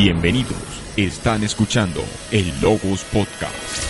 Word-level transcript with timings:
Bienvenidos. 0.00 0.54
Están 0.96 1.42
escuchando 1.42 2.00
el 2.30 2.52
Logos 2.60 3.02
Podcast. 3.12 3.82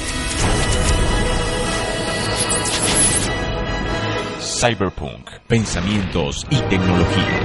Cyberpunk, 4.40 5.28
pensamientos 5.46 6.46
y 6.48 6.56
tecnología. 6.70 7.40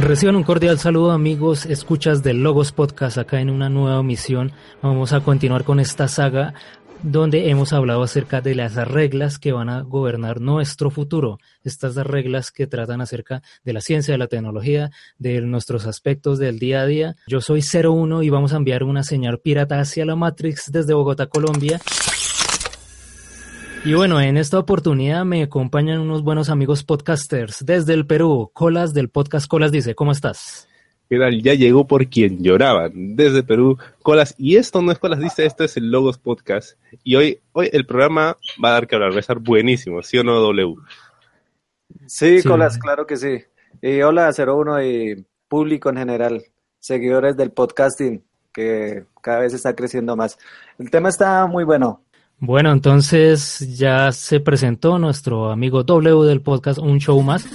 Reciban 0.00 0.36
un 0.36 0.42
cordial 0.42 0.78
saludo 0.78 1.10
amigos, 1.10 1.66
escuchas 1.66 2.22
del 2.22 2.42
Logos 2.42 2.72
Podcast 2.72 3.18
acá 3.18 3.42
en 3.42 3.50
una 3.50 3.68
nueva 3.68 4.02
misión. 4.02 4.52
Vamos 4.80 5.12
a 5.12 5.20
continuar 5.20 5.64
con 5.64 5.78
esta 5.78 6.08
saga 6.08 6.54
donde 7.02 7.50
hemos 7.50 7.72
hablado 7.72 8.02
acerca 8.02 8.40
de 8.40 8.54
las 8.54 8.74
reglas 8.74 9.38
que 9.38 9.52
van 9.52 9.68
a 9.68 9.82
gobernar 9.82 10.40
nuestro 10.40 10.90
futuro. 10.90 11.38
Estas 11.62 11.94
reglas 11.96 12.50
que 12.50 12.66
tratan 12.66 13.00
acerca 13.00 13.42
de 13.64 13.72
la 13.72 13.80
ciencia, 13.80 14.12
de 14.12 14.18
la 14.18 14.26
tecnología, 14.26 14.90
de 15.18 15.40
nuestros 15.42 15.86
aspectos 15.86 16.38
del 16.38 16.58
día 16.58 16.82
a 16.82 16.86
día. 16.86 17.16
Yo 17.26 17.40
soy 17.40 17.62
01 17.62 18.22
y 18.22 18.30
vamos 18.30 18.52
a 18.52 18.56
enviar 18.56 18.82
una 18.82 19.02
señal 19.02 19.38
pirata 19.38 19.80
hacia 19.80 20.06
la 20.06 20.16
Matrix 20.16 20.70
desde 20.72 20.94
Bogotá, 20.94 21.26
Colombia. 21.26 21.80
Y 23.84 23.94
bueno, 23.94 24.20
en 24.20 24.36
esta 24.36 24.58
oportunidad 24.58 25.24
me 25.24 25.44
acompañan 25.44 26.00
unos 26.00 26.22
buenos 26.22 26.48
amigos 26.48 26.82
podcasters 26.82 27.64
desde 27.64 27.94
el 27.94 28.04
Perú. 28.06 28.50
Colas 28.52 28.94
del 28.94 29.10
podcast 29.10 29.46
Colas 29.46 29.70
dice, 29.70 29.94
¿cómo 29.94 30.10
estás? 30.10 30.66
¿Qué 31.08 31.18
tal? 31.18 31.40
Ya 31.40 31.54
llegó 31.54 31.86
por 31.86 32.08
quien 32.08 32.42
lloraban 32.42 33.14
desde 33.14 33.44
Perú. 33.44 33.78
Colas, 34.02 34.34
y 34.38 34.56
esto 34.56 34.82
no 34.82 34.90
es 34.90 34.98
Colas 34.98 35.20
dice, 35.20 35.46
esto 35.46 35.62
es 35.62 35.76
el 35.76 35.90
Logos 35.90 36.18
Podcast. 36.18 36.78
Y 37.04 37.14
hoy, 37.14 37.38
hoy 37.52 37.70
el 37.72 37.86
programa 37.86 38.36
va 38.62 38.70
a 38.70 38.72
dar 38.72 38.86
que 38.88 38.96
hablar, 38.96 39.12
va 39.12 39.16
a 39.16 39.20
estar 39.20 39.38
buenísimo, 39.38 40.02
¿sí 40.02 40.18
o 40.18 40.24
no, 40.24 40.40
W? 40.40 40.74
Sí, 42.06 42.42
Colas, 42.42 42.78
claro 42.78 43.06
que 43.06 43.16
sí. 43.16 43.38
Y 43.80 44.02
hola, 44.02 44.32
01 44.36 44.82
y 44.82 45.26
público 45.46 45.90
en 45.90 45.98
general, 45.98 46.42
seguidores 46.80 47.36
del 47.36 47.52
podcasting, 47.52 48.24
que 48.52 49.04
cada 49.22 49.40
vez 49.40 49.54
está 49.54 49.76
creciendo 49.76 50.16
más. 50.16 50.36
El 50.76 50.90
tema 50.90 51.08
está 51.08 51.46
muy 51.46 51.62
bueno. 51.62 52.02
Bueno, 52.38 52.72
entonces 52.72 53.78
ya 53.78 54.10
se 54.10 54.40
presentó 54.40 54.98
nuestro 54.98 55.52
amigo 55.52 55.84
W 55.84 56.26
del 56.26 56.42
podcast 56.42 56.80
Un 56.80 56.98
Show 56.98 57.22
Más. 57.22 57.46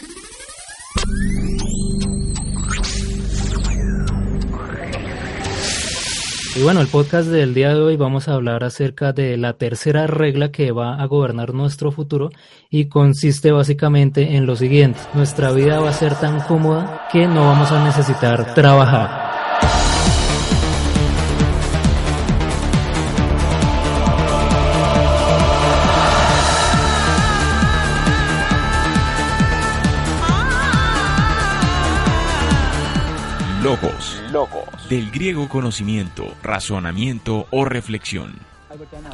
Y 6.53 6.63
bueno, 6.63 6.81
el 6.81 6.87
podcast 6.87 7.29
del 7.29 7.53
día 7.53 7.69
de 7.69 7.79
hoy 7.79 7.95
vamos 7.95 8.27
a 8.27 8.33
hablar 8.33 8.65
acerca 8.65 9.13
de 9.13 9.37
la 9.37 9.53
tercera 9.53 10.05
regla 10.05 10.51
que 10.51 10.73
va 10.73 11.01
a 11.01 11.05
gobernar 11.05 11.53
nuestro 11.53 11.93
futuro 11.93 12.29
y 12.69 12.89
consiste 12.89 13.53
básicamente 13.53 14.35
en 14.35 14.45
lo 14.45 14.57
siguiente. 14.57 14.99
Nuestra 15.13 15.53
vida 15.53 15.79
va 15.79 15.89
a 15.89 15.93
ser 15.93 16.13
tan 16.15 16.41
cómoda 16.41 17.07
que 17.09 17.25
no 17.25 17.45
vamos 17.45 17.71
a 17.71 17.85
necesitar 17.85 18.53
trabajar. 18.53 19.30
Del 34.91 35.09
griego 35.09 35.47
conocimiento, 35.47 36.35
razonamiento 36.43 37.47
o 37.49 37.63
reflexión. 37.63 38.35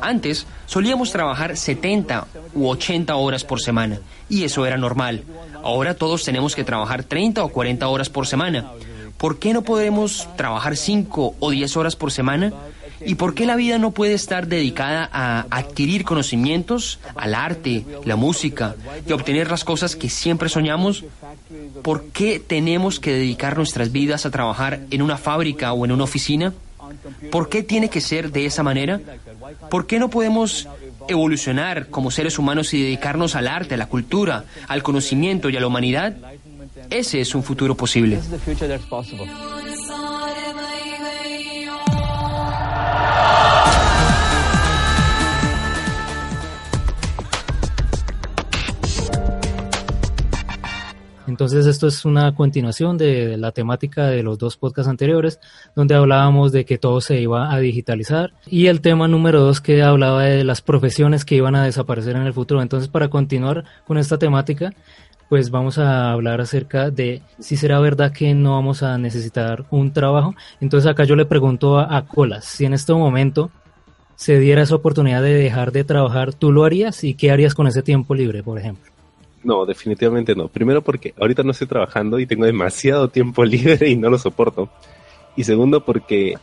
Antes 0.01 0.47
solíamos 0.65 1.11
trabajar 1.11 1.55
70 1.55 2.25
u 2.55 2.67
80 2.67 3.15
horas 3.15 3.43
por 3.43 3.61
semana 3.61 3.99
y 4.27 4.43
eso 4.43 4.65
era 4.65 4.75
normal. 4.77 5.23
Ahora 5.63 5.93
todos 5.93 6.23
tenemos 6.23 6.55
que 6.55 6.63
trabajar 6.63 7.03
30 7.03 7.43
o 7.43 7.49
40 7.49 7.87
horas 7.89 8.09
por 8.09 8.25
semana. 8.25 8.71
¿Por 9.19 9.37
qué 9.37 9.53
no 9.53 9.61
podemos 9.61 10.27
trabajar 10.35 10.75
5 10.75 11.35
o 11.39 11.51
10 11.51 11.77
horas 11.77 11.95
por 11.95 12.11
semana? 12.11 12.53
¿Y 13.05 13.15
por 13.15 13.33
qué 13.33 13.45
la 13.45 13.55
vida 13.55 13.77
no 13.77 13.91
puede 13.91 14.13
estar 14.13 14.47
dedicada 14.47 15.09
a 15.11 15.45
adquirir 15.49 16.03
conocimientos, 16.03 16.99
al 17.15 17.35
arte, 17.35 17.85
la 18.05 18.15
música 18.15 18.75
y 19.07 19.11
obtener 19.11 19.49
las 19.49 19.63
cosas 19.63 19.95
que 19.95 20.09
siempre 20.09 20.49
soñamos? 20.49 21.03
¿Por 21.83 22.05
qué 22.05 22.39
tenemos 22.39 22.99
que 22.99 23.13
dedicar 23.13 23.57
nuestras 23.57 23.91
vidas 23.91 24.25
a 24.25 24.31
trabajar 24.31 24.81
en 24.89 25.01
una 25.01 25.17
fábrica 25.17 25.73
o 25.73 25.85
en 25.85 25.91
una 25.91 26.03
oficina? 26.03 26.53
¿Por 27.31 27.49
qué 27.49 27.63
tiene 27.63 27.89
que 27.89 28.01
ser 28.01 28.31
de 28.31 28.45
esa 28.45 28.63
manera? 28.63 28.99
¿Por 29.69 29.87
qué 29.87 29.99
no 29.99 30.09
podemos 30.09 30.67
evolucionar 31.07 31.87
como 31.87 32.11
seres 32.11 32.37
humanos 32.39 32.73
y 32.73 32.81
dedicarnos 32.81 33.35
al 33.35 33.47
arte, 33.47 33.75
a 33.75 33.77
la 33.77 33.87
cultura, 33.87 34.45
al 34.67 34.83
conocimiento 34.83 35.49
y 35.49 35.57
a 35.57 35.59
la 35.59 35.67
humanidad? 35.67 36.15
Ese 36.89 37.19
es 37.21 37.35
un 37.35 37.43
futuro 37.43 37.75
posible. 37.75 38.19
Entonces 51.37 51.67
esto 51.67 51.85
es 51.85 52.03
una 52.03 52.33
continuación 52.33 52.97
de 52.97 53.37
la 53.37 53.51
temática 53.51 54.07
de 54.07 54.23
los 54.23 54.39
dos 54.39 54.57
podcasts 54.57 54.89
anteriores, 54.89 55.39
donde 55.75 55.93
hablábamos 55.93 56.51
de 56.51 56.65
que 56.65 56.79
todo 56.79 56.99
se 56.99 57.21
iba 57.21 57.53
a 57.53 57.59
digitalizar 57.59 58.33
y 58.47 58.65
el 58.65 58.81
tema 58.81 59.07
número 59.07 59.41
dos 59.41 59.61
que 59.61 59.83
hablaba 59.83 60.23
de 60.23 60.43
las 60.43 60.63
profesiones 60.63 61.25
que 61.25 61.35
iban 61.35 61.53
a 61.53 61.63
desaparecer 61.63 62.15
en 62.15 62.23
el 62.23 62.33
futuro. 62.33 62.63
Entonces 62.63 62.89
para 62.89 63.09
continuar 63.09 63.65
con 63.85 63.99
esta 63.99 64.17
temática, 64.17 64.73
pues 65.29 65.51
vamos 65.51 65.77
a 65.77 66.11
hablar 66.11 66.41
acerca 66.41 66.89
de 66.89 67.21
si 67.37 67.55
será 67.55 67.79
verdad 67.79 68.11
que 68.11 68.33
no 68.33 68.53
vamos 68.53 68.81
a 68.81 68.97
necesitar 68.97 69.65
un 69.69 69.93
trabajo. 69.93 70.33
Entonces 70.59 70.89
acá 70.89 71.03
yo 71.03 71.15
le 71.15 71.25
pregunto 71.25 71.77
a, 71.77 72.03
Colas, 72.07 72.45
si 72.45 72.65
en 72.65 72.73
este 72.73 72.93
momento 72.95 73.51
se 74.15 74.39
diera 74.39 74.63
esa 74.63 74.73
oportunidad 74.73 75.21
de 75.21 75.35
dejar 75.35 75.71
de 75.71 75.83
trabajar, 75.83 76.33
¿tú 76.33 76.51
lo 76.51 76.65
harías? 76.65 77.03
¿Y 77.03 77.13
qué 77.13 77.29
harías 77.29 77.53
con 77.53 77.67
ese 77.67 77.83
tiempo 77.83 78.15
libre, 78.15 78.41
por 78.41 78.57
ejemplo? 78.57 78.96
No, 79.47 79.65
definitivamente 79.65 80.35
no. 80.35 80.49
Primero 80.49 80.81
porque 80.81 81.13
ahorita 81.17 81.41
no 81.41 81.51
estoy 81.51 81.67
trabajando 81.67 82.19
y 82.19 82.25
tengo 82.25 82.43
demasiado 82.43 83.07
tiempo 83.07 83.45
libre 83.45 83.89
y 83.89 83.95
no 83.95 84.09
lo 84.09 84.17
soporto. 84.17 84.67
Y 85.37 85.45
segundo 85.45 85.85
porque 85.85 86.33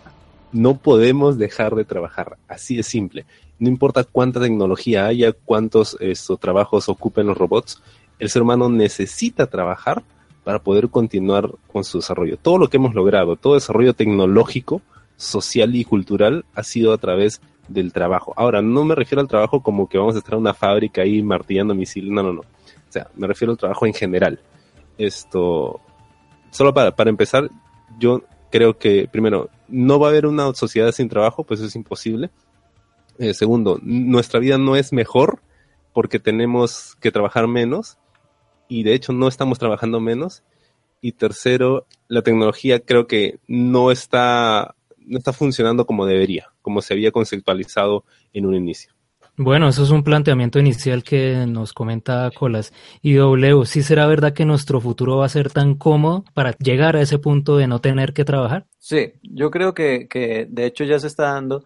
no 0.53 0.78
podemos 0.78 1.37
dejar 1.37 1.75
de 1.75 1.84
trabajar. 1.84 2.38
Así 2.48 2.76
de 2.76 2.82
simple. 2.82 3.26
No 3.59 3.69
importa 3.69 4.04
cuánta 4.04 4.41
tecnología 4.41 5.04
haya, 5.04 5.32
cuántos 5.32 5.98
trabajos 6.41 6.88
ocupen 6.88 7.26
los 7.26 7.37
robots, 7.37 7.82
el 8.19 8.31
ser 8.31 8.41
humano 8.41 8.70
necesita 8.70 9.48
trabajar 9.48 10.03
para 10.43 10.60
poder 10.60 10.88
continuar 10.88 11.50
con 11.70 11.84
su 11.84 11.98
desarrollo. 11.98 12.38
Todo 12.38 12.56
lo 12.56 12.70
que 12.70 12.78
hemos 12.78 12.94
logrado, 12.94 13.37
todo 13.37 13.53
desarrollo 13.53 13.93
tecnológico, 13.93 14.81
social 15.19 15.76
y 15.76 15.84
cultural 15.84 16.47
ha 16.54 16.62
sido 16.62 16.94
a 16.94 16.98
través 16.98 17.43
del 17.69 17.93
trabajo. 17.93 18.32
Ahora, 18.34 18.62
no 18.62 18.82
me 18.87 18.94
refiero 18.94 19.20
al 19.20 19.28
trabajo 19.28 19.62
como 19.62 19.91
que 19.91 19.98
vamos 19.98 20.14
a 20.14 20.19
estar 20.19 20.34
en 20.34 20.41
una 20.41 20.54
fábrica 20.54 21.03
ahí 21.03 21.22
martillando 21.22 21.75
misiles, 21.75 22.10
no, 22.10 22.22
no, 22.22 22.32
no 22.32 22.53
sea, 22.94 23.10
me 23.15 23.27
refiero 23.27 23.53
al 23.53 23.59
trabajo 23.59 23.87
en 23.87 23.94
general. 23.94 24.41
Esto, 24.97 25.81
solo 26.50 26.72
para, 26.72 26.94
para 26.94 27.10
empezar, 27.10 27.50
yo 27.99 28.22
creo 28.50 28.78
que, 28.78 29.09
primero, 29.10 29.50
no 29.69 29.99
va 29.99 30.06
a 30.06 30.10
haber 30.10 30.27
una 30.27 30.55
sociedad 30.55 30.93
sin 30.93 31.09
trabajo, 31.09 31.44
pues 31.44 31.60
es 31.60 31.75
imposible. 31.75 32.31
Eh, 33.19 33.34
segundo, 33.34 33.78
nuestra 33.82 34.41
vida 34.41 34.59
no 34.59 34.77
es 34.77 34.93
mejor 34.93 35.41
porque 35.93 36.19
tenemos 36.19 36.97
que 37.00 37.12
trabajar 37.12 37.47
menos 37.47 37.99
y 38.69 38.82
de 38.82 38.94
hecho 38.94 39.12
no 39.12 39.28
estamos 39.28 39.59
trabajando 39.59 40.00
menos. 40.00 40.43
Y 41.00 41.12
tercero, 41.12 41.87
la 42.09 42.22
tecnología 42.22 42.81
creo 42.81 43.06
que 43.06 43.38
no 43.47 43.91
está, 43.91 44.75
no 44.99 45.19
está 45.19 45.32
funcionando 45.32 45.84
como 45.84 46.06
debería, 46.06 46.53
como 46.62 46.81
se 46.81 46.94
había 46.94 47.11
conceptualizado 47.11 48.05
en 48.32 48.47
un 48.47 48.55
inicio. 48.55 48.94
Bueno, 49.36 49.68
eso 49.68 49.82
es 49.82 49.90
un 49.90 50.04
planteamiento 50.04 50.60
inicial 50.60 51.02
que 51.02 51.44
nos 51.48 51.72
comenta 51.72 52.31
Colas. 52.31 52.72
Y 53.02 53.14
W, 53.14 53.66
¿sí 53.66 53.82
será 53.82 54.06
verdad 54.06 54.32
que 54.32 54.44
nuestro 54.44 54.81
futuro 54.81 55.16
va 55.16 55.26
a 55.26 55.28
ser 55.28 55.50
tan 55.50 55.75
cómodo 55.75 56.25
para 56.34 56.52
llegar 56.58 56.94
a 56.94 57.00
ese 57.00 57.19
punto 57.19 57.56
de 57.56 57.66
no 57.66 57.81
tener 57.81 58.12
que 58.12 58.25
trabajar? 58.25 58.66
Sí, 58.78 59.14
yo 59.22 59.50
creo 59.50 59.75
que, 59.75 60.06
que 60.08 60.46
de 60.48 60.66
hecho 60.66 60.84
ya 60.84 61.00
se 61.00 61.08
está 61.08 61.32
dando 61.32 61.64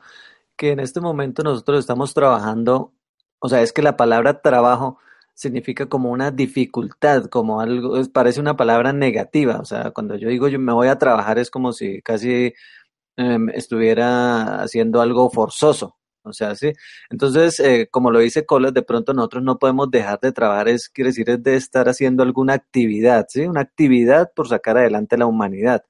que 0.58 0.72
en 0.72 0.80
este 0.80 1.00
momento 1.00 1.42
nosotros 1.42 1.78
estamos 1.78 2.14
trabajando, 2.14 2.92
o 3.38 3.48
sea, 3.48 3.62
es 3.62 3.72
que 3.72 3.82
la 3.82 3.96
palabra 3.96 4.40
trabajo 4.40 4.98
significa 5.34 5.86
como 5.86 6.10
una 6.10 6.32
dificultad, 6.32 7.26
como 7.26 7.60
algo, 7.60 7.94
parece 8.12 8.40
una 8.40 8.56
palabra 8.56 8.92
negativa, 8.92 9.60
o 9.60 9.64
sea, 9.64 9.92
cuando 9.92 10.16
yo 10.16 10.28
digo 10.28 10.48
yo 10.48 10.58
me 10.58 10.72
voy 10.72 10.88
a 10.88 10.98
trabajar 10.98 11.38
es 11.38 11.48
como 11.50 11.72
si 11.72 12.02
casi 12.02 12.54
eh, 13.16 13.38
estuviera 13.54 14.60
haciendo 14.62 15.00
algo 15.00 15.30
forzoso, 15.30 15.97
o 16.28 16.32
sea, 16.32 16.54
sí. 16.54 16.72
Entonces, 17.10 17.60
eh, 17.60 17.88
como 17.90 18.10
lo 18.10 18.20
dice 18.20 18.46
Colas, 18.46 18.74
de 18.74 18.82
pronto 18.82 19.14
nosotros 19.14 19.42
no 19.42 19.58
podemos 19.58 19.90
dejar 19.90 20.20
de 20.20 20.32
trabajar, 20.32 20.68
es 20.68 20.88
quiere 20.88 21.10
decir, 21.10 21.30
es 21.30 21.42
de 21.42 21.56
estar 21.56 21.88
haciendo 21.88 22.22
alguna 22.22 22.54
actividad, 22.54 23.26
¿sí? 23.28 23.46
Una 23.46 23.62
actividad 23.62 24.32
por 24.34 24.48
sacar 24.48 24.78
adelante 24.78 25.18
la 25.18 25.26
humanidad. 25.26 25.82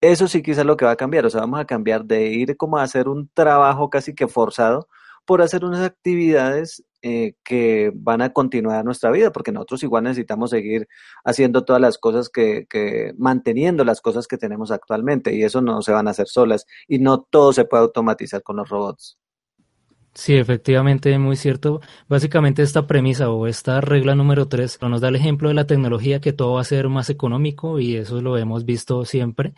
Eso 0.00 0.28
sí 0.28 0.42
quizás 0.42 0.64
lo 0.64 0.76
que 0.76 0.86
va 0.86 0.92
a 0.92 0.96
cambiar, 0.96 1.26
o 1.26 1.30
sea, 1.30 1.42
vamos 1.42 1.60
a 1.60 1.66
cambiar 1.66 2.04
de 2.06 2.28
ir 2.28 2.56
como 2.56 2.78
a 2.78 2.82
hacer 2.82 3.08
un 3.08 3.30
trabajo 3.34 3.90
casi 3.90 4.14
que 4.14 4.28
forzado 4.28 4.88
por 5.26 5.42
hacer 5.42 5.64
unas 5.64 5.82
actividades 5.82 6.82
eh, 7.02 7.34
que 7.44 7.92
van 7.94 8.20
a 8.20 8.32
continuar 8.32 8.84
nuestra 8.84 9.10
vida, 9.10 9.32
porque 9.32 9.52
nosotros 9.52 9.82
igual 9.82 10.04
necesitamos 10.04 10.50
seguir 10.50 10.88
haciendo 11.24 11.64
todas 11.64 11.80
las 11.80 11.98
cosas 11.98 12.28
que, 12.28 12.66
que, 12.68 13.12
manteniendo 13.16 13.84
las 13.84 14.00
cosas 14.00 14.26
que 14.26 14.38
tenemos 14.38 14.70
actualmente, 14.70 15.34
y 15.34 15.44
eso 15.44 15.62
no 15.62 15.82
se 15.82 15.92
van 15.92 16.08
a 16.08 16.12
hacer 16.12 16.28
solas, 16.28 16.66
y 16.88 16.98
no 16.98 17.22
todo 17.22 17.52
se 17.52 17.64
puede 17.64 17.84
automatizar 17.84 18.42
con 18.42 18.56
los 18.56 18.68
robots. 18.68 19.19
Sí, 20.14 20.34
efectivamente, 20.36 21.16
muy 21.18 21.36
cierto. 21.36 21.80
Básicamente 22.08 22.62
esta 22.62 22.86
premisa 22.86 23.30
o 23.30 23.46
esta 23.46 23.80
regla 23.80 24.14
número 24.14 24.48
tres 24.48 24.78
nos 24.82 25.00
da 25.00 25.08
el 25.08 25.16
ejemplo 25.16 25.48
de 25.48 25.54
la 25.54 25.66
tecnología 25.66 26.20
que 26.20 26.32
todo 26.32 26.54
va 26.54 26.60
a 26.62 26.64
ser 26.64 26.88
más 26.88 27.10
económico 27.10 27.78
y 27.78 27.96
eso 27.96 28.20
lo 28.20 28.36
hemos 28.36 28.64
visto 28.64 29.04
siempre. 29.04 29.54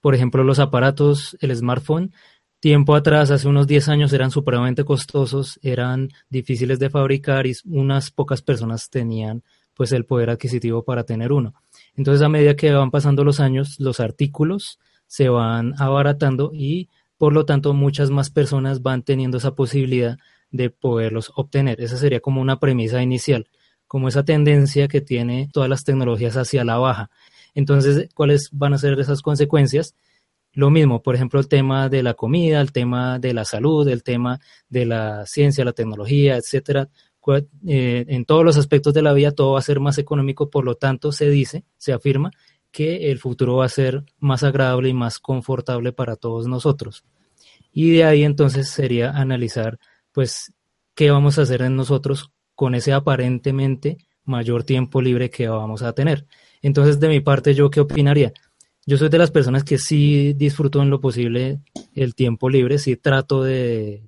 Por 0.00 0.14
ejemplo, 0.14 0.44
los 0.44 0.60
aparatos, 0.60 1.36
el 1.40 1.54
smartphone, 1.56 2.12
tiempo 2.60 2.94
atrás, 2.94 3.30
hace 3.30 3.48
unos 3.48 3.66
10 3.66 3.88
años, 3.88 4.12
eran 4.12 4.30
supremamente 4.30 4.84
costosos, 4.84 5.58
eran 5.62 6.10
difíciles 6.30 6.78
de 6.78 6.90
fabricar 6.90 7.46
y 7.46 7.54
unas 7.66 8.10
pocas 8.10 8.42
personas 8.42 8.90
tenían 8.90 9.42
pues 9.74 9.92
el 9.92 10.04
poder 10.04 10.30
adquisitivo 10.30 10.84
para 10.84 11.04
tener 11.04 11.32
uno. 11.32 11.54
Entonces, 11.96 12.22
a 12.22 12.28
medida 12.28 12.54
que 12.54 12.72
van 12.72 12.90
pasando 12.90 13.24
los 13.24 13.40
años, 13.40 13.76
los 13.80 13.98
artículos 14.00 14.78
se 15.06 15.28
van 15.28 15.74
abaratando 15.78 16.52
y 16.54 16.88
por 17.20 17.34
lo 17.34 17.44
tanto, 17.44 17.74
muchas 17.74 18.10
más 18.10 18.30
personas 18.30 18.80
van 18.80 19.02
teniendo 19.02 19.36
esa 19.36 19.54
posibilidad 19.54 20.16
de 20.50 20.70
poderlos 20.70 21.30
obtener. 21.36 21.78
Esa 21.82 21.98
sería 21.98 22.20
como 22.20 22.40
una 22.40 22.58
premisa 22.58 23.02
inicial, 23.02 23.46
como 23.86 24.08
esa 24.08 24.24
tendencia 24.24 24.88
que 24.88 25.02
tiene 25.02 25.50
todas 25.52 25.68
las 25.68 25.84
tecnologías 25.84 26.38
hacia 26.38 26.64
la 26.64 26.78
baja. 26.78 27.10
Entonces, 27.54 28.08
¿cuáles 28.14 28.48
van 28.52 28.72
a 28.72 28.78
ser 28.78 28.98
esas 28.98 29.20
consecuencias? 29.20 29.94
Lo 30.54 30.70
mismo, 30.70 31.02
por 31.02 31.14
ejemplo, 31.14 31.38
el 31.38 31.46
tema 31.46 31.90
de 31.90 32.02
la 32.02 32.14
comida, 32.14 32.58
el 32.62 32.72
tema 32.72 33.18
de 33.18 33.34
la 33.34 33.44
salud, 33.44 33.86
el 33.86 34.02
tema 34.02 34.40
de 34.70 34.86
la 34.86 35.26
ciencia, 35.26 35.62
la 35.62 35.74
tecnología, 35.74 36.38
etcétera. 36.38 36.88
Eh, 37.66 38.06
en 38.08 38.24
todos 38.24 38.46
los 38.46 38.56
aspectos 38.56 38.94
de 38.94 39.02
la 39.02 39.12
vida 39.12 39.32
todo 39.32 39.52
va 39.52 39.58
a 39.58 39.62
ser 39.62 39.78
más 39.78 39.98
económico, 39.98 40.48
por 40.48 40.64
lo 40.64 40.76
tanto 40.76 41.12
se 41.12 41.28
dice, 41.28 41.64
se 41.76 41.92
afirma 41.92 42.30
que 42.70 43.10
el 43.10 43.18
futuro 43.18 43.56
va 43.56 43.64
a 43.66 43.68
ser 43.68 44.04
más 44.18 44.42
agradable 44.42 44.88
y 44.88 44.94
más 44.94 45.18
confortable 45.18 45.92
para 45.92 46.16
todos 46.16 46.46
nosotros. 46.46 47.04
Y 47.72 47.90
de 47.90 48.04
ahí 48.04 48.24
entonces 48.24 48.68
sería 48.68 49.10
analizar, 49.10 49.78
pues, 50.12 50.52
qué 50.94 51.10
vamos 51.10 51.38
a 51.38 51.42
hacer 51.42 51.62
en 51.62 51.76
nosotros 51.76 52.30
con 52.54 52.74
ese 52.74 52.92
aparentemente 52.92 53.98
mayor 54.24 54.64
tiempo 54.64 55.00
libre 55.00 55.30
que 55.30 55.48
vamos 55.48 55.82
a 55.82 55.92
tener. 55.92 56.26
Entonces, 56.62 57.00
de 57.00 57.08
mi 57.08 57.20
parte, 57.20 57.54
¿yo 57.54 57.70
qué 57.70 57.80
opinaría? 57.80 58.32
Yo 58.86 58.96
soy 58.96 59.08
de 59.08 59.18
las 59.18 59.30
personas 59.30 59.64
que 59.64 59.78
sí 59.78 60.32
disfruto 60.34 60.82
en 60.82 60.90
lo 60.90 61.00
posible 61.00 61.60
el 61.94 62.14
tiempo 62.14 62.48
libre, 62.48 62.78
sí 62.78 62.96
trato 62.96 63.42
de, 63.42 64.02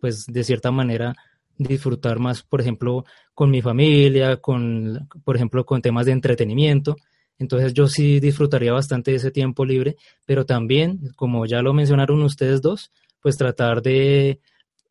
pues, 0.00 0.26
de 0.26 0.44
cierta 0.44 0.70
manera, 0.70 1.14
disfrutar 1.58 2.18
más, 2.18 2.42
por 2.42 2.60
ejemplo, 2.60 3.04
con 3.34 3.50
mi 3.50 3.62
familia, 3.62 4.38
con, 4.38 5.08
por 5.24 5.36
ejemplo, 5.36 5.64
con 5.64 5.82
temas 5.82 6.06
de 6.06 6.12
entretenimiento. 6.12 6.96
Entonces 7.42 7.74
yo 7.74 7.88
sí 7.88 8.20
disfrutaría 8.20 8.72
bastante 8.72 9.10
de 9.10 9.16
ese 9.16 9.32
tiempo 9.32 9.64
libre, 9.64 9.96
pero 10.24 10.46
también, 10.46 11.00
como 11.16 11.44
ya 11.44 11.60
lo 11.60 11.72
mencionaron 11.72 12.22
ustedes 12.22 12.62
dos, 12.62 12.92
pues 13.20 13.36
tratar 13.36 13.82
de 13.82 14.38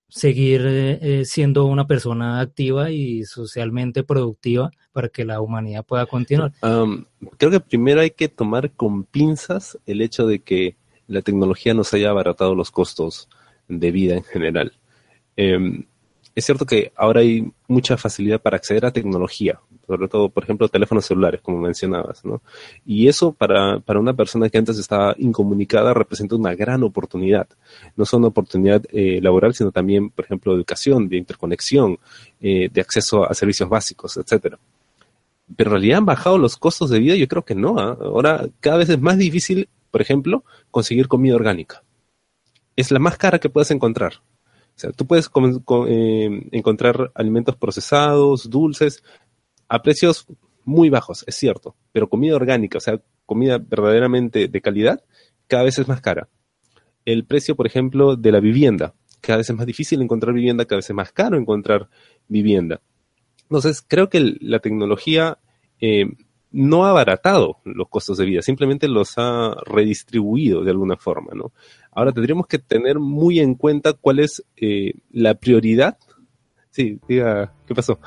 seguir 0.10 0.62
eh, 0.68 1.24
siendo 1.24 1.66
una 1.66 1.88
persona 1.88 2.42
activa 2.42 2.92
y 2.92 3.24
socialmente 3.24 4.04
productiva 4.04 4.70
para 4.92 5.08
que 5.08 5.24
la 5.24 5.40
humanidad 5.40 5.86
pueda 5.86 6.06
continuar. 6.06 6.52
creo 7.38 7.52
que 7.52 7.62
primero 7.62 8.02
hay 8.02 8.12
que 8.12 8.28
tomar 8.28 8.72
con 8.72 9.06
pinzas 9.06 9.80
el 9.86 10.02
hecho 10.02 10.28
de 10.28 10.40
que 10.40 10.76
la 11.08 11.22
tecnología 11.22 11.74
nos 11.74 11.94
haya 11.94 12.10
abaratado 12.10 12.54
los 12.54 12.70
costos 12.70 13.30
de 13.70 13.92
vida 13.92 14.16
en 14.16 14.24
general. 14.24 14.74
Em, 15.38 15.86
es 16.36 16.46
cierto 16.46 16.66
que 16.66 16.92
ahora 16.98 17.22
hay 17.22 17.50
mucha 17.70 17.96
facilidad 17.96 18.42
para 18.42 18.58
acceder 18.58 18.86
a 18.86 18.92
tecnología, 18.92 19.62
sobre 19.92 20.08
todo, 20.08 20.30
por 20.30 20.44
ejemplo, 20.44 20.70
teléfonos 20.70 21.06
celulares, 21.06 21.42
como 21.42 21.60
mencionabas, 21.60 22.24
¿no? 22.24 22.42
Y 22.86 23.10
eso 23.10 23.34
para, 23.34 23.82
para 23.82 24.00
una 24.00 24.14
persona 24.14 24.50
que 24.50 24.58
antes 24.58 24.80
estaba 24.80 25.14
incomunicada 25.18 25.94
representa 25.94 26.38
una 26.38 26.56
gran 26.56 26.82
oportunidad. 26.84 27.46
No 27.98 28.06
solo 28.06 28.20
una 28.20 28.28
oportunidad 28.30 28.84
eh, 28.94 29.20
laboral, 29.22 29.54
sino 29.54 29.72
también, 29.72 30.10
por 30.10 30.24
ejemplo, 30.24 30.54
de 30.54 30.60
educación, 30.60 31.10
de 31.10 31.18
interconexión, 31.18 32.00
eh, 32.40 32.70
de 32.72 32.80
acceso 32.80 33.30
a 33.30 33.34
servicios 33.34 33.68
básicos, 33.68 34.16
etcétera. 34.16 34.58
Pero 35.58 35.70
en 35.70 35.72
realidad 35.74 35.98
han 35.98 36.06
bajado 36.06 36.38
los 36.38 36.56
costos 36.56 36.90
de 36.90 37.00
vida, 37.00 37.16
yo 37.16 37.28
creo 37.28 37.44
que 37.44 37.56
no. 37.56 37.78
¿ah? 37.78 37.98
Ahora 38.00 38.48
cada 38.62 38.78
vez 38.78 38.88
es 38.88 39.02
más 39.02 39.18
difícil, 39.18 39.68
por 39.92 40.02
ejemplo, 40.02 40.46
conseguir 40.72 41.10
comida 41.10 41.36
orgánica. 41.36 41.84
Es 42.78 42.92
la 42.92 43.00
más 43.00 43.18
cara 43.18 43.40
que 43.40 43.50
puedes 43.50 43.72
encontrar 43.72 44.22
sea, 44.82 44.92
tú 44.92 45.06
puedes 45.06 45.30
eh, 45.88 46.50
encontrar 46.52 47.12
alimentos 47.14 47.56
procesados, 47.56 48.50
dulces, 48.50 49.04
a 49.72 49.82
precios 49.82 50.26
muy 50.66 50.90
bajos, 50.90 51.24
es 51.28 51.36
cierto, 51.36 51.78
pero 51.94 52.10
comida 52.10 52.36
orgánica, 52.36 52.78
o 52.78 52.82
sea, 52.82 53.02
comida 53.26 53.58
verdaderamente 53.58 54.50
de 54.50 54.62
calidad, 54.62 55.02
cada 55.48 55.64
vez 55.64 55.80
es 55.80 55.88
más 55.88 56.02
cara. 56.02 56.28
El 57.06 57.24
precio, 57.24 57.56
por 57.56 57.68
ejemplo, 57.68 58.18
de 58.18 58.34
la 58.34 58.42
vivienda, 58.42 58.96
cada 59.22 59.38
vez 59.38 59.50
es 59.50 59.56
más 59.56 59.66
difícil 59.66 60.02
encontrar 60.02 60.34
vivienda, 60.36 60.66
cada 60.66 60.80
vez 60.80 60.90
es 60.90 60.96
más 60.96 61.14
caro 61.14 61.38
encontrar 61.38 61.88
vivienda. 62.28 62.82
Entonces, 63.44 63.82
creo 63.82 64.10
que 64.10 64.36
la 64.42 64.60
tecnología 64.60 65.38
eh, 65.80 66.06
no 66.52 66.86
ha 66.86 66.90
abaratado 66.90 67.60
los 67.64 67.88
costos 67.88 68.18
de 68.18 68.26
vida, 68.26 68.42
simplemente 68.42 68.90
los 68.90 69.14
ha 69.16 69.56
redistribuido 69.66 70.66
de 70.66 70.72
alguna 70.72 70.98
forma, 70.98 71.32
¿no? 71.34 71.54
Ahora 71.94 72.12
tendríamos 72.12 72.46
que 72.46 72.60
tener 72.60 73.00
muy 73.00 73.40
en 73.40 73.56
cuenta 73.56 73.94
cuál 73.94 74.20
es 74.20 74.44
eh, 74.58 74.96
la 75.12 75.36
prioridad. 75.36 75.98
Sí, 76.72 77.00
diga, 77.08 77.54
¿qué 77.66 77.74
pasó? 77.74 78.00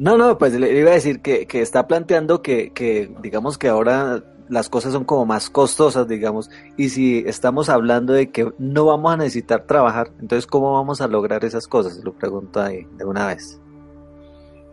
No, 0.00 0.16
no, 0.16 0.38
pues 0.38 0.54
le 0.54 0.80
iba 0.80 0.92
a 0.92 0.94
decir 0.94 1.20
que, 1.20 1.44
que 1.44 1.60
está 1.60 1.86
planteando 1.86 2.40
que, 2.40 2.70
que, 2.70 3.14
digamos 3.20 3.58
que 3.58 3.68
ahora 3.68 4.24
las 4.48 4.70
cosas 4.70 4.94
son 4.94 5.04
como 5.04 5.26
más 5.26 5.50
costosas, 5.50 6.08
digamos, 6.08 6.48
y 6.78 6.88
si 6.88 7.18
estamos 7.26 7.68
hablando 7.68 8.14
de 8.14 8.30
que 8.30 8.50
no 8.56 8.86
vamos 8.86 9.12
a 9.12 9.18
necesitar 9.18 9.66
trabajar, 9.66 10.10
entonces 10.18 10.46
¿cómo 10.46 10.72
vamos 10.72 11.02
a 11.02 11.06
lograr 11.06 11.44
esas 11.44 11.66
cosas? 11.66 12.02
Lo 12.02 12.14
pregunto 12.14 12.62
ahí 12.62 12.86
de 12.96 13.04
una 13.04 13.26
vez. 13.26 13.60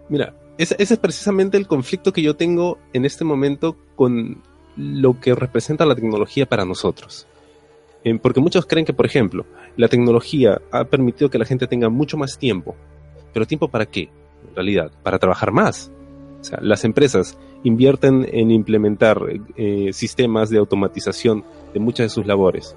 Mira, 0.08 0.34
ese, 0.58 0.78
es 0.80 0.98
precisamente 0.98 1.58
el 1.58 1.68
conflicto 1.68 2.14
que 2.14 2.22
yo 2.22 2.38
tengo 2.38 2.78
en 2.94 3.04
este 3.04 3.26
momento 3.26 3.76
con 3.98 4.42
lo 4.78 5.20
que 5.20 5.36
representa 5.36 5.86
la 5.86 5.96
tecnología 5.96 6.46
para 6.46 6.64
nosotros. 6.64 7.28
Eh, 8.06 8.18
porque 8.18 8.40
muchos 8.40 8.66
creen 8.66 8.86
que, 8.86 8.94
por 8.94 9.06
ejemplo, 9.06 9.46
la 9.76 9.90
tecnología 9.90 10.62
ha 10.72 10.86
permitido 10.86 11.30
que 11.30 11.38
la 11.38 11.44
gente 11.44 11.68
tenga 11.68 11.90
mucho 11.90 12.16
más 12.16 12.38
tiempo. 12.38 12.78
¿Pero 13.34 13.46
tiempo 13.46 13.68
para 13.68 13.86
qué? 13.86 14.10
En 14.50 14.56
realidad, 14.56 14.92
para 15.04 15.20
trabajar 15.20 15.52
más. 15.52 15.92
O 16.40 16.44
sea, 16.44 16.60
las 16.62 16.86
empresas 16.86 17.38
invierten 17.64 18.28
en 18.32 18.52
implementar 18.52 19.22
eh, 19.56 19.90
sistemas 19.92 20.50
de 20.50 20.60
automatización 20.60 21.44
de 21.74 21.80
muchas 21.80 22.06
de 22.06 22.10
sus 22.10 22.26
labores 22.26 22.76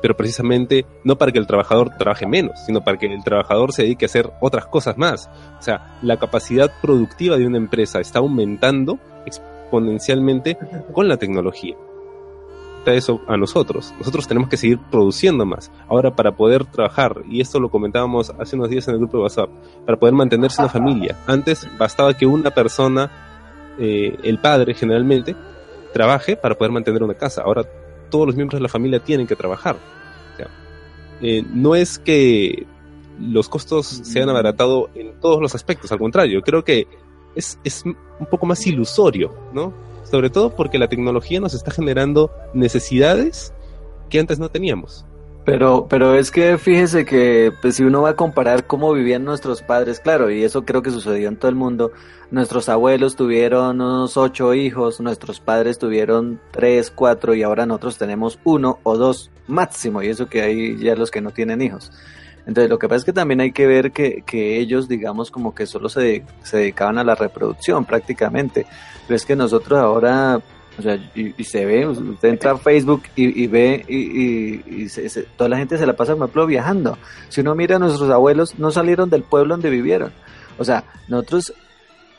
pero 0.00 0.16
precisamente 0.16 0.86
no 1.04 1.16
para 1.18 1.32
que 1.32 1.38
el 1.38 1.46
trabajador 1.46 1.90
trabaje 1.98 2.26
menos, 2.26 2.58
sino 2.64 2.82
para 2.82 2.98
que 2.98 3.06
el 3.06 3.22
trabajador 3.24 3.72
se 3.72 3.82
dedique 3.82 4.04
a 4.04 4.06
hacer 4.06 4.30
otras 4.40 4.66
cosas 4.66 4.96
más. 4.96 5.28
O 5.58 5.62
sea, 5.62 5.98
la 6.02 6.18
capacidad 6.18 6.70
productiva 6.80 7.36
de 7.36 7.46
una 7.46 7.58
empresa 7.58 8.00
está 8.00 8.20
aumentando 8.20 8.98
exponencialmente 9.26 10.56
con 10.92 11.08
la 11.08 11.16
tecnología. 11.16 11.76
Eso 12.86 13.20
a 13.26 13.36
nosotros. 13.36 13.92
Nosotros 13.98 14.26
tenemos 14.26 14.48
que 14.48 14.56
seguir 14.56 14.78
produciendo 14.78 15.44
más. 15.44 15.70
Ahora, 15.88 16.16
para 16.16 16.32
poder 16.32 16.64
trabajar, 16.64 17.22
y 17.28 17.42
esto 17.42 17.60
lo 17.60 17.68
comentábamos 17.68 18.32
hace 18.38 18.56
unos 18.56 18.70
días 18.70 18.88
en 18.88 18.94
el 18.94 19.00
grupo 19.00 19.18
de 19.18 19.24
WhatsApp, 19.24 19.50
para 19.84 19.98
poder 19.98 20.14
mantenerse 20.14 20.62
una 20.62 20.70
familia. 20.70 21.16
Antes 21.26 21.68
bastaba 21.78 22.14
que 22.14 22.24
una 22.24 22.50
persona, 22.50 23.10
eh, 23.78 24.16
el 24.22 24.38
padre 24.38 24.72
generalmente, 24.72 25.36
trabaje 25.92 26.36
para 26.36 26.56
poder 26.56 26.72
mantener 26.72 27.02
una 27.02 27.12
casa. 27.14 27.42
Ahora 27.42 27.64
todos 28.08 28.26
los 28.26 28.36
miembros 28.36 28.58
de 28.58 28.62
la 28.62 28.68
familia 28.68 29.00
tienen 29.00 29.26
que 29.26 29.36
trabajar. 29.36 29.76
Eh, 31.20 31.42
no 31.52 31.74
es 31.74 31.98
que 31.98 32.64
los 33.20 33.48
costos 33.48 33.86
se 33.86 34.22
han 34.22 34.28
abaratado 34.28 34.88
en 34.94 35.18
todos 35.20 35.40
los 35.40 35.52
aspectos, 35.54 35.90
al 35.90 35.98
contrario, 35.98 36.40
creo 36.42 36.62
que 36.62 36.86
es, 37.34 37.58
es 37.64 37.84
un 37.84 38.26
poco 38.30 38.46
más 38.46 38.64
ilusorio, 38.68 39.34
¿no? 39.52 39.72
Sobre 40.10 40.30
todo 40.30 40.54
porque 40.54 40.78
la 40.78 40.88
tecnología 40.88 41.40
nos 41.40 41.54
está 41.54 41.70
generando 41.70 42.30
necesidades 42.54 43.52
que 44.08 44.18
antes 44.20 44.38
no 44.38 44.48
teníamos. 44.48 45.04
Pero, 45.44 45.86
pero 45.88 46.14
es 46.14 46.30
que 46.30 46.58
fíjese 46.58 47.06
que 47.06 47.52
pues, 47.62 47.76
si 47.76 47.82
uno 47.82 48.02
va 48.02 48.10
a 48.10 48.16
comparar 48.16 48.66
cómo 48.66 48.92
vivían 48.92 49.24
nuestros 49.24 49.62
padres, 49.62 49.98
claro, 49.98 50.30
y 50.30 50.44
eso 50.44 50.66
creo 50.66 50.82
que 50.82 50.90
sucedió 50.90 51.28
en 51.28 51.38
todo 51.38 51.48
el 51.48 51.54
mundo, 51.54 51.90
nuestros 52.30 52.68
abuelos 52.68 53.16
tuvieron 53.16 53.80
unos 53.80 54.18
ocho 54.18 54.52
hijos, 54.52 55.00
nuestros 55.00 55.40
padres 55.40 55.78
tuvieron 55.78 56.38
tres, 56.50 56.90
cuatro 56.90 57.34
y 57.34 57.42
ahora 57.42 57.64
nosotros 57.64 57.96
tenemos 57.96 58.38
uno 58.44 58.78
o 58.82 58.98
dos 58.98 59.30
máximo, 59.46 60.02
y 60.02 60.08
eso 60.08 60.28
que 60.28 60.42
hay 60.42 60.76
ya 60.76 60.94
los 60.96 61.10
que 61.10 61.22
no 61.22 61.30
tienen 61.30 61.62
hijos. 61.62 61.92
Entonces 62.48 62.70
lo 62.70 62.78
que 62.78 62.88
pasa 62.88 63.00
es 63.00 63.04
que 63.04 63.12
también 63.12 63.42
hay 63.42 63.52
que 63.52 63.66
ver 63.66 63.92
que, 63.92 64.22
que 64.24 64.58
ellos, 64.58 64.88
digamos, 64.88 65.30
como 65.30 65.54
que 65.54 65.66
solo 65.66 65.90
se, 65.90 66.24
se 66.42 66.56
dedicaban 66.56 66.96
a 66.96 67.04
la 67.04 67.14
reproducción 67.14 67.84
prácticamente, 67.84 68.64
pero 69.06 69.16
es 69.16 69.26
que 69.26 69.36
nosotros 69.36 69.78
ahora 69.78 70.40
O 70.78 70.82
sea, 70.82 70.98
y, 71.14 71.44
se 71.44 71.66
ve, 71.66 71.86
usted 71.86 72.28
entra 72.28 72.52
a 72.52 72.56
Facebook 72.56 73.02
y, 73.16 73.46
ve 73.48 73.84
y, 73.86 74.86
toda 75.36 75.50
la 75.50 75.58
gente 75.58 75.76
se 75.76 75.86
la 75.86 75.94
pasa, 75.94 76.14
por 76.14 76.24
ejemplo, 76.24 76.46
viajando. 76.46 76.96
Si 77.28 77.42
uno 77.42 77.54
mira 77.54 77.76
a 77.76 77.78
nuestros 77.80 78.08
abuelos, 78.10 78.58
no 78.58 78.70
salieron 78.70 79.10
del 79.10 79.24
pueblo 79.24 79.54
donde 79.54 79.68
vivieron. 79.68 80.12
O 80.56 80.64
sea, 80.64 80.84
nosotros 81.06 81.52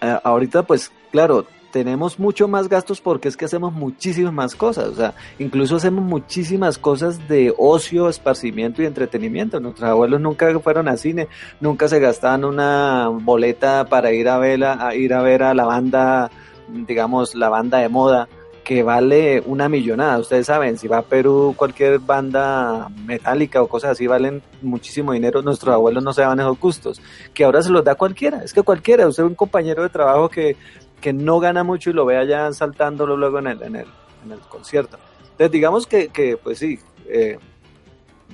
eh, 0.02 0.16
ahorita 0.24 0.64
pues 0.64 0.92
claro, 1.12 1.48
tenemos 1.72 2.20
mucho 2.20 2.48
más 2.48 2.68
gastos 2.68 3.02
porque 3.02 3.28
es 3.28 3.38
que 3.38 3.46
hacemos 3.46 3.74
muchísimas 3.74 4.34
más 4.34 4.56
cosas, 4.56 4.88
o 4.90 4.96
sea, 4.96 5.14
incluso 5.38 5.76
hacemos 5.76 6.04
muchísimas 6.04 6.78
cosas 6.78 7.28
de 7.28 7.54
ocio, 7.58 8.10
esparcimiento 8.10 8.82
y 8.82 8.86
entretenimiento. 8.86 9.60
Nuestros 9.60 9.90
abuelos 9.90 10.20
nunca 10.22 10.48
fueron 10.60 10.88
a 10.88 10.98
cine, 10.98 11.28
nunca 11.60 11.88
se 11.88 12.00
gastaban 12.00 12.46
una 12.46 13.08
boleta 13.10 13.86
para 13.86 14.12
ir 14.12 14.30
a 14.30 14.38
ver 14.38 14.64
a, 14.64 14.96
ir 14.96 15.14
a 15.14 15.22
ver 15.22 15.44
a 15.44 15.54
la 15.54 15.66
banda, 15.66 16.32
digamos, 16.68 17.36
la 17.36 17.50
banda 17.50 17.80
de 17.80 17.90
moda 17.90 18.28
que 18.70 18.84
vale 18.84 19.42
una 19.48 19.68
millonada. 19.68 20.20
Ustedes 20.20 20.46
saben, 20.46 20.78
si 20.78 20.88
va 20.88 21.00
a 21.00 21.02
Perú 21.02 21.56
cualquier 21.58 21.98
banda 21.98 22.88
metálica 23.04 23.64
o 23.64 23.68
cosas 23.68 23.94
así 23.94 24.06
valen 24.06 24.44
muchísimo 24.62 25.14
dinero. 25.14 25.42
Nuestros 25.42 25.74
abuelos 25.74 26.04
no 26.04 26.14
se 26.14 26.22
daban 26.22 26.40
esos 26.40 26.60
gustos, 26.60 27.02
que 27.34 27.46
ahora 27.46 27.64
se 27.64 27.72
los 27.72 27.84
da 27.84 27.96
cualquiera. 27.96 28.44
Es 28.44 28.54
que 28.54 28.62
cualquiera, 28.62 29.08
usted 29.08 29.24
es 29.24 29.30
un 29.30 29.34
compañero 29.34 29.82
de 29.82 29.90
trabajo 29.90 30.30
que 30.30 30.56
que 31.00 31.14
no 31.14 31.40
gana 31.40 31.64
mucho 31.64 31.90
y 31.90 31.94
lo 31.94 32.06
vea 32.06 32.24
ya 32.24 32.52
saltándolo 32.54 33.18
luego 33.18 33.40
en 33.40 33.48
el, 33.48 33.62
en 33.62 33.76
el, 33.76 33.88
en 34.26 34.32
el 34.32 34.40
concierto. 34.40 34.98
Entonces, 35.32 35.52
digamos 35.52 35.88
que, 35.88 36.10
que 36.10 36.38
pues 36.38 36.60
sí, 36.60 36.80
eh, 37.08 37.38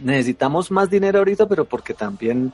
necesitamos 0.02 0.72
más 0.72 0.90
dinero 0.90 1.20
ahorita, 1.20 1.48
pero 1.48 1.66
porque 1.66 1.94
también 1.94 2.54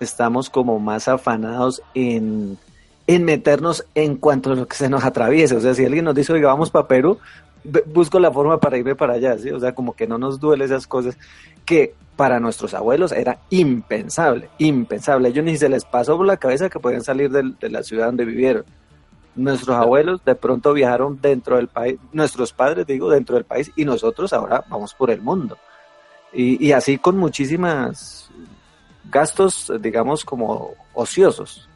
estamos 0.00 0.48
como 0.50 0.78
más 0.78 1.08
afanados 1.08 1.82
en, 1.94 2.58
en 3.06 3.24
meternos 3.24 3.84
en 3.94 4.16
cuanto 4.16 4.52
a 4.52 4.54
lo 4.54 4.66
que 4.66 4.76
se 4.76 4.88
nos 4.88 5.04
atraviese. 5.04 5.56
O 5.56 5.60
sea, 5.60 5.74
si 5.74 5.84
alguien 5.84 6.04
nos 6.04 6.14
dice, 6.14 6.32
oiga, 6.32 6.48
vamos 6.48 6.70
para 6.70 6.86
Perú, 6.86 7.18
busco 7.86 8.20
la 8.20 8.30
forma 8.30 8.60
para 8.60 8.78
irme 8.78 8.94
para 8.94 9.14
allá, 9.14 9.36
¿sí? 9.38 9.50
O 9.50 9.60
sea, 9.60 9.74
como 9.74 9.94
que 9.94 10.06
no 10.06 10.18
nos 10.18 10.38
duele 10.38 10.64
esas 10.64 10.86
cosas 10.86 11.18
que 11.64 11.94
para 12.16 12.40
nuestros 12.40 12.74
abuelos 12.74 13.12
era 13.12 13.38
impensable, 13.50 14.48
impensable. 14.58 15.28
Ellos 15.28 15.44
ni 15.44 15.56
se 15.56 15.68
les 15.68 15.84
pasó 15.84 16.16
por 16.16 16.26
la 16.26 16.36
cabeza 16.36 16.68
que 16.68 16.80
podían 16.80 17.02
salir 17.02 17.30
de 17.30 17.70
la 17.70 17.82
ciudad 17.82 18.06
donde 18.06 18.24
vivieron. 18.24 18.64
Nuestros 19.34 19.76
abuelos 19.76 20.24
de 20.24 20.34
pronto 20.34 20.72
viajaron 20.72 21.20
dentro 21.20 21.56
del 21.56 21.68
país, 21.68 21.98
nuestros 22.12 22.52
padres 22.52 22.86
digo 22.86 23.08
dentro 23.08 23.36
del 23.36 23.44
país 23.44 23.70
y 23.76 23.84
nosotros 23.84 24.32
ahora 24.32 24.64
vamos 24.68 24.94
por 24.94 25.10
el 25.10 25.20
mundo. 25.20 25.56
Y, 26.32 26.72
así 26.72 26.98
con 26.98 27.16
muchísimas 27.16 28.28
gastos, 29.10 29.72
digamos, 29.80 30.24
como 30.24 30.74
ociosos. 30.92 31.68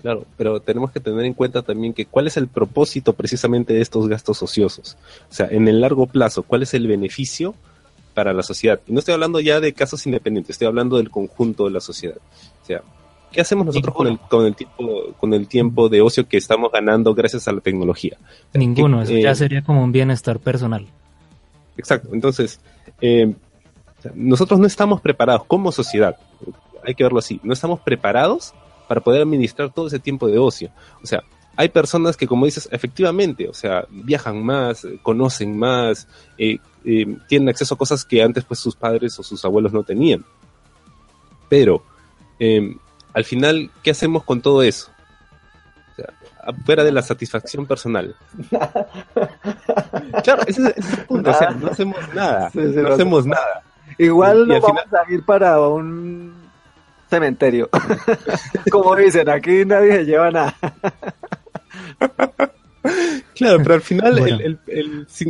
Claro, 0.00 0.24
pero 0.36 0.60
tenemos 0.60 0.90
que 0.90 1.00
tener 1.00 1.24
en 1.24 1.34
cuenta 1.34 1.62
también 1.62 1.92
que 1.92 2.06
cuál 2.06 2.28
es 2.28 2.36
el 2.36 2.48
propósito 2.48 3.12
precisamente 3.12 3.74
de 3.74 3.80
estos 3.80 4.08
gastos 4.08 4.42
ociosos. 4.42 4.96
O 5.30 5.34
sea, 5.34 5.48
en 5.50 5.68
el 5.68 5.80
largo 5.80 6.06
plazo, 6.06 6.42
cuál 6.42 6.62
es 6.62 6.72
el 6.74 6.86
beneficio 6.86 7.54
para 8.14 8.32
la 8.32 8.42
sociedad. 8.42 8.80
Y 8.86 8.92
no 8.92 9.00
estoy 9.00 9.12
hablando 9.12 9.40
ya 9.40 9.60
de 9.60 9.74
casos 9.74 10.06
independientes, 10.06 10.54
estoy 10.54 10.68
hablando 10.68 10.96
del 10.96 11.10
conjunto 11.10 11.64
de 11.64 11.72
la 11.72 11.80
sociedad. 11.80 12.16
O 12.62 12.66
sea, 12.66 12.82
¿Qué 13.36 13.42
hacemos 13.42 13.66
nosotros 13.66 13.94
con 13.94 14.06
el, 14.06 14.18
con, 14.18 14.46
el 14.46 14.56
tiempo, 14.56 15.14
con 15.20 15.34
el 15.34 15.46
tiempo 15.46 15.90
de 15.90 16.00
ocio 16.00 16.26
que 16.26 16.38
estamos 16.38 16.72
ganando 16.72 17.14
gracias 17.14 17.46
a 17.46 17.52
la 17.52 17.60
tecnología? 17.60 18.16
Ninguno, 18.54 19.02
eso 19.02 19.12
ya 19.12 19.32
eh, 19.32 19.34
sería 19.34 19.60
como 19.60 19.84
un 19.84 19.92
bienestar 19.92 20.38
personal. 20.38 20.86
Exacto, 21.76 22.08
entonces, 22.14 22.58
eh, 22.98 23.34
nosotros 24.14 24.58
no 24.58 24.66
estamos 24.66 25.02
preparados 25.02 25.44
como 25.44 25.70
sociedad, 25.70 26.16
hay 26.82 26.94
que 26.94 27.04
verlo 27.04 27.18
así, 27.18 27.38
no 27.42 27.52
estamos 27.52 27.78
preparados 27.80 28.54
para 28.88 29.02
poder 29.02 29.20
administrar 29.20 29.70
todo 29.70 29.88
ese 29.88 29.98
tiempo 29.98 30.28
de 30.28 30.38
ocio. 30.38 30.70
O 31.02 31.06
sea, 31.06 31.22
hay 31.56 31.68
personas 31.68 32.16
que, 32.16 32.26
como 32.26 32.46
dices, 32.46 32.66
efectivamente, 32.72 33.50
o 33.50 33.52
sea, 33.52 33.84
viajan 33.90 34.42
más, 34.42 34.86
conocen 35.02 35.58
más, 35.58 36.08
eh, 36.38 36.58
tienen 37.28 37.50
acceso 37.50 37.74
a 37.74 37.76
cosas 37.76 38.02
que 38.02 38.22
antes 38.22 38.44
pues 38.44 38.60
sus 38.60 38.74
padres 38.74 39.18
o 39.18 39.22
sus 39.22 39.44
abuelos 39.44 39.74
no 39.74 39.82
tenían. 39.82 40.24
Pero 41.50 41.82
al 43.16 43.24
final, 43.24 43.70
¿qué 43.82 43.92
hacemos 43.92 44.24
con 44.24 44.42
todo 44.42 44.62
eso? 44.62 44.90
O 45.92 45.94
sea, 45.96 46.12
fuera 46.66 46.84
de 46.84 46.92
la 46.92 47.00
satisfacción 47.00 47.64
personal. 47.64 48.14
claro, 50.22 50.42
ese, 50.46 50.74
es 50.76 50.92
el 50.92 51.06
punto. 51.06 51.30
O 51.30 51.32
sea, 51.32 51.48
no 51.52 51.68
hacemos 51.68 52.14
nada. 52.14 52.50
no 52.52 52.92
hacemos 52.92 53.24
nada. 53.24 53.62
Igual 53.96 54.46
no 54.46 54.60
vamos 54.60 54.84
a 54.92 55.10
ir 55.10 55.24
para 55.24 55.58
un 55.58 56.34
cementerio. 57.08 57.70
Como 58.70 58.94
dicen, 58.94 59.30
aquí 59.30 59.64
nadie 59.64 59.92
se 59.92 60.04
lleva 60.04 60.30
nada. 60.30 60.54
Claro, 63.34 63.58
pero 63.62 63.74
al 63.74 63.82
final 63.82 64.56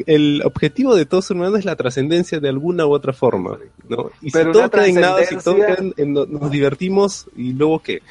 el, 0.07 0.43
objetivo 0.45 0.95
de 0.95 1.07
todo 1.07 1.23
ser 1.23 1.37
humano 1.37 1.57
es 1.57 1.65
la 1.65 1.77
trascendencia 1.77 2.39
de 2.41 2.49
alguna 2.49 2.87
u 2.87 2.93
otra 2.93 3.13
forma, 3.13 3.59
¿no? 3.89 4.11
Y 4.23 4.31
si 4.31 4.45
todo 4.53 4.71
queda 4.71 4.87
en 4.87 4.95
nada, 4.95 5.25
si 5.25 5.37
todo 5.37 5.57
queda 5.57 5.79
en, 5.97 6.13
nos 6.13 6.51
divertimos 6.51 7.27
y 7.37 7.53
luego 7.53 7.81
qué. 7.83 8.03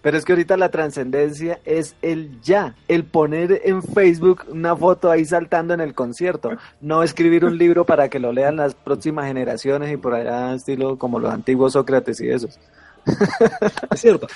Pero 0.00 0.16
es 0.16 0.24
que 0.24 0.32
ahorita 0.32 0.56
la 0.56 0.70
trascendencia 0.70 1.60
es 1.64 1.96
el 2.02 2.40
ya, 2.40 2.76
el 2.86 3.04
poner 3.04 3.62
en 3.64 3.82
Facebook 3.82 4.44
una 4.48 4.76
foto 4.76 5.10
ahí 5.10 5.24
saltando 5.24 5.74
en 5.74 5.80
el 5.80 5.92
concierto, 5.92 6.52
no 6.80 7.02
escribir 7.02 7.44
un 7.44 7.58
libro 7.58 7.84
para 7.84 8.08
que 8.08 8.20
lo 8.20 8.32
lean 8.32 8.56
las 8.56 8.74
próximas 8.74 9.26
generaciones 9.26 9.92
y 9.92 9.96
por 9.96 10.14
allá 10.14 10.54
estilo 10.54 10.96
como 10.98 11.18
los 11.18 11.32
antiguos 11.32 11.72
Sócrates 11.72 12.20
y 12.20 12.30
esos. 12.30 12.58
Es 13.90 14.00
cierto, 14.00 14.26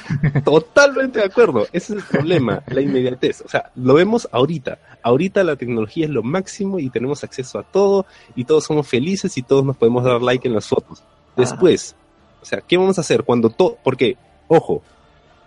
totalmente 0.45 1.21
de 1.21 1.27
acuerdo. 1.27 1.67
Ese 1.73 1.95
es 1.95 1.99
el 1.99 2.05
problema, 2.05 2.63
la 2.67 2.81
inmediatez. 2.81 3.43
O 3.43 3.49
sea, 3.49 3.71
lo 3.77 3.95
vemos 3.95 4.29
ahorita. 4.33 4.79
Ahorita 5.03 5.45
la 5.45 5.57
tecnología 5.57 6.07
es 6.07 6.11
lo 6.11 6.23
máximo 6.23 6.79
y 6.79 6.91
tenemos 6.91 7.25
acceso 7.25 7.59
a 7.59 7.63
todo 7.63 8.07
y 8.35 8.45
todos 8.45 8.65
somos 8.65 8.87
felices 8.87 9.37
y 9.37 9.43
todos 9.43 9.65
nos 9.65 9.77
podemos 9.77 10.05
dar 10.05 10.23
like 10.23 10.47
en 10.47 10.55
las 10.55 10.67
fotos. 10.67 11.03
Después, 11.37 11.97
o 12.41 12.45
sea, 12.45 12.61
¿qué 12.61 12.77
vamos 12.77 12.99
a 12.99 13.03
hacer 13.03 13.25
cuando 13.25 13.51
todo... 13.51 13.79
Porque, 13.83 14.17
ojo, 14.49 14.83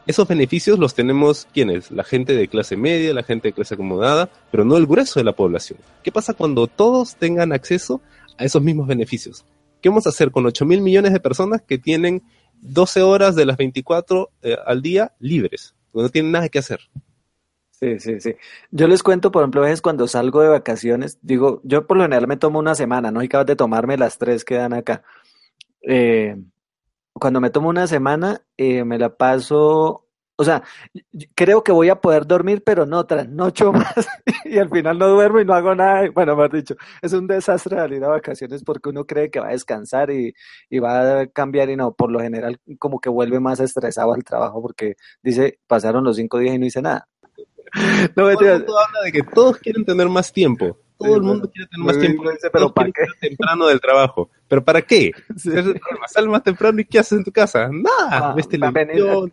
esos 0.07 0.27
beneficios 0.27 0.77
los 0.77 0.93
tenemos 0.93 1.47
quienes? 1.53 1.91
La 1.91 2.03
gente 2.03 2.35
de 2.35 2.47
clase 2.47 2.77
media, 2.77 3.13
la 3.13 3.23
gente 3.23 3.49
de 3.49 3.53
clase 3.53 3.73
acomodada, 3.73 4.29
pero 4.51 4.63
no 4.63 4.77
el 4.77 4.85
grueso 4.85 5.19
de 5.19 5.23
la 5.23 5.33
población. 5.33 5.79
¿Qué 6.03 6.11
pasa 6.11 6.33
cuando 6.33 6.67
todos 6.67 7.15
tengan 7.15 7.51
acceso 7.51 8.01
a 8.37 8.45
esos 8.45 8.61
mismos 8.61 8.87
beneficios? 8.87 9.45
¿Qué 9.81 9.89
vamos 9.89 10.05
a 10.05 10.09
hacer 10.09 10.31
con 10.31 10.45
8 10.45 10.65
mil 10.65 10.81
millones 10.81 11.13
de 11.13 11.19
personas 11.19 11.61
que 11.61 11.77
tienen 11.77 12.23
12 12.61 13.01
horas 13.01 13.35
de 13.35 13.45
las 13.45 13.57
24 13.57 14.29
eh, 14.41 14.57
al 14.65 14.81
día 14.81 15.13
libres, 15.19 15.75
no 15.93 16.09
tienen 16.09 16.31
nada 16.31 16.49
que 16.49 16.59
hacer. 16.59 16.79
Sí, 17.71 17.99
sí, 17.99 18.21
sí. 18.21 18.35
Yo 18.71 18.87
les 18.87 19.03
cuento, 19.03 19.31
por 19.31 19.43
ejemplo, 19.43 19.61
a 19.61 19.65
veces 19.65 19.81
cuando 19.81 20.07
salgo 20.07 20.41
de 20.41 20.47
vacaciones, 20.47 21.19
digo, 21.21 21.61
yo 21.63 21.85
por 21.87 21.97
lo 21.97 22.03
general 22.03 22.27
me 22.27 22.37
tomo 22.37 22.59
una 22.59 22.73
semana, 22.73 23.11
no 23.11 23.19
hay 23.19 23.27
que 23.27 23.37
de 23.43 23.55
tomarme 23.55 23.97
las 23.97 24.17
tres 24.17 24.45
que 24.45 24.55
dan 24.55 24.73
acá. 24.73 25.03
Eh, 25.81 26.37
cuando 27.13 27.41
me 27.41 27.49
tomo 27.49 27.69
una 27.69 27.87
semana, 27.87 28.41
eh, 28.57 28.85
me 28.85 28.97
la 28.97 29.15
paso 29.15 30.04
o 30.37 30.43
sea, 30.43 30.63
creo 31.33 31.63
que 31.63 31.71
voy 31.71 31.89
a 31.89 32.01
poder 32.01 32.27
dormir, 32.27 32.63
pero 32.65 32.85
no, 32.85 33.05
trasnocho 33.05 33.71
más 33.73 34.07
y 34.43 34.57
al 34.57 34.69
final 34.69 34.99
no 34.99 35.07
duermo 35.07 35.39
y 35.39 35.45
no 35.45 35.53
hago 35.53 35.75
nada. 35.75 36.09
Bueno, 36.11 36.35
mejor 36.35 36.53
dicho, 36.53 36.75
es 37.01 37.13
un 37.13 37.27
desastre 37.27 37.77
salir 37.77 38.03
a 38.03 38.09
vacaciones 38.09 38.63
porque 38.63 38.89
uno 38.89 39.05
cree 39.05 39.29
que 39.29 39.39
va 39.39 39.47
a 39.47 39.51
descansar 39.51 40.11
y, 40.11 40.33
y, 40.69 40.79
va 40.79 41.21
a 41.21 41.27
cambiar 41.27 41.69
y 41.69 41.75
no, 41.75 41.93
por 41.93 42.11
lo 42.11 42.19
general 42.19 42.59
como 42.79 42.99
que 42.99 43.09
vuelve 43.09 43.39
más 43.39 43.59
estresado 43.59 44.13
al 44.13 44.23
trabajo 44.23 44.61
porque 44.61 44.95
dice, 45.23 45.59
pasaron 45.67 46.03
los 46.03 46.17
cinco 46.17 46.39
días 46.39 46.55
y 46.55 46.59
no 46.59 46.65
hice 46.65 46.81
nada. 46.81 47.07
No, 48.15 48.31
Todo 48.31 48.41
el 48.41 48.59
mundo 48.59 48.79
habla 48.79 49.01
de 49.03 49.11
que 49.11 49.23
todos 49.23 49.57
quieren 49.57 49.83
tener 49.83 50.07
más 50.07 50.31
tiempo. 50.31 50.77
Todo 50.97 51.17
el 51.17 51.21
mundo 51.23 51.49
quiere 51.51 51.67
tener 51.67 51.85
más 51.85 51.99
tiempo. 51.99 52.23
pero 52.51 52.73
¿para 52.73 52.91
qué? 52.91 53.03
temprano 53.19 53.67
del 53.67 53.81
trabajo. 53.81 54.29
¿Pero 54.47 54.63
para 54.63 54.81
qué? 54.81 55.11
Sal 56.07 56.29
más 56.29 56.43
temprano 56.43 56.79
y 56.79 56.85
¿qué 56.85 56.99
haces 56.99 57.17
en 57.17 57.23
tu 57.23 57.31
casa? 57.31 57.69
Nada. 57.69 58.33
Ah, 58.33 58.35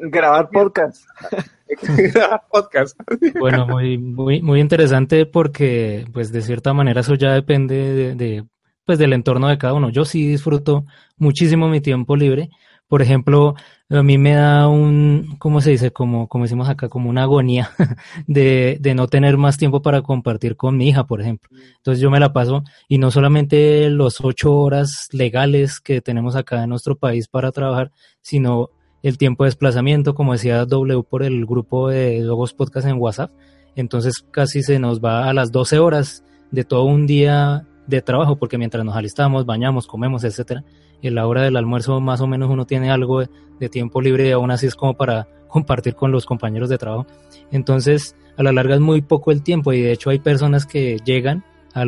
grabar 0.00 0.48
podcast. 0.50 1.04
grabar 2.14 2.42
podcast. 2.50 2.98
bueno, 3.40 3.66
muy, 3.66 3.98
muy, 3.98 4.42
muy 4.42 4.60
interesante 4.60 5.26
porque, 5.26 6.04
pues, 6.12 6.32
de 6.32 6.42
cierta 6.42 6.72
manera 6.72 7.00
eso 7.00 7.14
ya 7.14 7.32
depende 7.32 8.14
de, 8.14 8.44
pues, 8.84 8.98
del 8.98 9.12
entorno 9.12 9.48
de 9.48 9.58
cada 9.58 9.74
uno. 9.74 9.90
Yo 9.90 10.04
sí 10.04 10.26
disfruto 10.26 10.84
muchísimo 11.16 11.68
mi 11.68 11.80
tiempo 11.80 12.16
libre 12.16 12.50
por 12.92 13.00
ejemplo, 13.00 13.54
a 13.88 14.02
mí 14.02 14.18
me 14.18 14.34
da 14.34 14.68
un, 14.68 15.36
¿cómo 15.38 15.62
se 15.62 15.70
dice? 15.70 15.92
Como, 15.92 16.28
como 16.28 16.44
decimos 16.44 16.68
acá, 16.68 16.90
como 16.90 17.08
una 17.08 17.22
agonía 17.22 17.70
de, 18.26 18.76
de 18.82 18.94
no 18.94 19.08
tener 19.08 19.38
más 19.38 19.56
tiempo 19.56 19.80
para 19.80 20.02
compartir 20.02 20.56
con 20.58 20.76
mi 20.76 20.90
hija, 20.90 21.06
por 21.06 21.22
ejemplo. 21.22 21.48
Entonces 21.78 22.02
yo 22.02 22.10
me 22.10 22.20
la 22.20 22.34
paso 22.34 22.64
y 22.88 22.98
no 22.98 23.10
solamente 23.10 23.88
los 23.88 24.20
ocho 24.20 24.54
horas 24.54 25.08
legales 25.10 25.80
que 25.80 26.02
tenemos 26.02 26.36
acá 26.36 26.64
en 26.64 26.68
nuestro 26.68 26.94
país 26.94 27.28
para 27.28 27.50
trabajar, 27.50 27.92
sino 28.20 28.68
el 29.02 29.16
tiempo 29.16 29.44
de 29.44 29.48
desplazamiento, 29.48 30.14
como 30.14 30.34
decía 30.34 30.66
W 30.66 31.02
por 31.02 31.22
el 31.22 31.46
grupo 31.46 31.88
de 31.88 32.20
Logos 32.20 32.52
Podcast 32.52 32.86
en 32.86 32.98
WhatsApp. 32.98 33.32
Entonces 33.74 34.22
casi 34.30 34.62
se 34.62 34.78
nos 34.78 35.00
va 35.00 35.30
a 35.30 35.32
las 35.32 35.50
12 35.50 35.78
horas 35.78 36.24
de 36.50 36.64
todo 36.64 36.84
un 36.84 37.06
día 37.06 37.66
de 37.86 38.02
trabajo, 38.02 38.36
porque 38.36 38.58
mientras 38.58 38.84
nos 38.84 38.96
alistamos, 38.96 39.46
bañamos, 39.46 39.86
comemos, 39.86 40.24
etcétera, 40.24 40.62
en 41.02 41.14
la 41.14 41.26
hora 41.26 41.42
del 41.42 41.56
almuerzo 41.56 42.00
más 42.00 42.20
o 42.20 42.26
menos 42.26 42.50
uno 42.50 42.66
tiene 42.66 42.90
algo 42.90 43.20
de, 43.20 43.28
tiempo 43.68 44.00
libre 44.00 44.26
y 44.28 44.32
aún 44.32 44.50
así 44.50 44.66
es 44.66 44.74
como 44.74 44.94
para 44.94 45.28
compartir 45.48 45.94
con 45.94 46.10
los 46.10 46.26
compañeros 46.26 46.68
de 46.68 46.78
trabajo. 46.78 47.06
Entonces, 47.50 48.16
a 48.36 48.42
la 48.42 48.50
larga 48.50 48.74
es 48.74 48.80
muy 48.80 49.02
poco 49.02 49.30
el 49.30 49.42
tiempo 49.42 49.72
y 49.72 49.80
de 49.80 49.92
hecho 49.92 50.10
hay 50.10 50.18
personas 50.18 50.66
que 50.66 50.98
llegan, 51.04 51.44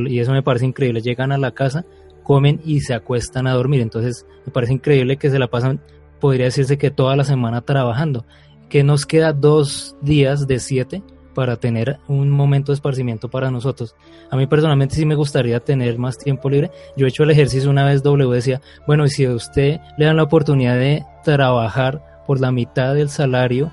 y 0.07 0.21
eso 0.21 0.33
me 0.33 0.43
parece 0.43 0.67
increíble, 0.67 1.01
llegan 1.01 1.33
a 1.33 1.39
la 1.39 1.51
casa, 1.51 1.85
comen 2.23 2.61
y 2.65 2.81
se 2.81 2.95
acuestan 2.95 3.47
a 3.47 3.55
dormir. 3.55 3.81
Entonces 3.81 4.27
me 4.47 4.53
parece 4.53 4.75
increíble 4.75 5.17
que 5.17 5.31
se 5.31 5.39
la 5.39 5.49
pasan, 5.49 5.81
podría 6.21 6.47
decirse 6.47 6.79
que 6.79 6.91
toda 6.91 7.17
la 7.17 7.25
semana 7.25 7.63
trabajando, 7.63 8.25
que 8.69 8.85
nos 8.85 9.07
queda 9.07 9.33
dos 9.33 9.97
días 10.01 10.47
de 10.47 10.61
siete 10.61 11.03
para 11.35 11.57
tener 11.57 11.99
un 12.09 12.31
momento 12.31 12.73
de 12.73 12.77
esparcimiento 12.77 13.29
para 13.29 13.51
nosotros. 13.51 13.95
A 14.31 14.37
mí 14.37 14.47
personalmente 14.47 14.95
sí 14.95 15.05
me 15.05 15.15
gustaría 15.15 15.61
tener 15.61 15.99
más 15.99 16.17
tiempo 16.17 16.49
libre. 16.49 16.71
Yo 16.97 17.07
he 17.07 17.09
hecho 17.11 17.25
el 17.25 17.31
ejercicio 17.31 17.69
una 17.69 17.85
vez 17.85 18.03
W, 18.03 18.35
decía, 18.35 18.61
bueno, 18.87 19.05
y 19.05 19.11
si 19.11 19.25
a 19.25 19.35
usted 19.35 19.81
le 19.99 20.07
dan 20.07 20.17
la 20.17 20.23
oportunidad 20.23 20.77
de 20.77 21.05
trabajar 21.25 22.23
por 22.27 22.41
la 22.41 22.51
mitad 22.51 22.95
del 22.95 23.11
salario, 23.11 23.71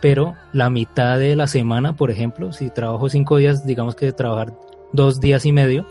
pero 0.00 0.34
la 0.52 0.70
mitad 0.70 1.18
de 1.18 1.34
la 1.36 1.46
semana, 1.46 1.96
por 1.96 2.10
ejemplo, 2.10 2.52
si 2.52 2.70
trabajo 2.70 3.08
cinco 3.08 3.36
días, 3.38 3.66
digamos 3.66 3.94
que 3.94 4.06
de 4.06 4.12
trabajar 4.12 4.52
dos 4.92 5.20
días 5.20 5.46
y 5.46 5.52
medio, 5.52 5.86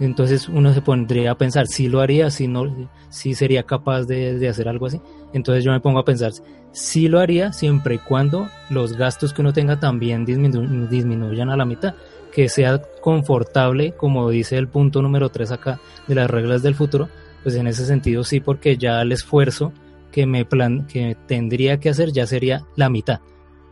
entonces 0.00 0.48
uno 0.48 0.74
se 0.74 0.82
pondría 0.82 1.30
a 1.30 1.38
pensar 1.38 1.66
si 1.66 1.88
lo 1.88 2.00
haría, 2.00 2.30
si 2.30 2.48
no, 2.48 2.88
si 3.08 3.34
sería 3.34 3.62
capaz 3.62 4.04
de, 4.04 4.38
de 4.38 4.48
hacer 4.48 4.68
algo 4.68 4.86
así. 4.86 5.00
Entonces 5.32 5.64
yo 5.64 5.72
me 5.72 5.80
pongo 5.80 5.98
a 5.98 6.04
pensar, 6.04 6.32
sí 6.72 7.08
lo 7.08 7.20
haría 7.20 7.52
siempre 7.52 7.96
y 7.96 7.98
cuando 7.98 8.48
los 8.70 8.96
gastos 8.96 9.32
que 9.32 9.42
uno 9.42 9.52
tenga 9.52 9.80
también 9.80 10.24
disminuyan 10.24 11.50
a 11.50 11.56
la 11.56 11.64
mitad, 11.64 11.94
que 12.32 12.48
sea 12.48 12.82
confortable, 13.00 13.92
como 13.92 14.28
dice 14.30 14.56
el 14.56 14.68
punto 14.68 15.02
número 15.02 15.30
3 15.30 15.52
acá 15.52 15.80
de 16.06 16.14
las 16.14 16.30
reglas 16.30 16.62
del 16.62 16.74
futuro, 16.74 17.08
pues 17.42 17.54
en 17.54 17.66
ese 17.66 17.86
sentido 17.86 18.24
sí, 18.24 18.40
porque 18.40 18.76
ya 18.76 19.02
el 19.02 19.12
esfuerzo 19.12 19.72
que 20.12 20.26
me 20.26 20.44
plan 20.44 20.86
que 20.86 21.16
tendría 21.26 21.78
que 21.78 21.90
hacer 21.90 22.12
ya 22.12 22.26
sería 22.26 22.64
la 22.76 22.88
mitad. 22.88 23.20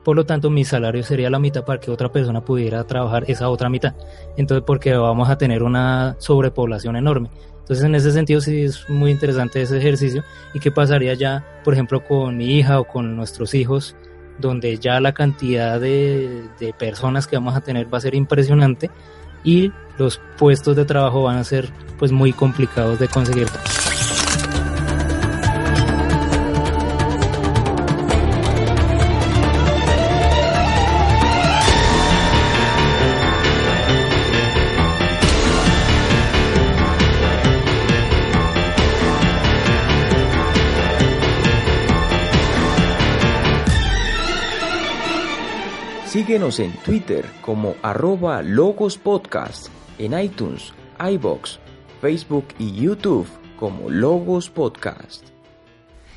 Por 0.04 0.16
lo 0.16 0.26
tanto, 0.26 0.50
mi 0.50 0.64
salario 0.66 1.02
sería 1.02 1.30
la 1.30 1.38
mitad 1.38 1.64
para 1.64 1.80
que 1.80 1.90
otra 1.90 2.12
persona 2.12 2.44
pudiera 2.44 2.84
trabajar 2.84 3.24
esa 3.26 3.48
otra 3.48 3.70
mitad. 3.70 3.94
Entonces, 4.36 4.62
porque 4.66 4.92
vamos 4.94 5.30
a 5.30 5.38
tener 5.38 5.62
una 5.62 6.16
sobrepoblación 6.18 6.96
enorme. 6.96 7.30
Entonces, 7.64 7.86
en 7.86 7.94
ese 7.94 8.12
sentido, 8.12 8.42
sí 8.42 8.64
es 8.64 8.86
muy 8.90 9.10
interesante 9.10 9.62
ese 9.62 9.78
ejercicio. 9.78 10.22
¿Y 10.52 10.60
qué 10.60 10.70
pasaría 10.70 11.14
ya, 11.14 11.42
por 11.64 11.72
ejemplo, 11.72 12.04
con 12.04 12.36
mi 12.36 12.58
hija 12.58 12.78
o 12.78 12.84
con 12.84 13.16
nuestros 13.16 13.54
hijos, 13.54 13.96
donde 14.38 14.76
ya 14.76 15.00
la 15.00 15.14
cantidad 15.14 15.80
de, 15.80 16.42
de 16.60 16.74
personas 16.74 17.26
que 17.26 17.36
vamos 17.36 17.56
a 17.56 17.62
tener 17.62 17.92
va 17.92 17.98
a 17.98 18.02
ser 18.02 18.14
impresionante 18.14 18.90
y 19.44 19.72
los 19.96 20.20
puestos 20.36 20.76
de 20.76 20.84
trabajo 20.84 21.22
van 21.22 21.38
a 21.38 21.44
ser 21.44 21.70
pues 21.98 22.12
muy 22.12 22.34
complicados 22.34 22.98
de 22.98 23.08
conseguir. 23.08 23.48
Síguenos 46.34 46.58
en 46.58 46.72
Twitter 46.72 47.24
como 47.42 47.76
arroba 47.80 48.42
Logos 48.42 48.98
Podcast, 48.98 49.68
en 50.00 50.18
iTunes, 50.18 50.72
iBox, 50.98 51.60
Facebook 52.00 52.46
y 52.58 52.72
YouTube 52.72 53.28
como 53.56 53.88
Logos 53.88 54.50
Podcast. 54.50 55.24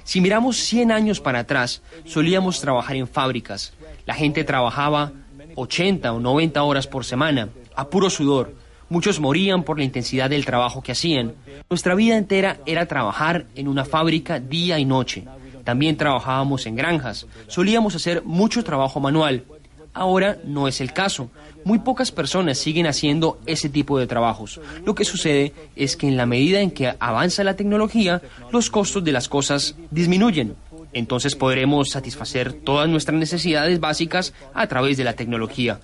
Si 0.03 0.19
miramos 0.19 0.57
100 0.57 0.91
años 0.91 1.21
para 1.21 1.41
atrás, 1.41 1.83
solíamos 2.03 2.59
trabajar 2.59 2.95
en 2.95 3.07
fábricas. 3.07 3.73
La 4.07 4.15
gente 4.15 4.43
trabajaba 4.43 5.11
80 5.53 6.11
o 6.11 6.19
90 6.19 6.63
horas 6.63 6.87
por 6.87 7.05
semana, 7.05 7.49
a 7.75 7.87
puro 7.87 8.09
sudor. 8.09 8.55
Muchos 8.89 9.19
morían 9.19 9.61
por 9.61 9.77
la 9.77 9.83
intensidad 9.83 10.31
del 10.31 10.45
trabajo 10.45 10.81
que 10.81 10.93
hacían. 10.93 11.35
Nuestra 11.69 11.93
vida 11.93 12.17
entera 12.17 12.57
era 12.65 12.87
trabajar 12.87 13.45
en 13.53 13.67
una 13.67 13.85
fábrica 13.85 14.39
día 14.39 14.79
y 14.79 14.85
noche. 14.85 15.25
También 15.63 15.95
trabajábamos 15.95 16.65
en 16.65 16.75
granjas. 16.75 17.27
Solíamos 17.47 17.93
hacer 17.93 18.23
mucho 18.23 18.63
trabajo 18.63 18.99
manual 18.99 19.43
Ahora 19.97 20.37
no 20.45 20.67
es 20.67 20.79
el 20.79 20.93
caso. 20.93 21.31
Muy 21.63 21.79
pocas 21.79 22.11
personas 22.11 22.59
siguen 22.59 22.85
haciendo 22.85 23.39
ese 23.47 23.67
tipo 23.67 23.97
de 23.97 24.05
trabajos. 24.05 24.61
Lo 24.85 24.93
que 24.93 25.05
sucede 25.05 25.53
es 25.75 25.97
que 25.97 26.07
en 26.07 26.17
la 26.17 26.27
medida 26.27 26.61
en 26.61 26.69
que 26.69 26.93
avanza 26.99 27.43
la 27.43 27.55
tecnología, 27.55 28.21
los 28.51 28.69
costos 28.69 29.03
de 29.03 29.11
las 29.11 29.27
cosas 29.27 29.75
disminuyen. 29.89 30.55
Entonces 30.93 31.35
podremos 31.35 31.89
satisfacer 31.89 32.53
todas 32.53 32.87
nuestras 32.87 33.17
necesidades 33.19 33.79
básicas 33.79 34.35
a 34.53 34.67
través 34.67 34.97
de 34.97 35.03
la 35.03 35.13
tecnología. 35.13 35.79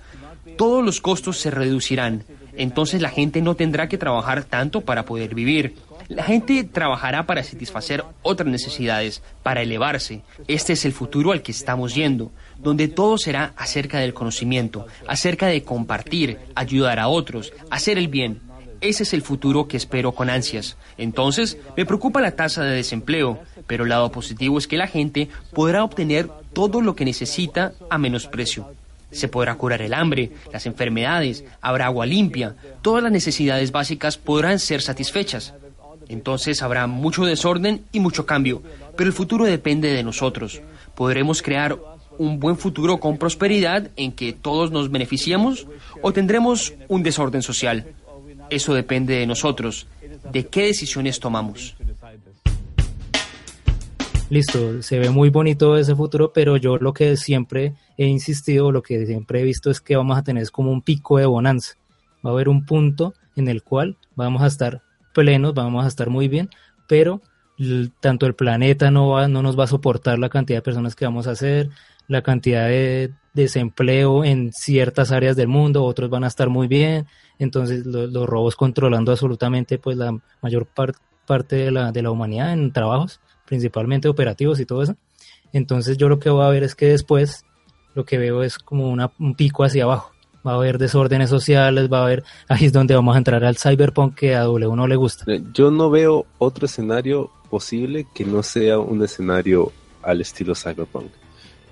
Todos 0.56 0.84
los 0.84 1.00
costos 1.00 1.38
se 1.38 1.50
reducirán. 1.50 2.22
Entonces 2.56 3.02
la 3.02 3.10
gente 3.10 3.42
no 3.42 3.56
tendrá 3.56 3.88
que 3.88 3.98
trabajar 3.98 4.44
tanto 4.44 4.82
para 4.82 5.04
poder 5.04 5.34
vivir. 5.34 5.74
La 6.06 6.22
gente 6.22 6.62
trabajará 6.62 7.26
para 7.26 7.42
satisfacer 7.42 8.04
otras 8.22 8.48
necesidades, 8.48 9.22
para 9.42 9.62
elevarse. 9.62 10.22
Este 10.46 10.74
es 10.74 10.84
el 10.84 10.92
futuro 10.92 11.32
al 11.32 11.42
que 11.42 11.50
estamos 11.50 11.96
yendo 11.96 12.30
donde 12.64 12.88
todo 12.88 13.18
será 13.18 13.52
acerca 13.56 14.00
del 14.00 14.14
conocimiento, 14.14 14.86
acerca 15.06 15.46
de 15.46 15.62
compartir, 15.62 16.38
ayudar 16.54 16.98
a 16.98 17.08
otros, 17.08 17.52
hacer 17.70 17.98
el 17.98 18.08
bien. 18.08 18.40
Ese 18.80 19.04
es 19.04 19.12
el 19.12 19.22
futuro 19.22 19.68
que 19.68 19.76
espero 19.76 20.12
con 20.12 20.30
ansias. 20.30 20.76
Entonces, 20.98 21.58
me 21.76 21.86
preocupa 21.86 22.20
la 22.20 22.36
tasa 22.36 22.64
de 22.64 22.74
desempleo, 22.74 23.38
pero 23.66 23.84
el 23.84 23.90
lado 23.90 24.10
positivo 24.10 24.58
es 24.58 24.66
que 24.66 24.76
la 24.76 24.86
gente 24.86 25.28
podrá 25.52 25.84
obtener 25.84 26.28
todo 26.52 26.80
lo 26.80 26.96
que 26.96 27.04
necesita 27.04 27.72
a 27.90 27.98
menos 27.98 28.26
precio. 28.26 28.72
Se 29.10 29.28
podrá 29.28 29.54
curar 29.54 29.80
el 29.82 29.94
hambre, 29.94 30.32
las 30.52 30.66
enfermedades, 30.66 31.44
habrá 31.60 31.86
agua 31.86 32.06
limpia, 32.06 32.56
todas 32.82 33.02
las 33.02 33.12
necesidades 33.12 33.72
básicas 33.72 34.18
podrán 34.18 34.58
ser 34.58 34.82
satisfechas. 34.82 35.54
Entonces 36.08 36.62
habrá 36.62 36.86
mucho 36.86 37.24
desorden 37.24 37.84
y 37.92 38.00
mucho 38.00 38.26
cambio, 38.26 38.62
pero 38.96 39.08
el 39.08 39.14
futuro 39.14 39.44
depende 39.44 39.92
de 39.92 40.02
nosotros. 40.02 40.62
Podremos 40.94 41.42
crear 41.42 41.78
un 42.18 42.38
buen 42.40 42.56
futuro 42.56 42.98
con 42.98 43.18
prosperidad 43.18 43.90
en 43.96 44.12
que 44.12 44.32
todos 44.32 44.70
nos 44.70 44.90
beneficiamos 44.90 45.66
o 46.02 46.12
tendremos 46.12 46.74
un 46.88 47.02
desorden 47.02 47.42
social? 47.42 47.86
Eso 48.50 48.74
depende 48.74 49.14
de 49.14 49.26
nosotros, 49.26 49.86
de 50.30 50.46
qué 50.46 50.66
decisiones 50.66 51.20
tomamos. 51.20 51.76
Listo, 54.30 54.82
se 54.82 54.98
ve 54.98 55.10
muy 55.10 55.28
bonito 55.28 55.76
ese 55.76 55.94
futuro, 55.94 56.32
pero 56.32 56.56
yo 56.56 56.76
lo 56.78 56.92
que 56.92 57.16
siempre 57.16 57.74
he 57.98 58.06
insistido, 58.06 58.72
lo 58.72 58.82
que 58.82 59.06
siempre 59.06 59.40
he 59.40 59.44
visto 59.44 59.70
es 59.70 59.80
que 59.80 59.96
vamos 59.96 60.16
a 60.18 60.24
tener 60.24 60.50
como 60.50 60.72
un 60.72 60.82
pico 60.82 61.18
de 61.18 61.26
bonanza. 61.26 61.74
Va 62.24 62.30
a 62.30 62.32
haber 62.32 62.48
un 62.48 62.64
punto 62.64 63.14
en 63.36 63.48
el 63.48 63.62
cual 63.62 63.96
vamos 64.16 64.42
a 64.42 64.46
estar 64.46 64.82
plenos, 65.12 65.54
vamos 65.54 65.84
a 65.84 65.88
estar 65.88 66.08
muy 66.08 66.28
bien, 66.28 66.48
pero 66.88 67.20
tanto 68.00 68.26
el 68.26 68.34
planeta 68.34 68.90
no, 68.90 69.10
va, 69.10 69.28
no 69.28 69.42
nos 69.42 69.58
va 69.58 69.64
a 69.64 69.68
soportar 69.68 70.18
la 70.18 70.28
cantidad 70.28 70.58
de 70.58 70.62
personas 70.62 70.96
que 70.96 71.04
vamos 71.04 71.26
a 71.26 71.32
hacer, 71.32 71.70
la 72.08 72.22
cantidad 72.22 72.68
de 72.68 73.12
desempleo 73.34 74.24
en 74.24 74.52
ciertas 74.52 75.10
áreas 75.10 75.36
del 75.36 75.48
mundo, 75.48 75.84
otros 75.84 76.08
van 76.08 76.24
a 76.24 76.28
estar 76.28 76.48
muy 76.48 76.68
bien, 76.68 77.06
entonces 77.38 77.84
los 77.84 78.26
robos 78.26 78.56
controlando 78.56 79.12
absolutamente 79.12 79.78
pues 79.78 79.96
la 79.96 80.16
mayor 80.40 80.66
parte 81.26 81.56
de 81.56 81.70
la, 81.70 81.92
de 81.92 82.02
la 82.02 82.10
humanidad 82.10 82.52
en 82.52 82.72
trabajos, 82.72 83.20
principalmente 83.44 84.08
operativos 84.08 84.60
y 84.60 84.66
todo 84.66 84.82
eso. 84.82 84.96
Entonces 85.52 85.96
yo 85.96 86.08
lo 86.08 86.18
que 86.18 86.30
voy 86.30 86.44
a 86.44 86.48
ver 86.48 86.62
es 86.62 86.74
que 86.74 86.86
después 86.86 87.44
lo 87.94 88.04
que 88.04 88.18
veo 88.18 88.42
es 88.42 88.58
como 88.58 88.88
una, 88.88 89.12
un 89.18 89.34
pico 89.34 89.64
hacia 89.64 89.84
abajo. 89.84 90.12
Va 90.46 90.52
a 90.52 90.56
haber 90.56 90.78
desórdenes 90.78 91.30
sociales, 91.30 91.90
va 91.90 92.00
a 92.00 92.02
haber, 92.04 92.24
ahí 92.48 92.66
es 92.66 92.72
donde 92.72 92.94
vamos 92.94 93.14
a 93.14 93.18
entrar 93.18 93.44
al 93.44 93.56
cyberpunk 93.56 94.14
que 94.14 94.34
a 94.36 94.42
W 94.42 94.76
no 94.76 94.86
le 94.86 94.96
gusta. 94.96 95.24
Yo 95.52 95.70
no 95.70 95.90
veo 95.90 96.26
otro 96.38 96.66
escenario 96.66 97.30
posible 97.50 98.06
que 98.14 98.24
no 98.24 98.42
sea 98.42 98.78
un 98.78 99.02
escenario 99.02 99.72
al 100.02 100.20
estilo 100.20 100.54
cyberpunk 100.54 101.10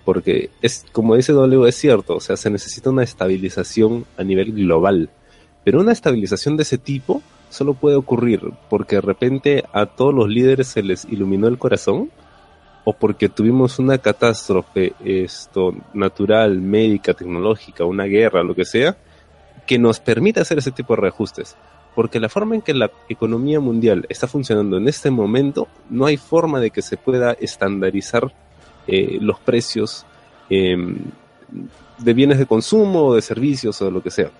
porque 0.04 0.50
es 0.60 0.84
como 0.92 1.16
dice 1.16 1.32
W 1.32 1.68
es 1.68 1.76
cierto, 1.76 2.16
o 2.16 2.20
sea, 2.20 2.36
se 2.36 2.50
necesita 2.50 2.90
una 2.90 3.02
estabilización 3.02 4.04
a 4.16 4.24
nivel 4.24 4.52
global, 4.52 5.10
pero 5.64 5.80
una 5.80 5.92
estabilización 5.92 6.56
de 6.56 6.64
ese 6.64 6.78
tipo 6.78 7.22
solo 7.50 7.74
puede 7.74 7.96
ocurrir 7.96 8.40
porque 8.68 8.96
de 8.96 9.02
repente 9.02 9.64
a 9.72 9.86
todos 9.86 10.14
los 10.14 10.28
líderes 10.28 10.68
se 10.68 10.82
les 10.82 11.04
iluminó 11.04 11.48
el 11.48 11.58
corazón 11.58 12.10
o 12.84 12.92
porque 12.92 13.28
tuvimos 13.28 13.78
una 13.78 13.98
catástrofe 13.98 14.94
esto 15.04 15.74
natural, 15.94 16.60
médica, 16.60 17.14
tecnológica, 17.14 17.84
una 17.84 18.04
guerra, 18.04 18.42
lo 18.42 18.54
que 18.54 18.64
sea, 18.64 18.96
que 19.66 19.78
nos 19.78 20.00
permita 20.00 20.40
hacer 20.40 20.58
ese 20.58 20.72
tipo 20.72 20.94
de 20.94 21.02
reajustes. 21.02 21.56
Porque 21.94 22.20
la 22.20 22.28
forma 22.28 22.54
en 22.54 22.62
que 22.62 22.74
la 22.74 22.90
economía 23.08 23.60
mundial 23.60 24.06
está 24.08 24.26
funcionando 24.26 24.78
en 24.78 24.88
este 24.88 25.10
momento, 25.10 25.68
no 25.90 26.06
hay 26.06 26.16
forma 26.16 26.58
de 26.58 26.70
que 26.70 26.82
se 26.82 26.96
pueda 26.96 27.32
estandarizar 27.32 28.32
eh, 28.86 29.18
los 29.20 29.38
precios 29.40 30.04
em, 30.50 30.98
de 31.98 32.14
bienes 32.14 32.38
de 32.38 32.46
consumo, 32.46 33.14
de 33.14 33.22
servicios 33.22 33.80
o 33.80 33.86
de 33.86 33.90
lo 33.90 34.02
que 34.02 34.10
sea. 34.10 34.30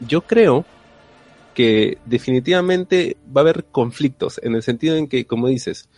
Yo 0.00 0.22
creo 0.22 0.64
que 1.54 1.98
definitivamente 2.04 3.16
va 3.34 3.40
a 3.40 3.42
haber 3.42 3.64
conflictos 3.64 4.40
en 4.44 4.54
el 4.54 4.62
sentido 4.62 4.96
en 4.96 5.08
que, 5.08 5.26
como 5.26 5.48
dices, 5.48 5.88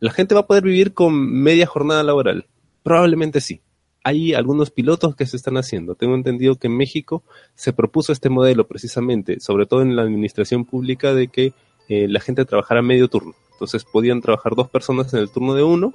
la 0.00 0.10
gente 0.10 0.34
va 0.34 0.42
a 0.42 0.46
poder 0.46 0.64
vivir 0.64 0.94
con 0.94 1.14
media 1.14 1.66
jornada 1.66 2.02
laboral. 2.02 2.46
Probablemente 2.82 3.40
sí. 3.40 3.60
hay 4.02 4.34
algunos 4.34 4.70
pilotos 4.70 5.16
que 5.16 5.26
se 5.26 5.36
están 5.36 5.56
haciendo. 5.56 5.94
Tengo 5.94 6.14
entendido 6.14 6.56
que 6.56 6.66
en 6.66 6.76
México 6.76 7.22
se 7.54 7.72
propuso 7.72 8.12
este 8.12 8.28
modelo 8.28 8.66
precisamente, 8.66 9.40
sobre 9.40 9.66
todo 9.66 9.82
en 9.82 9.96
la 9.96 10.02
administración 10.02 10.64
pública, 10.64 11.14
de 11.14 11.28
que 11.28 11.52
eh, 11.88 12.08
la 12.08 12.20
gente 12.20 12.44
trabajara 12.44 12.82
medio 12.82 13.08
turno. 13.08 13.34
Entonces 13.52 13.84
podían 13.84 14.20
trabajar 14.20 14.54
dos 14.54 14.68
personas 14.68 15.12
en 15.14 15.20
el 15.20 15.30
turno 15.30 15.54
de 15.54 15.62
uno, 15.62 15.92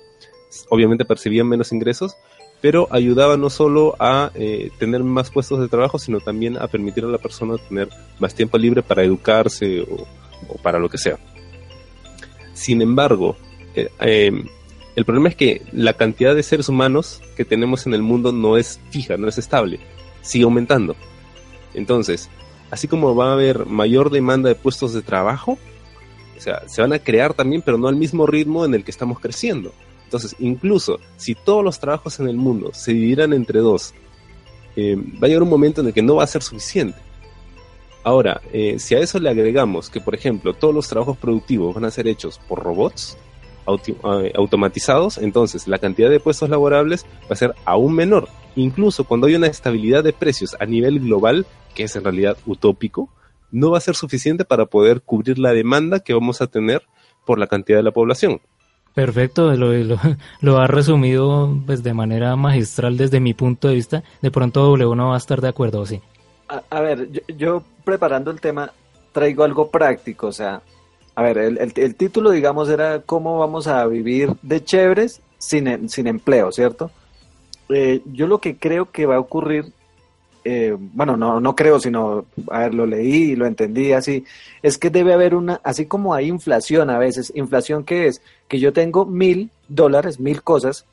obviamente 0.69 1.05
percibían 1.05 1.47
menos 1.47 1.71
ingresos, 1.71 2.17
pero 2.62 2.88
ayudaba 2.91 3.38
no 3.38 3.49
solo 3.49 3.95
a 3.99 4.31
eh, 4.35 4.71
tener 4.79 5.03
más 5.03 5.29
puestos 5.29 5.59
de 5.59 5.69
trabajo, 5.69 5.97
sino 5.97 6.19
también 6.19 6.57
a 6.57 6.67
permitir 6.67 7.05
a 7.05 7.07
la 7.07 7.17
persona 7.17 7.57
tener 7.57 7.89
más 8.19 8.35
tiempo 8.35 8.57
libre 8.57 8.83
para 8.83 9.03
educarse 9.03 9.81
o, 9.81 10.07
para 10.62 10.79
lo 10.79 10.89
que 10.89 10.97
sea. 10.97 11.17
Sin 12.53 12.81
embargo, 12.81 13.38
eh, 13.75 13.89
em, 13.99 14.45
el 14.95 15.05
problema 15.05 15.29
es 15.29 15.35
que 15.35 15.62
la 15.71 15.93
cantidad 15.93 16.35
de 16.35 16.43
seres 16.43 16.67
humanos 16.67 17.21
que 17.38 17.45
tenemos 17.45 17.88
en 17.88 17.93
el 17.93 18.01
mundo 18.01 18.31
no 18.33 18.57
es 18.57 18.81
fija, 18.89 19.15
no 19.15 19.29
es 19.29 19.38
estable, 19.38 19.79
sigue 20.21 20.43
aumentando. 20.43 20.95
Entonces, 21.73 22.29
así 22.71 22.88
como 22.88 23.15
va 23.15 23.29
a 23.29 23.33
haber 23.33 23.65
mayor 23.65 24.09
demanda 24.09 24.49
de 24.49 24.55
puestos 24.55 24.93
de 24.93 25.01
trabajo, 25.01 25.57
o 26.38 26.41
sea, 26.41 26.67
se 26.67 26.81
van 26.81 26.93
a 26.93 26.99
crear 26.99 27.33
también, 27.33 27.62
pero 27.62 27.77
no 27.77 27.88
al 27.88 27.95
mismo 27.95 28.25
ritmo 28.25 28.65
en 28.65 28.73
el 28.73 28.83
que 28.83 28.91
estamos 28.91 29.19
creciendo. 29.19 29.73
Entonces, 30.10 30.36
incluso 30.39 31.00
si 31.17 31.36
todos 31.36 31.63
los 31.63 31.80
trabajos 31.80 32.19
en 32.19 32.28
el 32.28 32.36
mundo 32.36 32.72
se 32.74 32.93
dividieran 32.93 33.32
entre 33.32 33.60
dos, 33.60 33.93
eh, 34.76 34.95
va 34.95 35.26
a 35.26 35.28
llegar 35.28 35.43
un 35.43 35.52
momento 35.52 35.82
en 35.82 35.88
el 35.88 35.93
que 35.93 36.02
no 36.02 36.15
va 36.15 36.24
a 36.24 36.28
ser 36.28 36.41
suficiente. 36.41 36.98
Ahora, 38.04 38.41
eh, 38.52 38.80
si 38.80 38.95
a 38.95 39.00
eso 39.02 39.19
le 39.19 39.30
agregamos 39.30 39.91
que, 39.91 40.02
por 40.02 40.15
ejemplo, 40.15 40.56
todos 40.56 40.74
los 40.74 40.88
trabajos 40.88 41.15
productivos 41.15 41.76
van 41.76 41.86
a 41.86 41.91
ser 41.91 42.08
hechos 42.08 42.39
por 42.48 42.63
robots 42.63 43.19
eh, 43.67 44.34
automatizados, 44.34 45.19
entonces 45.19 45.67
la 45.67 45.78
cantidad 45.78 46.10
de 46.10 46.19
puestos 46.19 46.50
laborables 46.50 47.06
va 47.26 47.34
a 47.34 47.36
ser 47.36 47.54
aún 47.65 47.93
menor. 47.93 48.30
Incluso 48.56 49.04
cuando 49.04 49.28
hay 49.28 49.36
una 49.36 49.45
estabilidad 49.45 50.04
de 50.04 50.13
precios 50.13 50.58
a 50.60 50.65
nivel 50.65 51.02
global, 51.02 51.45
que 51.76 51.84
es 51.84 51.95
en 51.95 52.04
realidad 52.04 52.36
utópico, 52.48 53.10
no 53.52 53.69
va 53.69 53.78
a 53.78 53.82
ser 53.82 53.93
suficiente 53.93 54.43
para 54.43 54.65
poder 54.65 55.02
cubrir 55.02 55.38
la 55.38 55.54
demanda 55.54 56.00
que 56.00 56.15
vamos 56.15 56.41
a 56.41 56.48
tener 56.48 56.82
por 57.28 57.38
la 57.38 57.45
cantidad 57.45 57.78
de 57.78 57.84
la 57.84 57.91
población. 57.91 58.41
Perfecto, 58.93 59.54
lo, 60.41 60.58
ha 60.58 60.67
resumido 60.67 61.56
pues, 61.65 61.84
de 61.84 61.93
manera 61.93 62.36
magistral 62.36 62.97
desde 62.97 63.19
mi 63.19 63.34
punto 63.34 63.67
de 63.67 63.75
vista. 63.75 64.04
De 64.21 64.32
pronto 64.32 64.62
W 64.62 64.95
no 64.95 65.10
va 65.10 65.15
a 65.15 65.17
estar 65.17 65.41
de 65.41 65.49
acuerdo, 65.49 65.86
¿sí? 65.86 66.02
A, 66.69 66.82
ver, 66.82 67.10
yo, 67.38 67.63
preparando 67.84 68.32
el 68.32 68.41
tema 68.41 68.71
traigo 69.12 69.43
algo 69.43 69.69
práctico, 69.69 70.28
o 70.28 70.32
sea, 70.32 70.62
a 71.13 71.21
ver, 71.21 71.38
el, 71.38 71.71
el, 71.75 71.95
título 71.95 72.32
digamos 72.32 72.69
era 72.69 73.02
cómo 73.02 73.38
vamos 73.38 73.67
a 73.67 73.86
vivir 73.86 74.34
de 74.41 74.63
chéveres 74.63 75.21
sin, 75.38 75.89
sin 75.89 76.08
empleo, 76.08 76.52
¿cierto? 76.52 76.89
Eh, 77.69 78.02
yo 78.06 78.25
lo 78.25 78.39
que 78.39 78.58
creo 78.58 78.91
que 78.91 79.06
va 79.06 79.17
a 79.17 79.19
ocurrir 79.19 79.71
eh, 80.43 80.75
bueno, 80.78 81.17
no, 81.17 81.39
no 81.39 81.56
creo, 81.56 81.80
sino, 81.80 82.25
a 82.49 82.60
ver, 82.60 82.73
lo 82.73 82.86
leí 82.86 83.32
y 83.32 83.36
lo 83.36 83.45
entendí 83.45 83.91
así, 83.93 84.23
es 84.62 84.78
que 84.78 84.89
debe 84.89 85.13
haber 85.13 85.36
una, 85.36 85.60
así 85.63 85.86
como 85.86 86.13
hay 86.13 86.28
inflación 86.28 86.89
a 86.89 86.97
veces, 86.97 87.32
inflación 87.36 87.84
que 87.84 88.08
es 88.08 88.21
que 88.47 88.60
yo 88.60 88.73
tengo 88.73 89.06
mil 89.06 89.52
dólares, 89.67 90.19
mil 90.19 90.41
cosas, 90.41 90.86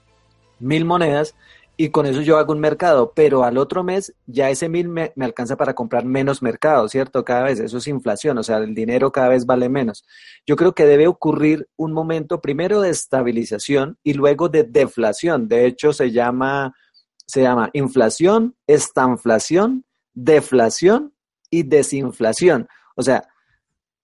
mil 0.59 0.85
monedas, 0.85 1.35
y 1.78 1.90
con 1.90 2.06
eso 2.06 2.22
yo 2.22 2.38
hago 2.38 2.54
un 2.54 2.61
mercado, 2.61 3.12
pero 3.14 3.44
al 3.44 3.59
otro 3.59 3.85
mes 3.85 4.14
ya 4.26 4.48
ese 4.48 4.68
mil 4.68 4.88
me, 4.88 5.12
me, 5.14 5.26
alcanza 5.26 5.56
para 5.56 5.74
comprar 5.74 6.06
menos 6.06 6.40
mercado, 6.40 6.88
¿cierto? 6.88 7.22
Cada 7.22 7.42
vez, 7.42 7.61
eso 7.61 7.76
es 7.78 7.87
inflación, 7.87 8.38
o 8.38 8.42
sea, 8.42 8.56
el 8.59 8.74
dinero 8.74 9.12
cada 9.12 9.28
vez 9.28 9.44
vale 9.44 9.68
menos. 9.68 10.04
Yo 10.46 10.56
creo 10.56 10.74
que 10.74 10.87
debe 10.87 11.06
ocurrir 11.06 11.68
un 11.76 11.92
momento 11.92 12.40
primero 12.40 12.80
de 12.80 12.88
estabilización 12.88 13.98
y 14.02 14.14
luego 14.14 14.48
de 14.48 14.64
deflación. 14.64 15.48
De 15.48 15.66
hecho, 15.66 15.92
se 15.92 16.12
llama 16.12 16.74
se 17.26 17.42
llama 17.42 17.70
inflación, 17.72 18.54
estanflación, 18.66 19.84
deflación 20.14 21.12
y 21.50 21.64
desinflación. 21.64 22.68
O 22.94 23.02
sea, 23.02 23.28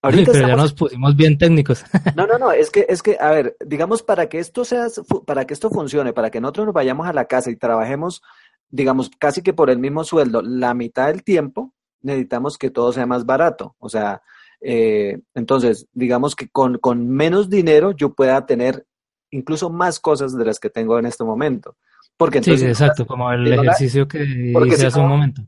ahorita 0.01 0.31
pero 0.31 0.47
ya 0.47 0.55
nos 0.55 0.73
pusimos 0.73 1.15
bien 1.15 1.37
técnicos. 1.37 1.83
No, 2.15 2.27
no, 2.27 2.37
no, 2.37 2.51
es 2.51 2.69
que 2.69 2.85
es 2.89 3.01
que 3.01 3.17
a 3.19 3.31
ver, 3.31 3.55
digamos 3.65 4.03
para 4.03 4.29
que 4.29 4.39
esto 4.39 4.65
sea 4.65 4.87
para 5.25 5.45
que 5.45 5.53
esto 5.53 5.69
funcione, 5.69 6.13
para 6.13 6.29
que 6.29 6.41
nosotros 6.41 6.67
nos 6.67 6.75
vayamos 6.75 7.07
a 7.07 7.13
la 7.13 7.25
casa 7.25 7.49
y 7.49 7.55
trabajemos 7.55 8.21
digamos 8.69 9.11
casi 9.19 9.41
que 9.43 9.53
por 9.53 9.69
el 9.69 9.77
mismo 9.77 10.03
sueldo 10.03 10.41
la 10.41 10.73
mitad 10.73 11.07
del 11.07 11.23
tiempo, 11.23 11.73
necesitamos 12.01 12.57
que 12.57 12.71
todo 12.71 12.91
sea 12.91 13.05
más 13.05 13.23
barato, 13.25 13.75
o 13.77 13.87
sea, 13.87 14.23
eh, 14.65 15.19
entonces, 15.35 15.87
digamos 15.93 16.35
que 16.35 16.49
con, 16.49 16.77
con 16.79 17.07
menos 17.09 17.49
dinero 17.49 17.91
yo 17.91 18.13
pueda 18.13 18.45
tener 18.45 18.87
incluso 19.29 19.69
más 19.69 19.99
cosas 19.99 20.35
de 20.35 20.45
las 20.45 20.59
que 20.59 20.69
tengo 20.69 20.97
en 20.97 21.05
este 21.05 21.23
momento. 21.23 21.75
Porque 22.17 22.41
sí, 22.43 22.51
exacto, 22.51 23.05
como 23.05 23.31
el 23.31 23.51
ejercicio 23.51 24.07
que 24.07 24.23
hice 24.23 24.87
hace 24.87 24.99
un 24.99 25.07
momento. 25.07 25.41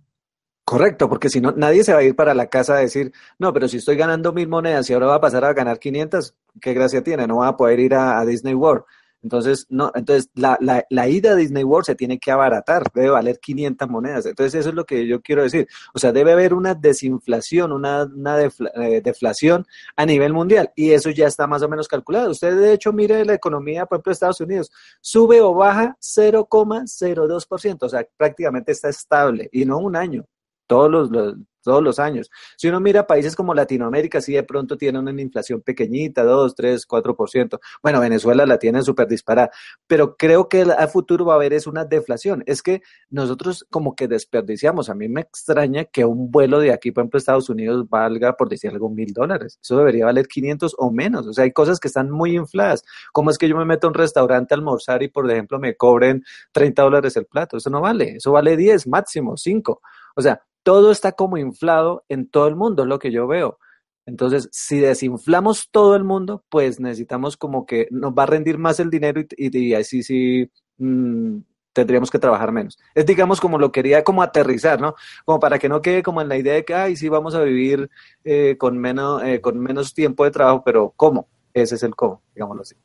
Correcto, 0.66 1.08
porque 1.08 1.30
si 1.30 1.42
no, 1.42 1.52
nadie 1.52 1.84
se 1.84 1.94
va 1.94 2.00
a 2.00 2.04
ir 2.04 2.16
para 2.16 2.34
la 2.34 2.48
casa 2.48 2.74
a 2.74 2.80
decir, 2.80 3.12
no, 3.38 3.54
pero 3.54 3.68
si 3.68 3.78
estoy 3.78 3.98
ganando 3.98 4.34
mil 4.34 4.48
monedas 4.48 4.90
y 4.90 4.94
ahora 4.94 5.06
va 5.06 5.16
a 5.16 5.22
pasar 5.22 5.46
a 5.46 5.54
ganar 5.54 5.78
500, 5.78 6.36
¿qué 6.60 6.74
gracia 6.74 7.04
tiene? 7.04 7.28
No 7.28 7.38
va 7.38 7.50
a 7.50 7.58
poder 7.58 7.80
ir 7.80 7.94
a 7.94 8.26
Disney 8.26 8.56
World. 8.56 8.84
Entonces, 9.26 9.66
no, 9.70 9.92
entonces 9.96 10.30
la, 10.36 10.56
la, 10.62 10.86
la, 10.92 11.10
ida 11.10 11.32
a 11.32 11.36
Disney 11.36 11.64
World 11.64 11.88
se 11.88 11.96
tiene 11.96 12.20
que 12.20 12.30
abaratar, 12.30 12.84
debe 12.94 13.10
valer 13.10 13.40
500 13.40 13.90
monedas. 13.90 14.28
Entonces, 14.28 14.54
eso 14.54 14.70
es 14.70 14.76
lo 14.76 14.86
que 14.86 15.08
yo 15.08 15.20
quiero 15.20 15.42
decir. 15.42 15.68
O 15.96 16.00
sea, 16.00 16.12
debe 16.12 16.34
haber 16.34 16.54
una 16.54 16.76
desinflación, 16.76 17.72
una, 17.72 18.04
una 18.04 18.40
eh, 18.40 19.02
deflación 19.04 19.66
a 19.96 20.06
nivel 20.06 20.32
mundial 20.32 20.72
y 20.76 20.92
eso 20.92 21.10
ya 21.10 21.26
está 21.26 21.48
más 21.48 21.64
o 21.64 21.68
menos 21.68 21.88
calculado. 21.88 22.30
Usted, 22.30 22.56
de 22.56 22.74
hecho, 22.74 22.94
mire 22.94 23.26
la 23.26 23.34
economía, 23.34 23.88
por 23.88 23.96
ejemplo, 23.96 24.12
de 24.12 24.14
Estados 24.14 24.42
Unidos, 24.42 24.72
sube 25.02 25.42
o 25.42 25.56
baja 25.56 25.98
0,02%, 26.00 27.78
o 27.82 27.90
sea, 27.90 28.08
prácticamente 28.16 28.74
está 28.74 28.90
estable 28.90 29.50
y 29.52 29.66
no 29.66 29.80
un 29.80 29.96
año. 29.96 30.24
Todos 30.68 30.92
los, 30.92 31.10
los, 31.10 31.34
todos 31.66 31.84
los 31.84 32.00
años. 32.00 32.32
Si 32.56 32.70
uno 32.70 32.80
mira 32.80 33.06
países 33.06 33.36
como 33.36 33.54
Latinoamérica, 33.54 34.22
sí 34.22 34.34
de 34.34 34.44
pronto 34.44 34.78
tienen 34.78 35.02
una 35.06 35.22
inflación 35.22 35.62
pequeñita, 35.62 36.24
2, 36.24 36.56
3, 36.56 36.88
4%. 36.88 37.60
Bueno, 37.84 38.00
Venezuela 38.00 38.46
la 38.46 38.58
tiene 38.58 38.82
súper 38.82 39.08
disparada, 39.08 39.52
pero 39.88 40.16
creo 40.16 40.48
que 40.48 40.62
a 40.62 40.88
futuro 40.88 41.26
va 41.26 41.34
a 41.34 41.36
haber 41.36 41.52
es 41.52 41.68
una 41.68 41.84
deflación. 41.84 42.44
Es 42.46 42.62
que 42.62 42.82
nosotros 43.10 43.66
como 43.70 43.96
que 43.96 44.08
desperdiciamos. 44.08 44.90
A 44.90 44.96
mí 44.96 45.10
me 45.10 45.22
extraña 45.22 45.86
que 45.86 46.06
un 46.06 46.32
vuelo 46.32 46.60
de 46.60 46.72
aquí, 46.72 46.92
por 46.92 47.02
ejemplo, 47.02 47.18
Estados 47.18 47.50
Unidos 47.50 47.90
valga, 47.90 48.38
por 48.38 48.48
decir 48.48 48.72
algo, 48.72 48.90
mil 48.90 49.12
dólares. 49.14 49.60
Eso 49.62 49.78
debería 49.78 50.06
valer 50.06 50.28
500 50.28 50.76
o 50.78 50.92
menos. 50.92 51.28
O 51.28 51.34
sea, 51.34 51.44
hay 51.44 51.52
cosas 51.52 51.80
que 51.80 51.88
están 51.88 52.12
muy 52.12 52.36
infladas. 52.36 52.84
¿Cómo 53.12 53.32
es 53.32 53.38
que 53.38 53.50
yo 53.50 53.58
me 53.58 53.66
meto 53.66 53.88
a 53.88 53.90
un 53.90 53.96
restaurante 53.96 54.54
a 54.54 54.58
almorzar 54.58 55.02
y, 55.04 55.08
por 55.10 55.30
ejemplo, 55.30 55.60
me 55.60 55.76
cobren 55.76 56.24
30 56.52 56.84
dólares 56.84 57.18
el 57.18 57.26
plato? 57.26 57.58
Eso 57.58 57.70
no 57.70 57.82
vale. 57.82 58.18
Eso 58.18 58.32
vale 58.32 58.56
10 58.56 58.88
máximo, 58.88 59.38
5. 59.38 59.82
O 60.16 60.22
sea, 60.22 60.42
todo 60.66 60.92
está 60.92 61.12
como 61.12 61.38
inflado 61.38 62.04
en 62.10 62.28
todo 62.28 62.48
el 62.48 62.56
mundo, 62.56 62.84
es 62.84 62.90
lo 62.90 62.98
que 62.98 63.12
yo 63.12 63.28
veo. 63.28 63.60
Entonces, 64.08 64.50
si 64.52 64.80
desinflamos 64.80 65.70
todo 65.70 65.96
el 65.96 66.04
mundo, 66.04 66.44
pues 66.50 66.80
necesitamos 66.80 67.38
como 67.38 67.68
que 67.68 67.88
nos 67.92 68.14
va 68.14 68.24
a 68.24 68.26
rendir 68.26 68.58
más 68.58 68.80
el 68.80 68.90
dinero 68.90 69.22
y, 69.38 69.74
así 69.76 70.02
sí 70.02 70.50
mm, 70.80 71.38
tendríamos 71.72 72.10
que 72.10 72.18
trabajar 72.18 72.52
menos. 72.52 72.80
Es 72.96 73.06
digamos 73.06 73.40
como 73.40 73.60
lo 73.60 73.72
quería 73.72 74.04
como 74.04 74.24
aterrizar, 74.24 74.82
¿no? 74.82 74.96
Como 75.24 75.40
para 75.40 75.60
que 75.60 75.70
no 75.70 75.84
quede 75.84 76.02
como 76.02 76.20
en 76.22 76.30
la 76.30 76.38
idea 76.38 76.56
de 76.56 76.66
que, 76.66 76.74
ay, 76.74 76.96
sí, 76.96 77.10
vamos 77.10 77.36
a 77.36 77.44
vivir 77.44 77.88
eh, 78.24 78.56
con, 78.58 78.80
menos, 78.80 79.22
eh, 79.24 79.42
con 79.42 79.60
menos 79.60 79.94
tiempo 79.94 80.24
de 80.24 80.32
trabajo, 80.32 80.64
pero 80.66 80.94
¿cómo? 80.96 81.28
Ese 81.54 81.76
es 81.76 81.84
el 81.84 81.96
cómo, 81.96 82.24
digámoslo 82.34 82.64
así. 82.64 82.76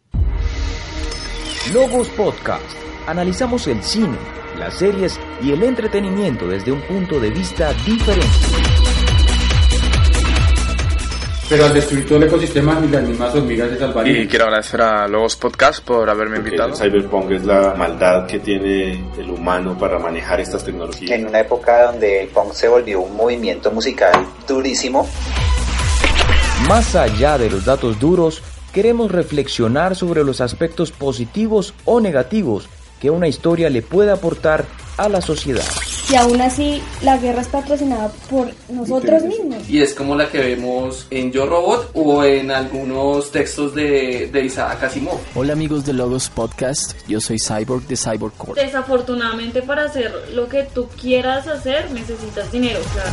Logos 1.72 2.10
Podcast. 2.10 2.76
Analizamos 3.06 3.66
el 3.68 3.82
cine 3.82 4.39
las 4.60 4.74
series 4.74 5.18
y 5.42 5.52
el 5.52 5.62
entretenimiento 5.62 6.46
desde 6.46 6.70
un 6.70 6.82
punto 6.82 7.18
de 7.18 7.30
vista 7.30 7.72
diferente. 7.86 8.28
Pero 11.48 11.64
al 11.64 11.74
destruir 11.74 12.06
todo 12.06 12.18
el 12.18 12.24
ecosistema 12.24 12.80
y 12.84 12.88
las 12.88 13.02
mismas 13.02 13.34
hormigas 13.34 13.70
se 13.70 13.78
salvarían. 13.78 14.22
Y 14.22 14.28
quiero 14.28 14.44
agradecer 14.44 14.82
a 14.82 15.08
Logos 15.08 15.34
Podcast 15.34 15.82
por 15.82 16.08
haberme 16.08 16.36
invitado. 16.36 16.76
cyberpunk 16.76 17.32
es 17.32 17.44
la 17.44 17.74
maldad 17.74 18.26
que 18.26 18.38
tiene 18.38 19.02
el 19.18 19.30
humano 19.30 19.76
para 19.76 19.98
manejar 19.98 20.38
estas 20.40 20.62
tecnologías. 20.62 21.10
En 21.10 21.26
una 21.26 21.40
época 21.40 21.90
donde 21.90 22.22
el 22.22 22.28
punk 22.28 22.52
se 22.52 22.68
volvió 22.68 23.00
un 23.00 23.16
movimiento 23.16 23.72
musical 23.72 24.12
durísimo. 24.46 25.08
Más 26.68 26.94
allá 26.94 27.38
de 27.38 27.50
los 27.50 27.64
datos 27.64 27.98
duros, 27.98 28.42
queremos 28.72 29.10
reflexionar 29.10 29.96
sobre 29.96 30.22
los 30.22 30.40
aspectos 30.40 30.92
positivos 30.92 31.74
o 31.84 32.00
negativos 32.00 32.68
que 33.00 33.10
una 33.10 33.26
historia 33.26 33.70
le 33.70 33.82
puede 33.82 34.12
aportar 34.12 34.66
a 34.98 35.08
la 35.08 35.22
sociedad. 35.22 35.64
Y 36.10 36.16
aún 36.16 36.40
así, 36.40 36.82
la 37.02 37.16
guerra 37.16 37.40
está 37.40 37.60
patrocinada 37.60 38.12
por 38.28 38.50
nosotros 38.68 39.22
mismos. 39.22 39.68
Y 39.68 39.80
es 39.80 39.94
como 39.94 40.14
la 40.14 40.28
que 40.28 40.38
vemos 40.38 41.06
en 41.10 41.32
Yo 41.32 41.46
Robot 41.46 41.92
o 41.94 42.22
en 42.24 42.50
algunos 42.50 43.30
textos 43.30 43.74
de, 43.74 44.28
de 44.30 44.44
Isaac 44.44 44.82
Asimov. 44.82 45.18
Hola 45.34 45.54
amigos 45.54 45.86
de 45.86 45.94
Logos 45.94 46.28
Podcast, 46.28 46.94
yo 47.08 47.20
soy 47.20 47.38
Cyborg 47.38 47.86
de 47.86 47.96
Cyborg 47.96 48.34
Core. 48.34 48.62
Desafortunadamente 48.62 49.62
para 49.62 49.84
hacer 49.84 50.12
lo 50.34 50.48
que 50.48 50.64
tú 50.64 50.88
quieras 51.00 51.46
hacer 51.46 51.90
necesitas 51.92 52.52
dinero, 52.52 52.80
claro. 52.92 53.10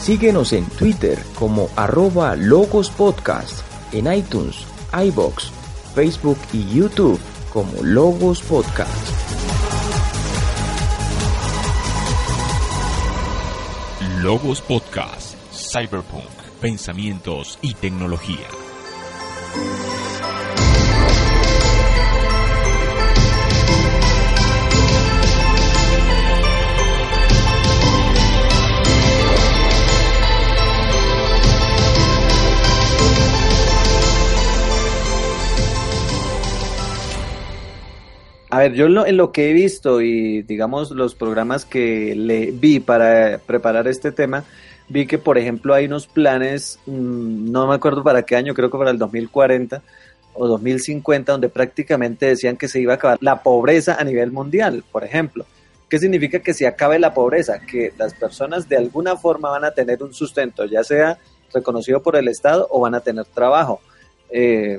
Síguenos 0.00 0.52
en 0.54 0.64
Twitter 0.64 1.18
como 1.34 1.68
arroba 1.76 2.34
Logos 2.36 2.90
Podcast, 2.90 3.60
en 3.92 4.10
iTunes, 4.10 4.56
iBox, 4.92 5.52
Facebook 5.94 6.38
y 6.52 6.74
YouTube 6.74 7.20
como 7.52 7.82
Logos 7.82 8.40
Podcast. 8.42 8.90
Logos 14.22 14.60
Podcast, 14.60 15.34
Cyberpunk, 15.52 16.30
Pensamientos 16.60 17.58
y 17.62 17.74
Tecnología. 17.74 18.46
Ver, 38.60 38.74
yo 38.74 38.86
en 38.86 38.94
lo, 38.94 39.06
en 39.06 39.16
lo, 39.16 39.32
que 39.32 39.50
he 39.50 39.52
visto 39.52 40.00
y 40.00 40.42
digamos 40.42 40.90
los 40.90 41.14
programas 41.14 41.64
que 41.64 42.14
le 42.14 42.50
vi 42.50 42.80
para 42.80 43.38
preparar 43.38 43.86
este 43.88 44.12
tema, 44.12 44.44
vi 44.88 45.06
que 45.06 45.18
por 45.18 45.38
ejemplo 45.38 45.74
hay 45.74 45.86
unos 45.86 46.06
planes, 46.06 46.78
mmm, 46.86 47.50
no 47.50 47.66
me 47.66 47.74
acuerdo 47.74 48.02
para 48.02 48.22
qué 48.22 48.36
año, 48.36 48.54
creo 48.54 48.70
que 48.70 48.78
para 48.78 48.90
el 48.90 48.98
2040 48.98 49.82
o 50.34 50.46
2050, 50.46 51.32
donde 51.32 51.48
prácticamente 51.48 52.26
decían 52.26 52.56
que 52.56 52.68
se 52.68 52.80
iba 52.80 52.92
a 52.92 52.96
acabar 52.96 53.18
la 53.20 53.42
pobreza 53.42 53.96
a 53.98 54.04
nivel 54.04 54.32
mundial, 54.32 54.84
por 54.90 55.04
ejemplo. 55.04 55.44
¿Qué 55.88 55.98
significa 55.98 56.38
que 56.38 56.54
se 56.54 56.66
acabe 56.66 56.98
la 56.98 57.12
pobreza? 57.12 57.60
Que 57.60 57.92
las 57.98 58.14
personas 58.14 58.68
de 58.68 58.76
alguna 58.76 59.16
forma 59.16 59.50
van 59.50 59.64
a 59.64 59.72
tener 59.72 60.02
un 60.02 60.14
sustento, 60.14 60.64
ya 60.64 60.84
sea 60.84 61.18
reconocido 61.52 62.00
por 62.00 62.16
el 62.16 62.28
Estado 62.28 62.68
o 62.70 62.80
van 62.80 62.94
a 62.94 63.00
tener 63.00 63.24
trabajo. 63.26 63.80
Eh, 64.30 64.78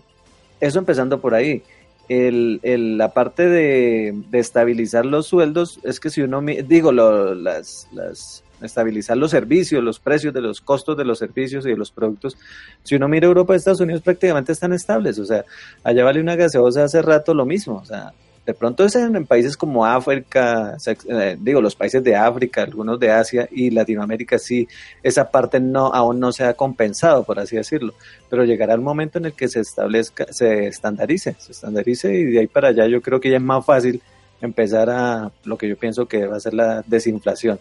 eso 0.61 0.79
empezando 0.79 1.19
por 1.19 1.33
ahí 1.33 1.63
el, 2.11 2.59
el, 2.63 2.97
la 2.97 3.13
parte 3.13 3.47
de, 3.47 4.13
estabilizar 4.33 5.05
los 5.05 5.27
sueldos 5.27 5.79
es 5.83 6.01
que 6.01 6.09
si 6.09 6.21
uno, 6.21 6.41
digo, 6.41 6.91
lo, 6.91 7.33
las, 7.33 7.87
las, 7.93 8.43
estabilizar 8.61 9.15
los 9.15 9.31
servicios, 9.31 9.81
los 9.81 9.99
precios 9.99 10.33
de 10.33 10.41
los 10.41 10.59
costos 10.59 10.97
de 10.97 11.05
los 11.05 11.19
servicios 11.19 11.65
y 11.65 11.69
de 11.69 11.77
los 11.77 11.89
productos, 11.91 12.37
si 12.83 12.95
uno 12.95 13.07
mira 13.07 13.27
Europa 13.27 13.53
y 13.53 13.57
Estados 13.57 13.79
Unidos 13.79 14.01
prácticamente 14.01 14.51
están 14.51 14.73
estables, 14.73 15.19
o 15.19 15.25
sea, 15.25 15.45
allá 15.85 16.03
vale 16.03 16.19
una 16.19 16.35
gaseosa 16.35 16.83
hace 16.83 17.01
rato 17.01 17.33
lo 17.33 17.45
mismo, 17.45 17.75
o 17.75 17.85
sea, 17.85 18.11
de 18.45 18.53
pronto 18.53 18.83
es 18.83 18.95
en, 18.95 19.25
países 19.25 19.55
como 19.55 19.85
África, 19.85 20.75
eh, 20.85 21.37
digo, 21.39 21.61
los 21.61 21.75
países 21.75 22.03
de 22.03 22.15
África, 22.15 22.63
algunos 22.63 22.99
de 22.99 23.11
Asia 23.11 23.47
y 23.51 23.69
Latinoamérica, 23.69 24.39
sí, 24.39 24.67
esa 25.03 25.29
parte 25.29 25.59
no 25.59 25.93
aún 25.93 26.19
no 26.19 26.31
se 26.31 26.43
ha 26.43 26.53
compensado, 26.55 27.23
por 27.23 27.39
así 27.39 27.55
decirlo, 27.55 27.93
pero 28.29 28.43
llegará 28.43 28.73
el 28.73 28.81
momento 28.81 29.19
en 29.19 29.25
el 29.25 29.33
que 29.33 29.47
se 29.47 29.59
establezca, 29.59 30.25
se 30.31 30.67
estandarice, 30.67 31.35
se 31.37 31.51
estandarice 31.51 32.13
y 32.13 32.25
de 32.25 32.39
ahí 32.39 32.47
para 32.47 32.69
allá 32.69 32.87
yo 32.87 33.01
creo 33.01 33.19
que 33.19 33.29
ya 33.29 33.37
es 33.37 33.43
más 33.43 33.63
fácil 33.63 34.01
empezar 34.41 34.89
a 34.89 35.31
lo 35.43 35.57
que 35.57 35.67
yo 35.69 35.77
pienso 35.77 36.07
que 36.07 36.25
va 36.25 36.37
a 36.37 36.39
ser 36.39 36.55
la 36.55 36.83
desinflación. 36.87 37.59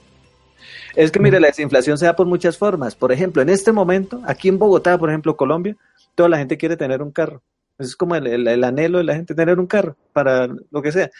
Es 0.96 1.10
que 1.10 1.20
mire, 1.20 1.40
la 1.40 1.48
desinflación 1.48 1.98
se 1.98 2.06
da 2.06 2.16
por 2.16 2.26
muchas 2.26 2.56
formas. 2.56 2.94
Por 2.94 3.12
ejemplo, 3.12 3.42
en 3.42 3.48
este 3.48 3.72
momento, 3.72 4.20
aquí 4.24 4.48
en 4.48 4.58
Bogotá, 4.58 4.98
por 4.98 5.08
ejemplo, 5.08 5.36
Colombia, 5.36 5.76
toda 6.14 6.28
la 6.28 6.38
gente 6.38 6.56
quiere 6.56 6.76
tener 6.76 7.02
un 7.02 7.10
carro. 7.10 7.42
Es 7.80 7.96
como 7.96 8.14
el, 8.14 8.64
anhelo 8.64 8.98
de 8.98 9.04
la 9.04 9.14
gente 9.14 9.34
tener 9.34 9.58
un 9.58 9.66
carro 9.66 9.96
para 10.12 10.48
lo 10.70 10.82
que 10.82 10.92
sea. 10.92 11.10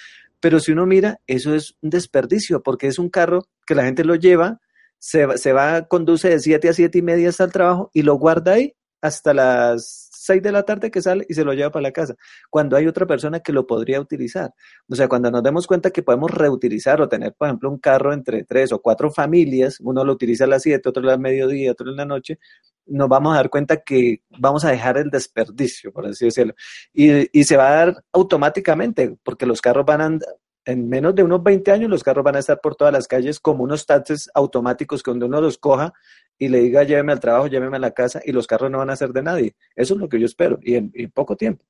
Pero 0.40 0.60
si 0.60 0.72
uno 0.72 0.86
mira, 0.86 1.20
eso 1.26 1.54
es 1.54 1.76
un 1.82 1.90
desperdicio, 1.90 2.62
porque 2.62 2.86
es 2.86 2.98
un 2.98 3.10
carro 3.10 3.46
que 3.66 3.74
la 3.74 3.84
gente 3.84 4.04
lo 4.04 4.14
lleva, 4.14 4.60
se, 4.98 5.36
se 5.38 5.52
va, 5.52 5.86
conduce 5.86 6.28
de 6.28 6.38
7 6.38 6.68
a 6.68 6.72
7 6.72 6.98
y 6.98 7.02
media 7.02 7.28
hasta 7.28 7.44
el 7.44 7.52
trabajo 7.52 7.90
y 7.92 8.02
lo 8.02 8.14
guarda 8.14 8.52
ahí 8.52 8.74
hasta 9.02 9.34
las 9.34 10.09
6 10.30 10.42
de 10.42 10.52
la 10.52 10.62
tarde 10.62 10.92
que 10.92 11.02
sale 11.02 11.26
y 11.28 11.34
se 11.34 11.44
lo 11.44 11.52
lleva 11.52 11.70
para 11.70 11.82
la 11.82 11.90
casa, 11.90 12.14
cuando 12.48 12.76
hay 12.76 12.86
otra 12.86 13.04
persona 13.04 13.40
que 13.40 13.52
lo 13.52 13.66
podría 13.66 14.00
utilizar. 14.00 14.54
O 14.88 14.94
sea, 14.94 15.08
cuando 15.08 15.28
nos 15.28 15.42
demos 15.42 15.66
cuenta 15.66 15.90
que 15.90 16.04
podemos 16.04 16.30
reutilizar 16.30 17.00
o 17.00 17.08
tener, 17.08 17.34
por 17.34 17.48
ejemplo, 17.48 17.68
un 17.68 17.78
carro 17.78 18.12
entre 18.12 18.44
tres 18.44 18.70
o 18.70 18.80
cuatro 18.80 19.10
familias, 19.10 19.78
uno 19.80 20.04
lo 20.04 20.12
utiliza 20.12 20.44
a 20.44 20.46
las 20.46 20.62
7, 20.62 20.88
otro 20.88 21.10
al 21.10 21.18
mediodía, 21.18 21.72
otro 21.72 21.90
en 21.90 21.96
la 21.96 22.04
noche, 22.04 22.38
nos 22.86 23.08
vamos 23.08 23.32
a 23.32 23.36
dar 23.36 23.50
cuenta 23.50 23.78
que 23.78 24.22
vamos 24.38 24.64
a 24.64 24.70
dejar 24.70 24.98
el 24.98 25.10
desperdicio, 25.10 25.92
por 25.92 26.06
así 26.06 26.26
decirlo. 26.26 26.54
Y, 26.92 27.44
se 27.44 27.56
va 27.56 27.68
a 27.68 27.74
dar 27.86 28.04
automáticamente, 28.12 29.16
porque 29.24 29.46
los 29.46 29.60
carros 29.60 29.84
van 29.84 30.00
a, 30.00 30.18
en 30.64 30.88
menos 30.88 31.14
de 31.14 31.22
unos 31.22 31.42
20 31.42 31.70
años, 31.72 31.90
los 31.90 32.02
carros 32.02 32.24
van 32.24 32.36
a 32.36 32.40
estar 32.40 32.60
por 32.60 32.76
todas 32.76 32.92
las 32.92 33.08
calles 33.08 33.40
como 33.40 33.64
unos 33.64 33.86
taxis 33.86 34.30
automáticos 34.34 35.02
que 35.02 35.10
donde 35.10 35.26
uno 35.26 35.40
los 35.40 35.58
coja 35.58 35.92
y 36.38 36.48
le 36.48 36.60
diga 36.60 36.82
lléveme 36.84 37.12
al 37.12 37.20
trabajo, 37.20 37.46
lléveme 37.46 37.76
a 37.76 37.80
la 37.80 37.90
casa 37.92 38.20
y 38.24 38.32
los 38.32 38.46
carros 38.46 38.70
no 38.70 38.78
van 38.78 38.90
a 38.90 38.96
ser 38.96 39.12
de 39.12 39.22
nadie. 39.22 39.54
Eso 39.74 39.94
es 39.94 40.00
lo 40.00 40.08
que 40.08 40.18
yo 40.18 40.26
espero 40.26 40.58
y 40.62 40.74
en, 40.74 40.90
en 40.94 41.10
poco 41.10 41.36
tiempo. 41.36 41.64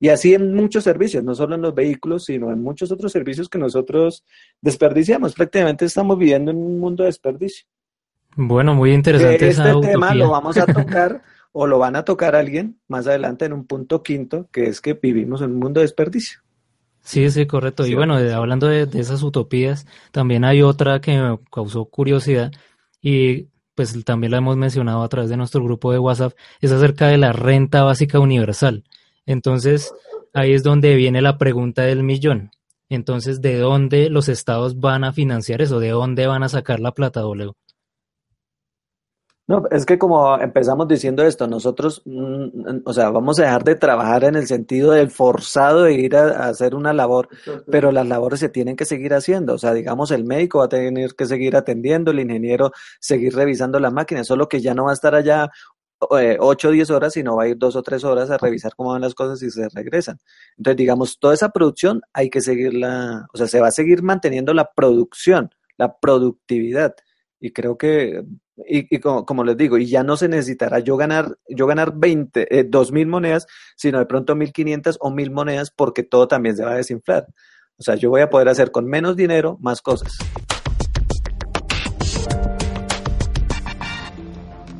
Y 0.00 0.08
así 0.08 0.34
en 0.34 0.54
muchos 0.54 0.84
servicios, 0.84 1.22
no 1.22 1.34
solo 1.34 1.54
en 1.54 1.62
los 1.62 1.74
vehículos, 1.74 2.24
sino 2.24 2.50
en 2.50 2.62
muchos 2.62 2.90
otros 2.90 3.12
servicios 3.12 3.48
que 3.48 3.58
nosotros 3.58 4.24
desperdiciamos. 4.60 5.34
Prácticamente 5.34 5.84
estamos 5.84 6.18
viviendo 6.18 6.50
en 6.50 6.58
un 6.58 6.78
mundo 6.78 7.04
de 7.04 7.08
desperdicio. 7.08 7.66
Bueno, 8.36 8.74
muy 8.74 8.92
interesante. 8.92 9.48
Este 9.48 9.80
tema 9.80 10.14
lo 10.14 10.30
vamos 10.30 10.56
a 10.58 10.66
tocar 10.72 11.22
o 11.52 11.66
lo 11.66 11.78
van 11.78 11.94
a 11.94 12.04
tocar 12.04 12.34
alguien 12.34 12.80
más 12.88 13.06
adelante 13.06 13.44
en 13.44 13.52
un 13.52 13.64
punto 13.66 14.02
quinto, 14.02 14.48
que 14.50 14.66
es 14.66 14.80
que 14.80 14.94
vivimos 14.94 15.40
en 15.40 15.52
un 15.52 15.58
mundo 15.60 15.80
de 15.80 15.84
desperdicio. 15.84 16.40
Sí, 17.04 17.30
sí, 17.30 17.46
correcto. 17.46 17.84
Sí, 17.84 17.92
y 17.92 17.94
bueno, 17.94 18.16
hablando 18.16 18.66
de, 18.66 18.86
de, 18.86 19.00
esas 19.00 19.22
utopías, 19.22 19.86
también 20.10 20.44
hay 20.44 20.62
otra 20.62 21.00
que 21.00 21.16
me 21.16 21.38
causó 21.52 21.84
curiosidad 21.84 22.50
y 23.00 23.48
pues 23.74 24.04
también 24.04 24.30
la 24.30 24.38
hemos 24.38 24.56
mencionado 24.56 25.02
a 25.02 25.08
través 25.08 25.30
de 25.30 25.36
nuestro 25.36 25.62
grupo 25.62 25.92
de 25.92 25.98
WhatsApp, 25.98 26.32
es 26.60 26.72
acerca 26.72 27.08
de 27.08 27.18
la 27.18 27.32
renta 27.32 27.82
básica 27.82 28.18
universal. 28.20 28.84
Entonces, 29.26 29.92
ahí 30.32 30.52
es 30.52 30.62
donde 30.62 30.94
viene 30.94 31.22
la 31.22 31.38
pregunta 31.38 31.82
del 31.82 32.02
millón. 32.02 32.50
Entonces, 32.88 33.40
¿de 33.40 33.58
dónde 33.58 34.10
los 34.10 34.28
estados 34.28 34.78
van 34.78 35.04
a 35.04 35.12
financiar 35.12 35.62
eso? 35.62 35.80
¿De 35.80 35.90
dónde 35.90 36.26
van 36.26 36.42
a 36.42 36.48
sacar 36.48 36.80
la 36.80 36.92
plata, 36.92 37.20
W? 37.20 37.52
No, 39.46 39.64
es 39.70 39.84
que 39.84 39.98
como 39.98 40.38
empezamos 40.38 40.88
diciendo 40.88 41.22
esto, 41.22 41.46
nosotros, 41.46 42.00
mm, 42.06 42.78
o 42.84 42.92
sea, 42.94 43.10
vamos 43.10 43.38
a 43.38 43.42
dejar 43.42 43.62
de 43.62 43.74
trabajar 43.74 44.24
en 44.24 44.36
el 44.36 44.46
sentido 44.46 44.92
del 44.92 45.10
forzado 45.10 45.82
de 45.82 45.92
ir 45.92 46.16
a, 46.16 46.46
a, 46.46 46.48
hacer 46.48 46.74
una 46.74 46.94
labor, 46.94 47.28
pero 47.70 47.92
las 47.92 48.08
labores 48.08 48.40
se 48.40 48.48
tienen 48.48 48.74
que 48.74 48.86
seguir 48.86 49.12
haciendo. 49.12 49.52
O 49.54 49.58
sea, 49.58 49.74
digamos, 49.74 50.10
el 50.12 50.24
médico 50.24 50.60
va 50.60 50.64
a 50.64 50.68
tener 50.70 51.14
que 51.14 51.26
seguir 51.26 51.56
atendiendo, 51.56 52.10
el 52.10 52.20
ingeniero 52.20 52.72
seguir 53.00 53.34
revisando 53.34 53.78
la 53.80 53.90
máquina, 53.90 54.24
solo 54.24 54.48
que 54.48 54.62
ya 54.62 54.72
no 54.72 54.84
va 54.84 54.92
a 54.92 54.94
estar 54.94 55.14
allá 55.14 55.50
eh, 56.18 56.36
8 56.40 56.68
o 56.68 56.70
10 56.70 56.90
horas, 56.90 57.12
sino 57.14 57.36
va 57.36 57.44
a 57.44 57.48
ir 57.48 57.58
dos 57.58 57.76
o 57.76 57.82
tres 57.82 58.04
horas 58.04 58.30
a 58.30 58.38
revisar 58.38 58.74
cómo 58.76 58.90
van 58.92 59.02
las 59.02 59.14
cosas 59.14 59.42
y 59.42 59.50
se 59.50 59.68
regresan. 59.68 60.18
Entonces, 60.56 60.76
digamos, 60.76 61.18
toda 61.18 61.34
esa 61.34 61.50
producción 61.50 62.02
hay 62.12 62.30
que 62.30 62.40
seguirla, 62.40 63.26
o 63.32 63.36
sea, 63.36 63.46
se 63.46 63.60
va 63.60 63.68
a 63.68 63.70
seguir 63.72 64.02
manteniendo 64.02 64.54
la 64.54 64.70
producción, 64.74 65.50
la 65.76 65.98
productividad. 65.98 66.94
Y 67.40 67.52
creo 67.52 67.76
que 67.78 68.24
y, 68.66 68.98
como, 69.00 69.44
les 69.44 69.56
digo, 69.56 69.78
y 69.78 69.86
ya 69.86 70.02
no 70.02 70.16
se 70.16 70.28
necesitará 70.28 70.78
yo 70.78 70.96
ganar, 70.96 71.36
yo 71.48 71.66
ganar 71.66 71.92
20, 71.96 72.58
eh, 72.58 72.70
2.000 72.70 73.06
monedas, 73.06 73.46
sino 73.76 73.98
de 73.98 74.06
pronto 74.06 74.34
1.500 74.34 74.96
o 75.00 75.10
1.000 75.10 75.30
monedas 75.32 75.70
porque 75.70 76.02
todo 76.02 76.28
también 76.28 76.56
se 76.56 76.64
va 76.64 76.72
a 76.72 76.76
desinflar. 76.76 77.26
O 77.76 77.82
sea, 77.82 77.96
yo 77.96 78.10
voy 78.10 78.20
a 78.20 78.30
poder 78.30 78.48
hacer 78.48 78.70
con 78.70 78.86
menos 78.86 79.16
dinero 79.16 79.58
más 79.60 79.82
cosas. 79.82 80.16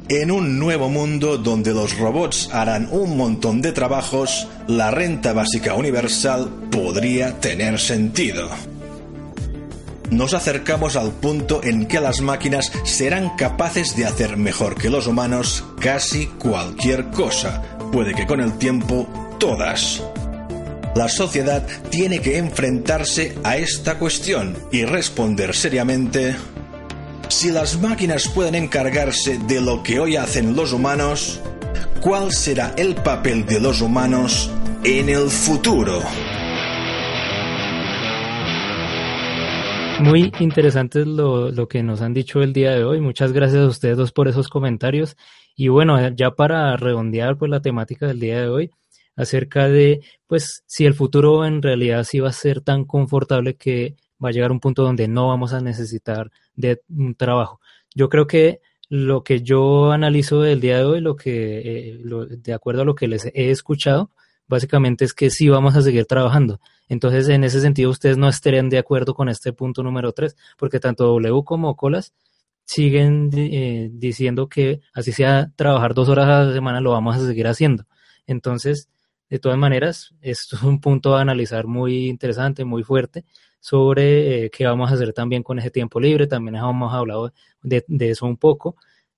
En 0.08 0.30
un 0.30 0.58
nuevo 0.58 0.90
mundo 0.90 1.38
donde 1.38 1.72
los 1.72 1.98
robots 1.98 2.50
harán 2.52 2.88
un 2.92 3.16
montón 3.16 3.62
de 3.62 3.72
trabajos, 3.72 4.46
la 4.68 4.90
renta 4.90 5.32
básica 5.32 5.74
universal 5.74 6.50
podría 6.70 7.40
tener 7.40 7.78
sentido 7.78 8.50
nos 10.10 10.34
acercamos 10.34 10.96
al 10.96 11.10
punto 11.10 11.62
en 11.62 11.86
que 11.86 12.00
las 12.00 12.20
máquinas 12.20 12.72
serán 12.84 13.36
capaces 13.36 13.96
de 13.96 14.06
hacer 14.06 14.36
mejor 14.36 14.76
que 14.76 14.90
los 14.90 15.06
humanos 15.06 15.64
casi 15.80 16.26
cualquier 16.26 17.10
cosa, 17.10 17.62
puede 17.92 18.14
que 18.14 18.26
con 18.26 18.40
el 18.40 18.58
tiempo 18.58 19.08
todas. 19.38 20.02
La 20.94 21.08
sociedad 21.08 21.66
tiene 21.90 22.20
que 22.20 22.38
enfrentarse 22.38 23.36
a 23.42 23.56
esta 23.56 23.98
cuestión 23.98 24.56
y 24.70 24.84
responder 24.84 25.54
seriamente 25.54 26.36
si 27.28 27.50
las 27.50 27.80
máquinas 27.80 28.28
pueden 28.28 28.54
encargarse 28.54 29.38
de 29.38 29.60
lo 29.60 29.82
que 29.82 29.98
hoy 29.98 30.16
hacen 30.16 30.54
los 30.54 30.72
humanos, 30.72 31.40
¿cuál 32.00 32.32
será 32.32 32.74
el 32.76 32.94
papel 32.94 33.44
de 33.46 33.60
los 33.60 33.80
humanos 33.80 34.50
en 34.84 35.08
el 35.08 35.28
futuro? 35.30 36.00
Muy 40.04 40.30
interesante 40.38 41.06
lo, 41.06 41.50
lo, 41.50 41.66
que 41.66 41.82
nos 41.82 42.02
han 42.02 42.12
dicho 42.12 42.42
el 42.42 42.52
día 42.52 42.72
de 42.72 42.84
hoy. 42.84 43.00
Muchas 43.00 43.32
gracias 43.32 43.62
a 43.62 43.68
ustedes 43.68 43.96
dos 43.96 44.12
por 44.12 44.28
esos 44.28 44.48
comentarios. 44.48 45.16
Y 45.56 45.68
bueno, 45.68 45.96
ya 46.10 46.32
para 46.32 46.76
redondear 46.76 47.38
pues 47.38 47.50
la 47.50 47.62
temática 47.62 48.06
del 48.06 48.20
día 48.20 48.42
de 48.42 48.48
hoy, 48.48 48.70
acerca 49.16 49.66
de 49.66 50.04
pues 50.26 50.62
si 50.66 50.84
el 50.84 50.92
futuro 50.92 51.46
en 51.46 51.62
realidad 51.62 52.04
sí 52.04 52.20
va 52.20 52.28
a 52.28 52.32
ser 52.32 52.60
tan 52.60 52.84
confortable 52.84 53.56
que 53.56 53.96
va 54.22 54.28
a 54.28 54.32
llegar 54.32 54.52
un 54.52 54.60
punto 54.60 54.82
donde 54.82 55.08
no 55.08 55.28
vamos 55.28 55.54
a 55.54 55.62
necesitar 55.62 56.30
de 56.54 56.82
un 56.90 57.14
trabajo. 57.14 57.60
Yo 57.94 58.10
creo 58.10 58.26
que 58.26 58.60
lo 58.90 59.24
que 59.24 59.40
yo 59.40 59.90
analizo 59.90 60.42
del 60.42 60.60
día 60.60 60.76
de 60.76 60.84
hoy, 60.84 61.00
lo 61.00 61.16
que 61.16 61.60
eh, 61.60 61.98
lo, 62.02 62.26
de 62.26 62.52
acuerdo 62.52 62.82
a 62.82 62.84
lo 62.84 62.94
que 62.94 63.08
les 63.08 63.24
he 63.24 63.50
escuchado, 63.50 64.10
básicamente 64.48 65.06
es 65.06 65.14
que 65.14 65.30
sí 65.30 65.48
vamos 65.48 65.76
a 65.76 65.82
seguir 65.82 66.04
trabajando. 66.04 66.60
Entonces, 66.88 67.28
en 67.28 67.44
ese 67.44 67.60
sentido, 67.60 67.90
ustedes 67.90 68.16
no 68.16 68.28
estarían 68.28 68.68
de 68.68 68.78
acuerdo 68.78 69.14
con 69.14 69.28
este 69.28 69.52
punto 69.52 69.82
número 69.82 70.12
3, 70.12 70.36
porque 70.58 70.80
tanto 70.80 71.06
W 71.06 71.42
como 71.44 71.76
Colas 71.76 72.12
siguen 72.64 73.30
eh, 73.34 73.90
diciendo 73.92 74.48
que 74.48 74.80
así 74.94 75.12
sea 75.12 75.52
trabajar 75.56 75.94
dos 75.94 76.08
horas 76.08 76.26
a 76.26 76.44
la 76.44 76.52
semana, 76.52 76.80
lo 76.80 76.92
vamos 76.92 77.16
a 77.16 77.26
seguir 77.26 77.46
haciendo. 77.46 77.84
Entonces, 78.26 78.88
de 79.28 79.38
todas 79.38 79.58
maneras, 79.58 80.14
esto 80.20 80.56
es 80.56 80.62
un 80.62 80.80
punto 80.80 81.16
a 81.16 81.20
analizar 81.20 81.66
muy 81.66 82.08
interesante, 82.08 82.64
muy 82.64 82.82
fuerte, 82.82 83.24
sobre 83.60 84.44
eh, 84.44 84.50
qué 84.50 84.66
vamos 84.66 84.90
a 84.90 84.94
hacer 84.94 85.12
también 85.12 85.42
con 85.42 85.58
ese 85.58 85.70
tiempo 85.70 85.98
libre. 86.00 86.26
También 86.26 86.56
hemos 86.56 86.92
hablado 86.92 87.32
de, 87.62 87.84
de 87.88 88.10
eso 88.10 88.26
un 88.26 88.36
poco. 88.36 88.76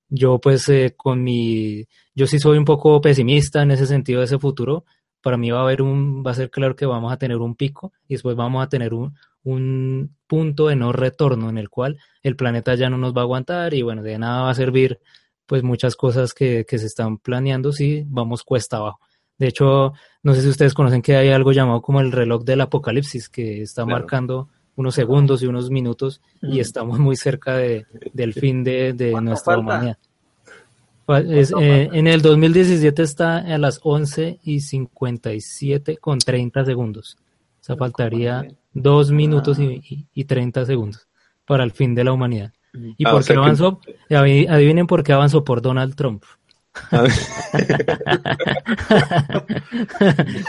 Yo 0.08 0.38
pues 0.40 0.68
eh, 0.68 0.94
con 0.96 1.22
mi, 1.22 1.84
yo 2.14 2.26
sí 2.26 2.38
soy 2.38 2.58
un 2.58 2.64
poco 2.64 3.00
pesimista 3.00 3.62
en 3.62 3.72
ese 3.72 3.86
sentido 3.86 4.20
de 4.20 4.26
ese 4.26 4.38
futuro. 4.38 4.84
Para 5.26 5.36
mí 5.36 5.50
va 5.50 5.58
a 5.58 5.62
haber 5.62 5.82
un, 5.82 6.22
va 6.24 6.30
a 6.30 6.34
ser 6.34 6.50
claro 6.50 6.76
que 6.76 6.86
vamos 6.86 7.12
a 7.12 7.16
tener 7.16 7.38
un 7.38 7.56
pico 7.56 7.92
y 8.06 8.14
después 8.14 8.36
vamos 8.36 8.64
a 8.64 8.68
tener 8.68 8.94
un, 8.94 9.16
un 9.42 10.14
punto 10.28 10.68
de 10.68 10.76
no 10.76 10.92
retorno 10.92 11.50
en 11.50 11.58
el 11.58 11.68
cual 11.68 11.98
el 12.22 12.36
planeta 12.36 12.76
ya 12.76 12.88
no 12.90 12.96
nos 12.96 13.12
va 13.12 13.22
a 13.22 13.24
aguantar 13.24 13.74
y 13.74 13.82
bueno, 13.82 14.04
de 14.04 14.20
nada 14.20 14.42
va 14.42 14.50
a 14.50 14.54
servir 14.54 15.00
pues 15.44 15.64
muchas 15.64 15.96
cosas 15.96 16.32
que, 16.32 16.64
que 16.64 16.78
se 16.78 16.86
están 16.86 17.18
planeando 17.18 17.72
si 17.72 18.04
vamos 18.06 18.44
cuesta 18.44 18.76
abajo. 18.76 19.00
De 19.36 19.48
hecho, 19.48 19.94
no 20.22 20.32
sé 20.32 20.42
si 20.42 20.48
ustedes 20.48 20.74
conocen 20.74 21.02
que 21.02 21.16
hay 21.16 21.30
algo 21.30 21.50
llamado 21.50 21.82
como 21.82 22.00
el 22.00 22.12
reloj 22.12 22.44
del 22.44 22.60
apocalipsis, 22.60 23.28
que 23.28 23.62
está 23.62 23.84
marcando 23.84 24.48
unos 24.76 24.94
segundos 24.94 25.42
y 25.42 25.48
unos 25.48 25.70
minutos 25.70 26.20
y 26.40 26.60
estamos 26.60 27.00
muy 27.00 27.16
cerca 27.16 27.56
de, 27.56 27.84
del 28.12 28.32
fin 28.32 28.62
de, 28.62 28.92
de 28.92 29.10
nuestra 29.20 29.58
humanidad. 29.58 29.98
Es, 31.28 31.52
eh, 31.60 31.88
en 31.92 32.06
el 32.08 32.20
2017 32.20 33.02
está 33.02 33.38
a 33.38 33.58
las 33.58 33.80
11 33.82 34.40
y 34.42 34.60
57 34.60 35.98
con 35.98 36.18
30 36.18 36.64
segundos. 36.64 37.16
O 37.60 37.64
sea, 37.66 37.76
faltaría 37.76 38.46
dos 38.72 39.10
minutos 39.12 39.58
y, 39.58 40.06
y, 40.12 40.24
30 40.24 40.64
segundos 40.66 41.06
para 41.44 41.62
el 41.64 41.70
fin 41.70 41.94
de 41.94 42.04
la 42.04 42.12
humanidad. 42.12 42.52
¿Y 42.98 43.06
Ah, 43.06 43.12
por 43.12 43.22
qué 43.24 43.32
que- 43.34 43.38
avanzó? 43.38 43.80
Adivinen 44.10 44.86
por 44.86 45.02
qué 45.02 45.12
avanzó 45.12 45.44
por 45.44 45.62
Donald 45.62 45.94
Trump. 45.94 46.24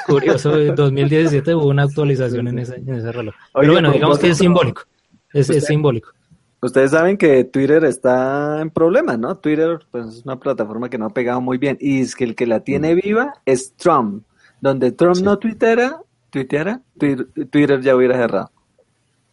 Curioso, 0.08 0.60
en 0.60 0.76
2017 0.76 1.56
hubo 1.56 1.67
una 1.67 1.84
actualización 1.84 2.48
en 2.50 2.60
ese, 2.60 2.76
en 2.76 2.93
ese 2.96 3.12
reloj. 3.12 3.34
Pero 3.54 3.62
Oye, 3.62 3.72
bueno, 3.72 3.91
digamos 3.91 4.20
que 4.20 4.30
es 4.30 4.38
simbólico. 4.38 4.84
Es, 5.34 5.50
es 5.50 5.65
simbólico. 5.65 6.10
Ustedes 6.62 6.91
saben 6.91 7.17
que 7.17 7.43
Twitter 7.43 7.84
está 7.86 8.62
en 8.62 8.70
problemas, 8.72 9.20
¿no? 9.20 9.36
Twitter 9.38 9.80
pues, 9.91 10.08
es 10.08 10.26
una 10.26 10.39
plataforma 10.39 10.89
que 10.89 10.98
no 10.98 11.06
ha 11.06 11.10
pegado 11.12 11.39
muy 11.39 11.58
bien 11.58 11.78
y 11.80 12.02
es 12.02 12.15
que 12.15 12.24
el 12.24 12.36
que 12.36 12.48
la 12.48 12.62
tiene 12.62 12.93
Mm. 12.96 13.00
viva 13.04 13.34
es 13.46 13.74
Trump. 13.76 14.24
Donde 14.60 14.91
Trump 14.91 15.17
no 15.17 15.38
tuitera, 15.38 16.02
tuiteara, 16.32 16.82
Twitter, 16.98 17.80
ya 17.82 17.96
hubiera 17.96 18.15
cerrado. 18.17 18.52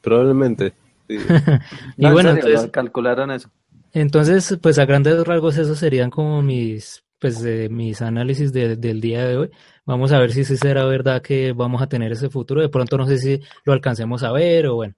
Probablemente. 0.03 0.75
sí. 1.09 1.17
Y 1.97 2.03
No, 2.03 2.09
en 2.09 2.13
bueno, 2.15 2.31
serio, 2.35 2.47
entonces, 2.49 2.71
calcularon 2.71 3.31
eso. 3.31 3.49
entonces, 3.93 4.59
pues 4.61 4.79
a 4.79 4.85
grandes 4.85 5.25
rasgos 5.27 5.57
esos 5.57 5.79
serían 5.79 6.11
como 6.11 6.43
mis, 6.43 7.03
pues 7.19 7.43
eh, 7.45 7.69
mis 7.71 8.03
análisis 8.03 8.53
de- 8.53 8.77
del 8.77 9.01
día 9.01 9.25
de 9.27 9.37
hoy. 9.39 9.51
Vamos 9.87 10.13
a 10.13 10.19
ver 10.19 10.33
si 10.33 10.45
sí 10.45 10.57
será 10.57 10.85
verdad 10.85 11.23
que 11.23 11.53
vamos 11.53 11.81
a 11.83 11.87
tener 11.89 12.13
ese 12.13 12.29
futuro. 12.31 12.61
De 12.61 12.69
pronto 12.69 12.99
no 12.99 13.07
sé 13.07 13.19
si 13.19 13.41
lo 13.65 13.73
alcancemos 13.73 14.23
a 14.23 14.33
ver 14.33 14.67
o 14.67 14.75
bueno. 14.77 14.95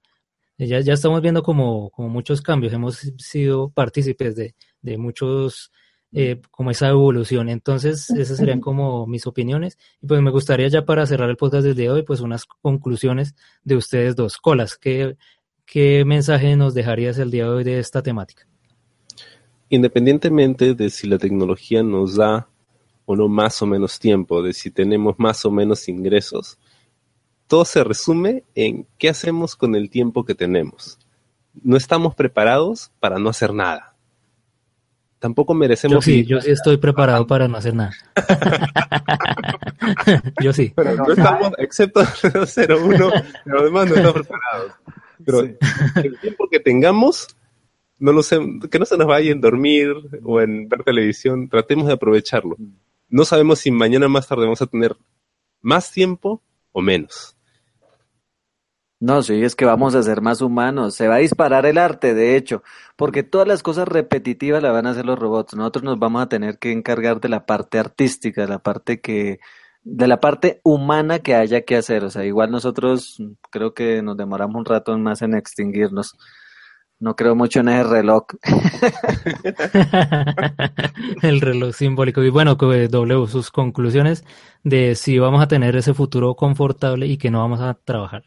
Ya, 0.58 0.80
ya 0.80 0.94
estamos 0.94 1.20
viendo 1.20 1.42
como, 1.42 1.90
como 1.90 2.08
muchos 2.08 2.40
cambios, 2.40 2.72
hemos 2.72 2.96
sido 3.18 3.68
partícipes 3.70 4.34
de, 4.36 4.54
de 4.80 4.96
muchos, 4.96 5.70
eh, 6.12 6.40
como 6.50 6.70
esa 6.70 6.88
evolución. 6.88 7.50
Entonces, 7.50 8.08
esas 8.10 8.38
serían 8.38 8.60
como 8.60 9.06
mis 9.06 9.26
opiniones. 9.26 9.76
Y 10.00 10.06
pues 10.06 10.22
me 10.22 10.30
gustaría 10.30 10.68
ya 10.68 10.84
para 10.86 11.04
cerrar 11.04 11.28
el 11.28 11.36
podcast 11.36 11.64
del 11.64 11.76
día 11.76 11.90
de 11.90 11.96
hoy, 11.96 12.02
pues 12.02 12.20
unas 12.20 12.46
conclusiones 12.46 13.34
de 13.64 13.76
ustedes 13.76 14.16
dos. 14.16 14.38
Colas, 14.38 14.78
¿qué, 14.78 15.16
qué 15.66 16.04
mensaje 16.06 16.56
nos 16.56 16.72
dejarías 16.72 17.18
el 17.18 17.30
día 17.30 17.44
de 17.44 17.50
hoy 17.50 17.64
de 17.64 17.78
esta 17.78 18.02
temática? 18.02 18.46
Independientemente 19.68 20.74
de 20.74 20.88
si 20.88 21.06
la 21.06 21.18
tecnología 21.18 21.82
nos 21.82 22.16
da 22.16 22.48
o 23.04 23.14
no 23.14 23.28
más 23.28 23.60
o 23.62 23.66
menos 23.66 23.98
tiempo, 23.98 24.42
de 24.42 24.52
si 24.52 24.70
tenemos 24.70 25.16
más 25.18 25.44
o 25.44 25.50
menos 25.50 25.88
ingresos, 25.88 26.58
todo 27.46 27.64
se 27.64 27.84
resume 27.84 28.44
en 28.54 28.86
qué 28.98 29.08
hacemos 29.08 29.56
con 29.56 29.74
el 29.74 29.90
tiempo 29.90 30.24
que 30.24 30.34
tenemos. 30.34 30.98
No 31.62 31.76
estamos 31.76 32.14
preparados 32.14 32.90
para 33.00 33.18
no 33.18 33.30
hacer 33.30 33.52
nada. 33.54 33.94
Tampoco 35.18 35.54
Yo 35.54 35.58
merecemos 35.58 36.04
sí, 36.04 36.22
vivir- 36.22 36.26
yo 36.26 36.40
sí 36.40 36.50
estoy 36.50 36.76
preparado 36.76 37.26
para 37.26 37.48
no 37.48 37.56
hacer 37.56 37.74
nada. 37.74 37.92
yo 40.42 40.52
sí. 40.52 40.72
Pero 40.76 40.94
no 40.96 41.10
estamos, 41.10 41.52
excepto 41.58 42.00
01, 42.22 43.10
los 43.44 43.64
demás 43.64 43.88
no 43.88 43.94
estamos 43.94 44.12
preparados. 44.12 44.72
Pero 45.24 45.40
el 45.40 46.20
tiempo 46.20 46.48
que 46.50 46.60
tengamos, 46.60 47.28
no 47.98 48.12
lo 48.12 48.22
sé, 48.22 48.38
que 48.70 48.78
no 48.78 48.84
se 48.84 48.96
nos 48.98 49.06
vaya 49.06 49.32
en 49.32 49.40
dormir 49.40 49.92
o 50.22 50.40
en 50.40 50.68
ver 50.68 50.84
televisión, 50.84 51.48
tratemos 51.48 51.86
de 51.86 51.94
aprovecharlo. 51.94 52.56
No 53.08 53.24
sabemos 53.24 53.60
si 53.60 53.70
mañana 53.70 54.08
más 54.08 54.28
tarde 54.28 54.44
vamos 54.44 54.62
a 54.62 54.66
tener 54.66 54.96
más 55.62 55.90
tiempo 55.90 56.42
o 56.72 56.82
menos. 56.82 57.35
No, 59.06 59.22
sí, 59.22 59.44
es 59.44 59.54
que 59.54 59.64
vamos 59.64 59.94
a 59.94 60.02
ser 60.02 60.20
más 60.20 60.40
humanos. 60.40 60.96
Se 60.96 61.06
va 61.06 61.14
a 61.14 61.18
disparar 61.18 61.64
el 61.64 61.78
arte, 61.78 62.12
de 62.12 62.36
hecho, 62.36 62.64
porque 62.96 63.22
todas 63.22 63.46
las 63.46 63.62
cosas 63.62 63.86
repetitivas 63.86 64.60
las 64.60 64.72
van 64.72 64.88
a 64.88 64.90
hacer 64.90 65.06
los 65.06 65.16
robots. 65.16 65.54
Nosotros 65.54 65.84
nos 65.84 66.00
vamos 66.00 66.22
a 66.22 66.28
tener 66.28 66.58
que 66.58 66.72
encargar 66.72 67.20
de 67.20 67.28
la 67.28 67.46
parte 67.46 67.78
artística, 67.78 68.42
de 68.42 68.48
la 68.48 68.58
parte 68.58 69.00
que, 69.00 69.38
de 69.84 70.08
la 70.08 70.18
parte 70.18 70.60
humana 70.64 71.20
que 71.20 71.36
haya 71.36 71.60
que 71.60 71.76
hacer. 71.76 72.02
O 72.02 72.10
sea, 72.10 72.24
igual 72.24 72.50
nosotros 72.50 73.22
creo 73.52 73.74
que 73.74 74.02
nos 74.02 74.16
demoramos 74.16 74.56
un 74.56 74.64
rato 74.64 74.98
más 74.98 75.22
en 75.22 75.36
extinguirnos. 75.36 76.16
No 76.98 77.14
creo 77.14 77.36
mucho 77.36 77.60
en 77.60 77.68
ese 77.68 77.84
reloj. 77.84 78.24
el 81.22 81.40
reloj 81.40 81.76
simbólico. 81.76 82.24
Y 82.24 82.30
bueno, 82.30 82.56
W, 82.56 83.28
sus 83.28 83.52
conclusiones 83.52 84.24
de 84.64 84.96
si 84.96 85.20
vamos 85.20 85.40
a 85.40 85.46
tener 85.46 85.76
ese 85.76 85.94
futuro 85.94 86.34
confortable 86.34 87.06
y 87.06 87.18
que 87.18 87.30
no 87.30 87.38
vamos 87.38 87.60
a 87.60 87.74
trabajar. 87.74 88.24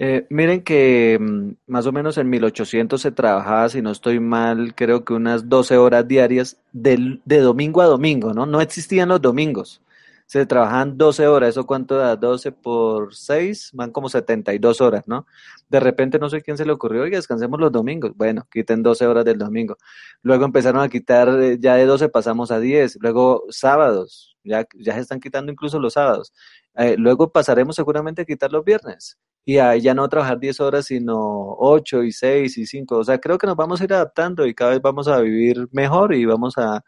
Eh, 0.00 0.26
miren 0.30 0.62
que 0.62 1.18
mm, 1.20 1.50
más 1.66 1.86
o 1.86 1.92
menos 1.92 2.18
en 2.18 2.30
1800 2.30 3.00
se 3.02 3.10
trabajaba, 3.10 3.68
si 3.68 3.82
no 3.82 3.90
estoy 3.90 4.20
mal, 4.20 4.74
creo 4.76 5.04
que 5.04 5.12
unas 5.12 5.48
12 5.48 5.76
horas 5.76 6.06
diarias 6.06 6.56
del- 6.72 7.20
de, 7.24 7.38
domingo 7.40 7.82
a 7.82 7.86
domingo, 7.86 8.32
¿no? 8.32 8.46
No 8.46 8.60
existían 8.60 9.08
los 9.08 9.20
domingos. 9.20 9.82
Se 10.26 10.44
trabajaban 10.46 10.96
12 10.98 11.26
horas, 11.26 11.50
¿eso 11.50 11.66
cuánto 11.66 11.96
da? 11.96 12.14
12 12.14 12.52
por 12.52 13.14
6, 13.14 13.70
van 13.72 13.90
como 13.90 14.08
72 14.08 14.80
horas, 14.80 15.02
¿no? 15.08 15.26
De 15.68 15.80
repente 15.80 16.18
no 16.18 16.28
sé 16.28 16.42
quién 16.42 16.56
se 16.58 16.66
le 16.66 16.72
ocurrió, 16.72 17.02
oiga, 17.02 17.16
descansemos 17.16 17.58
los 17.58 17.72
domingos. 17.72 18.12
Bueno, 18.14 18.46
quiten 18.52 18.82
12 18.82 19.06
horas 19.06 19.24
del 19.24 19.38
domingo. 19.38 19.78
Luego 20.22 20.44
empezaron 20.44 20.82
a 20.82 20.88
quitar, 20.88 21.28
eh, 21.40 21.56
ya 21.58 21.74
de 21.76 21.86
12 21.86 22.08
pasamos 22.08 22.50
a 22.52 22.60
10. 22.60 22.98
Luego 23.00 23.44
sábados, 23.48 24.36
ya, 24.44 24.66
ya 24.74 24.94
se 24.94 25.00
están 25.00 25.18
quitando 25.20 25.50
incluso 25.50 25.78
los 25.80 25.94
sábados. 25.94 26.32
Eh, 26.76 26.94
luego 26.98 27.32
pasaremos 27.32 27.74
seguramente 27.76 28.22
a 28.22 28.24
quitar 28.24 28.52
los 28.52 28.64
viernes 28.64 29.18
y 29.48 29.56
a 29.56 29.74
ya 29.78 29.94
no 29.94 30.06
trabajar 30.10 30.38
10 30.38 30.60
horas, 30.60 30.84
sino 30.84 31.16
8 31.16 32.02
y 32.02 32.12
6 32.12 32.58
y 32.58 32.66
5. 32.66 32.98
O 32.98 33.04
sea, 33.04 33.16
creo 33.18 33.38
que 33.38 33.46
nos 33.46 33.56
vamos 33.56 33.80
a 33.80 33.84
ir 33.84 33.94
adaptando 33.94 34.46
y 34.46 34.54
cada 34.54 34.72
vez 34.72 34.82
vamos 34.82 35.08
a 35.08 35.20
vivir 35.22 35.66
mejor 35.72 36.12
y 36.14 36.26
vamos 36.26 36.58
a 36.58 36.82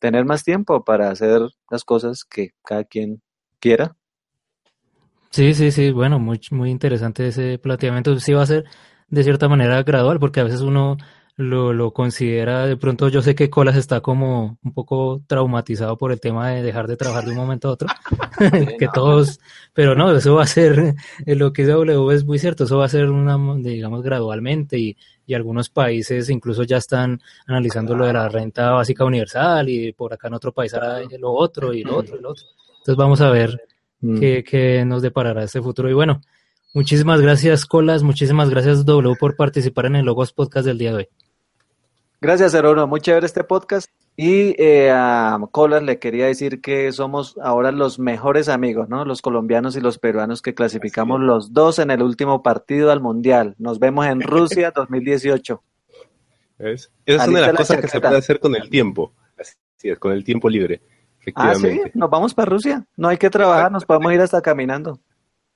tener 0.00 0.24
más 0.24 0.42
tiempo 0.42 0.82
para 0.82 1.08
hacer 1.08 1.40
las 1.70 1.84
cosas 1.84 2.24
que 2.24 2.48
cada 2.64 2.82
quien 2.82 3.22
quiera. 3.60 3.94
Sí, 5.30 5.54
sí, 5.54 5.70
sí, 5.70 5.92
bueno, 5.92 6.18
muy, 6.18 6.40
muy 6.50 6.70
interesante 6.70 7.28
ese 7.28 7.58
planteamiento. 7.58 8.18
Sí 8.18 8.32
va 8.32 8.42
a 8.42 8.46
ser 8.46 8.64
de 9.06 9.22
cierta 9.22 9.48
manera 9.48 9.80
gradual, 9.84 10.18
porque 10.18 10.40
a 10.40 10.44
veces 10.44 10.62
uno 10.62 10.96
lo, 11.40 11.72
lo 11.72 11.92
considera, 11.92 12.66
de 12.66 12.76
pronto 12.76 13.08
yo 13.08 13.22
sé 13.22 13.34
que 13.34 13.48
Colas 13.48 13.76
está 13.76 14.00
como 14.00 14.58
un 14.62 14.72
poco 14.72 15.22
traumatizado 15.26 15.96
por 15.96 16.12
el 16.12 16.20
tema 16.20 16.50
de 16.50 16.62
dejar 16.62 16.86
de 16.86 16.96
trabajar 16.96 17.24
de 17.24 17.30
un 17.30 17.38
momento 17.38 17.68
a 17.68 17.72
otro, 17.72 17.88
que 18.78 18.88
todos, 18.92 19.40
pero 19.72 19.94
no, 19.94 20.14
eso 20.14 20.34
va 20.34 20.42
a 20.42 20.46
ser, 20.46 20.94
eh, 21.24 21.34
lo 21.34 21.52
que 21.52 21.62
dice 21.62 21.72
W 21.72 22.14
es 22.14 22.24
muy 22.24 22.38
cierto, 22.38 22.64
eso 22.64 22.78
va 22.78 22.84
a 22.84 22.90
ser 22.90 23.10
una, 23.10 23.38
digamos, 23.58 24.02
gradualmente 24.02 24.78
y, 24.78 24.96
y 25.26 25.34
algunos 25.34 25.70
países 25.70 26.28
incluso 26.28 26.64
ya 26.64 26.76
están 26.76 27.20
analizando 27.46 27.96
lo 27.96 28.04
de 28.04 28.12
la 28.12 28.28
renta 28.28 28.72
básica 28.72 29.04
universal 29.04 29.68
y 29.68 29.92
por 29.92 30.12
acá 30.12 30.28
en 30.28 30.34
otro 30.34 30.52
país 30.52 30.74
hará 30.74 31.00
lo 31.18 31.32
otro 31.32 31.72
y 31.72 31.84
lo 31.84 31.96
otro 31.96 32.18
y 32.18 32.20
lo 32.20 32.30
otro. 32.30 32.44
Entonces 32.80 32.96
vamos 32.96 33.20
a 33.20 33.30
ver 33.30 33.62
que, 34.00 34.42
que 34.42 34.84
nos 34.84 35.02
deparará 35.02 35.44
este 35.44 35.60
futuro. 35.60 35.88
Y 35.90 35.92
bueno, 35.92 36.20
muchísimas 36.74 37.20
gracias, 37.20 37.66
Colas, 37.66 38.02
muchísimas 38.02 38.50
gracias, 38.50 38.84
W, 38.84 39.14
por 39.18 39.36
participar 39.36 39.86
en 39.86 39.96
el 39.96 40.06
Logos 40.06 40.32
Podcast 40.32 40.66
del 40.66 40.78
día 40.78 40.90
de 40.90 40.96
hoy. 40.96 41.08
Gracias, 42.20 42.52
Erono. 42.52 42.86
Muy 42.86 43.00
chévere 43.00 43.24
este 43.24 43.44
podcast. 43.44 43.88
Y 44.14 44.54
eh, 44.62 44.90
a 44.92 45.38
Colas 45.50 45.82
le 45.82 45.98
quería 45.98 46.26
decir 46.26 46.60
que 46.60 46.92
somos 46.92 47.38
ahora 47.42 47.72
los 47.72 47.98
mejores 47.98 48.50
amigos, 48.50 48.90
¿no? 48.90 49.06
Los 49.06 49.22
colombianos 49.22 49.76
y 49.76 49.80
los 49.80 49.98
peruanos 49.98 50.42
que 50.42 50.54
clasificamos 50.54 51.20
los 51.20 51.54
dos 51.54 51.78
en 51.78 51.90
el 51.90 52.02
último 52.02 52.42
partido 52.42 52.90
al 52.90 53.00
Mundial. 53.00 53.54
Nos 53.58 53.78
vemos 53.78 54.06
en 54.06 54.20
Rusia 54.20 54.72
2018. 54.72 55.62
¿Ves? 56.58 56.92
Esa 57.06 57.22
es 57.22 57.28
una 57.28 57.40
de 57.40 57.46
las 57.46 57.54
la 57.54 57.58
cosas 57.58 57.80
que 57.80 57.88
se 57.88 58.00
puede 58.00 58.18
hacer 58.18 58.38
con 58.38 58.54
el 58.54 58.68
tiempo. 58.68 59.14
Así 59.38 59.88
es, 59.88 59.98
con 59.98 60.12
el 60.12 60.22
tiempo 60.22 60.50
libre. 60.50 60.82
Ah, 61.34 61.54
sí, 61.54 61.66
efectivamente. 61.66 61.92
nos 61.94 62.10
vamos 62.10 62.34
para 62.34 62.50
Rusia. 62.50 62.84
No 62.98 63.08
hay 63.08 63.16
que 63.16 63.30
trabajar, 63.30 63.72
nos 63.72 63.86
podemos 63.86 64.12
ir 64.12 64.20
hasta 64.20 64.42
caminando. 64.42 65.00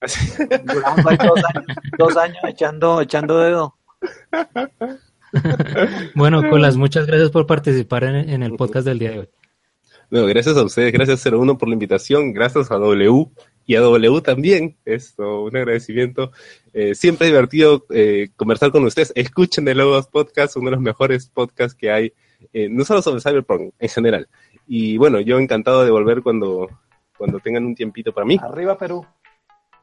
Duramos 0.64 1.06
ahí 1.06 1.18
dos 1.18 1.44
años, 1.54 1.66
dos 1.98 2.16
años 2.16 2.38
echando, 2.44 3.00
echando 3.02 3.38
dedo. 3.38 3.76
Bueno, 6.14 6.48
Colas, 6.48 6.76
muchas 6.76 7.06
gracias 7.06 7.30
por 7.30 7.46
participar 7.46 8.04
en, 8.04 8.28
en 8.28 8.42
el 8.42 8.52
podcast 8.52 8.86
del 8.86 8.98
día 8.98 9.10
de 9.10 9.18
hoy. 9.20 9.28
No, 10.10 10.26
gracias 10.26 10.56
a 10.56 10.62
ustedes, 10.62 10.92
gracias 10.92 11.24
01 11.26 11.58
por 11.58 11.68
la 11.68 11.74
invitación, 11.74 12.32
gracias 12.32 12.70
a 12.70 12.76
W 12.76 13.26
y 13.66 13.74
a 13.74 13.80
W 13.80 14.20
también. 14.20 14.76
Esto, 14.84 15.44
un 15.44 15.56
agradecimiento. 15.56 16.30
Eh, 16.72 16.94
siempre 16.94 17.26
es 17.26 17.32
divertido 17.32 17.86
eh, 17.90 18.28
conversar 18.36 18.70
con 18.70 18.84
ustedes. 18.84 19.12
Escuchen 19.16 19.66
el 19.68 19.78
Logos 19.78 20.06
Podcast, 20.08 20.56
uno 20.56 20.66
de 20.66 20.76
los 20.76 20.80
mejores 20.80 21.28
podcasts 21.28 21.74
que 21.74 21.90
hay, 21.90 22.12
eh, 22.52 22.68
no 22.68 22.84
solo 22.84 23.02
sobre 23.02 23.20
Cyberpunk, 23.20 23.74
en 23.78 23.88
general. 23.88 24.28
Y 24.66 24.96
bueno, 24.98 25.20
yo 25.20 25.38
encantado 25.38 25.84
de 25.84 25.90
volver 25.90 26.22
cuando, 26.22 26.68
cuando 27.16 27.40
tengan 27.40 27.64
un 27.64 27.74
tiempito 27.74 28.12
para 28.12 28.26
mí. 28.26 28.38
Arriba 28.42 28.76
Perú. 28.76 29.04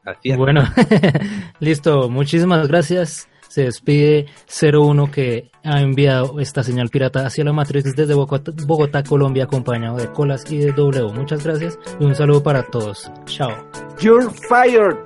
Así 0.04 0.30
es. 0.30 0.36
Bueno, 0.36 0.64
listo, 1.60 2.08
muchísimas 2.08 2.66
gracias. 2.68 3.28
Se 3.52 3.64
despide 3.64 4.26
01 4.48 5.10
que 5.10 5.50
ha 5.62 5.82
enviado 5.82 6.40
esta 6.40 6.62
señal 6.62 6.88
pirata 6.88 7.26
hacia 7.26 7.44
la 7.44 7.52
matriz 7.52 7.84
desde 7.84 8.14
Bogotá, 8.14 8.50
Bogotá, 8.66 9.02
Colombia, 9.02 9.44
acompañado 9.44 9.98
de 9.98 10.10
Colas 10.10 10.50
y 10.50 10.56
de 10.56 10.72
W. 10.72 11.12
Muchas 11.12 11.44
gracias 11.44 11.78
y 12.00 12.04
un 12.04 12.14
saludo 12.14 12.42
para 12.42 12.62
todos. 12.62 13.12
Chao. 13.26 13.52
You're 14.00 14.30
fired. 14.48 14.96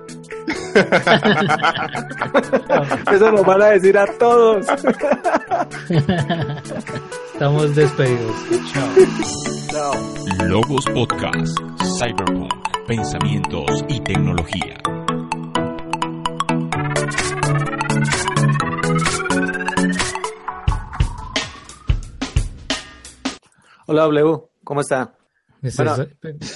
Eso 3.13 3.33
nos 3.33 3.45
van 3.45 3.63
a 3.63 3.67
decir 3.71 3.99
a 3.99 4.07
todos. 4.17 4.65
Estamos 7.33 7.75
despedidos. 7.75 8.37
Chao. 8.73 8.89
Chao. 9.73 9.93
Logos 10.47 10.85
Podcast, 10.95 11.59
Cyberpunk, 11.99 12.53
pensamientos 12.87 13.85
y 13.89 13.99
tecnología. 14.03 14.79
Hola 23.89 24.03
W, 24.03 24.43
¿cómo 24.65 24.81
está? 24.81 25.15
Bueno. 25.77 25.95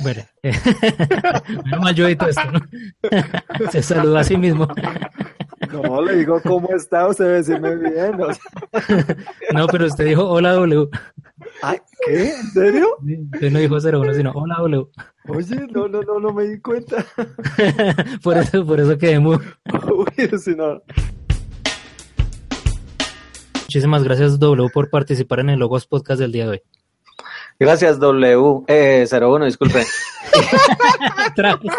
bueno, 0.03 0.23
menos 1.65 1.81
mal 1.81 1.95
yo 1.95 2.07
edito 2.09 2.27
esto, 2.27 2.43
¿no? 2.51 2.61
Se 3.71 3.85
saluda 3.85 4.21
a 4.21 4.25
sí 4.25 4.37
mismo. 4.37 4.67
No, 5.71 6.03
le 6.03 6.17
digo, 6.17 6.41
¿cómo 6.43 6.69
está? 6.75 7.07
Usted 7.07 7.25
debe 7.27 7.37
decirme 7.37 7.77
bien. 7.77 8.21
o 8.21 8.33
sea. 8.33 9.17
No, 9.55 9.69
pero 9.69 9.87
usted 9.87 10.07
dijo 10.07 10.29
hola 10.29 10.55
W. 10.55 10.89
¿Qué? 12.05 12.35
¿En 12.35 12.51
serio? 12.51 12.97
Usted 13.33 13.53
no 13.53 13.61
dijo 13.61 13.77
01, 13.77 14.15
sino 14.15 14.33
hola 14.33 14.57
W. 14.59 14.87
Oye, 15.29 15.69
no, 15.73 15.87
no, 15.87 16.03
no, 16.03 16.19
no 16.19 16.33
me 16.33 16.49
di 16.49 16.61
cuenta. 16.61 17.07
Por 18.25 18.39
eso, 18.39 18.67
por 18.67 18.81
eso 18.81 18.99
quedé 18.99 19.21
mudo. 19.21 19.41
Uy, 19.89 20.39
si 20.39 20.57
no. 20.57 20.83
Muchísimas 23.55 24.03
gracias 24.03 24.41
W 24.41 24.69
por 24.75 24.91
participar 24.91 25.39
en 25.39 25.51
el 25.51 25.61
Logos 25.61 25.87
Podcast 25.87 26.21
del 26.21 26.33
día 26.33 26.47
de 26.47 26.51
hoy. 26.51 26.63
Gracias, 27.61 27.99
W. 28.01 28.63
Eh, 28.69 29.07
01, 29.11 29.45
disculpe. 29.45 29.85
Otra 31.31 31.57
vez. 31.57 31.73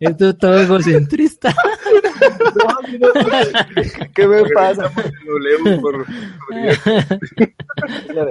Esto 0.00 0.28
es 0.30 0.38
todo 0.38 0.58
egocentrista. 0.60 1.54
¿Qué 4.14 4.26
me 4.26 4.42
pasa? 4.50 4.90
W 5.26 5.80
por- 5.80 6.04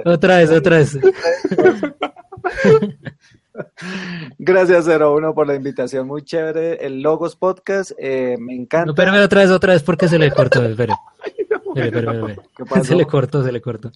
Otra 0.04 0.36
vez, 0.36 0.50
otra 0.50 0.76
vez. 0.78 0.98
Gracias, 4.38 4.86
01, 4.86 5.34
por 5.34 5.46
la 5.46 5.54
invitación. 5.54 6.06
Muy 6.06 6.22
chévere. 6.22 6.84
El 6.84 7.00
Logos 7.00 7.36
Podcast, 7.36 7.92
eh, 7.98 8.36
me 8.38 8.54
encanta. 8.54 8.86
No, 8.86 8.92
espérame 8.92 9.24
otra 9.24 9.40
vez, 9.40 9.50
otra 9.50 9.72
vez, 9.72 9.82
porque 9.82 10.08
se 10.08 10.18
le 10.18 10.30
cortó. 10.30 10.62
Espere. 10.62 10.92
Espere, 11.74 11.86
espere, 11.86 12.18
espere. 12.18 12.38
¿Qué 12.56 12.64
pasó? 12.64 12.84
Se 12.84 12.94
le 12.94 13.06
cortó, 13.06 13.42
se 13.42 13.52
le 13.52 13.60
cortó. 13.62 13.90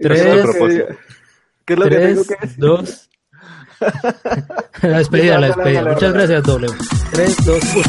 Tres. 0.00 0.22
¿Qué 1.64 1.72
es 1.74 1.78
lo 1.78 1.84
que 1.88 1.96
tengo 1.96 2.22
tres, 2.24 2.28
que 2.28 2.36
decir? 2.46 2.58
dos. 2.58 3.10
La 4.82 4.98
despedida, 4.98 5.38
la 5.38 5.46
despedida. 5.48 5.84
Muchas 5.84 6.12
gracias, 6.12 6.42
W. 6.44 6.72
Tres, 7.12 7.36
dos, 7.44 7.62
uno. 7.74 7.84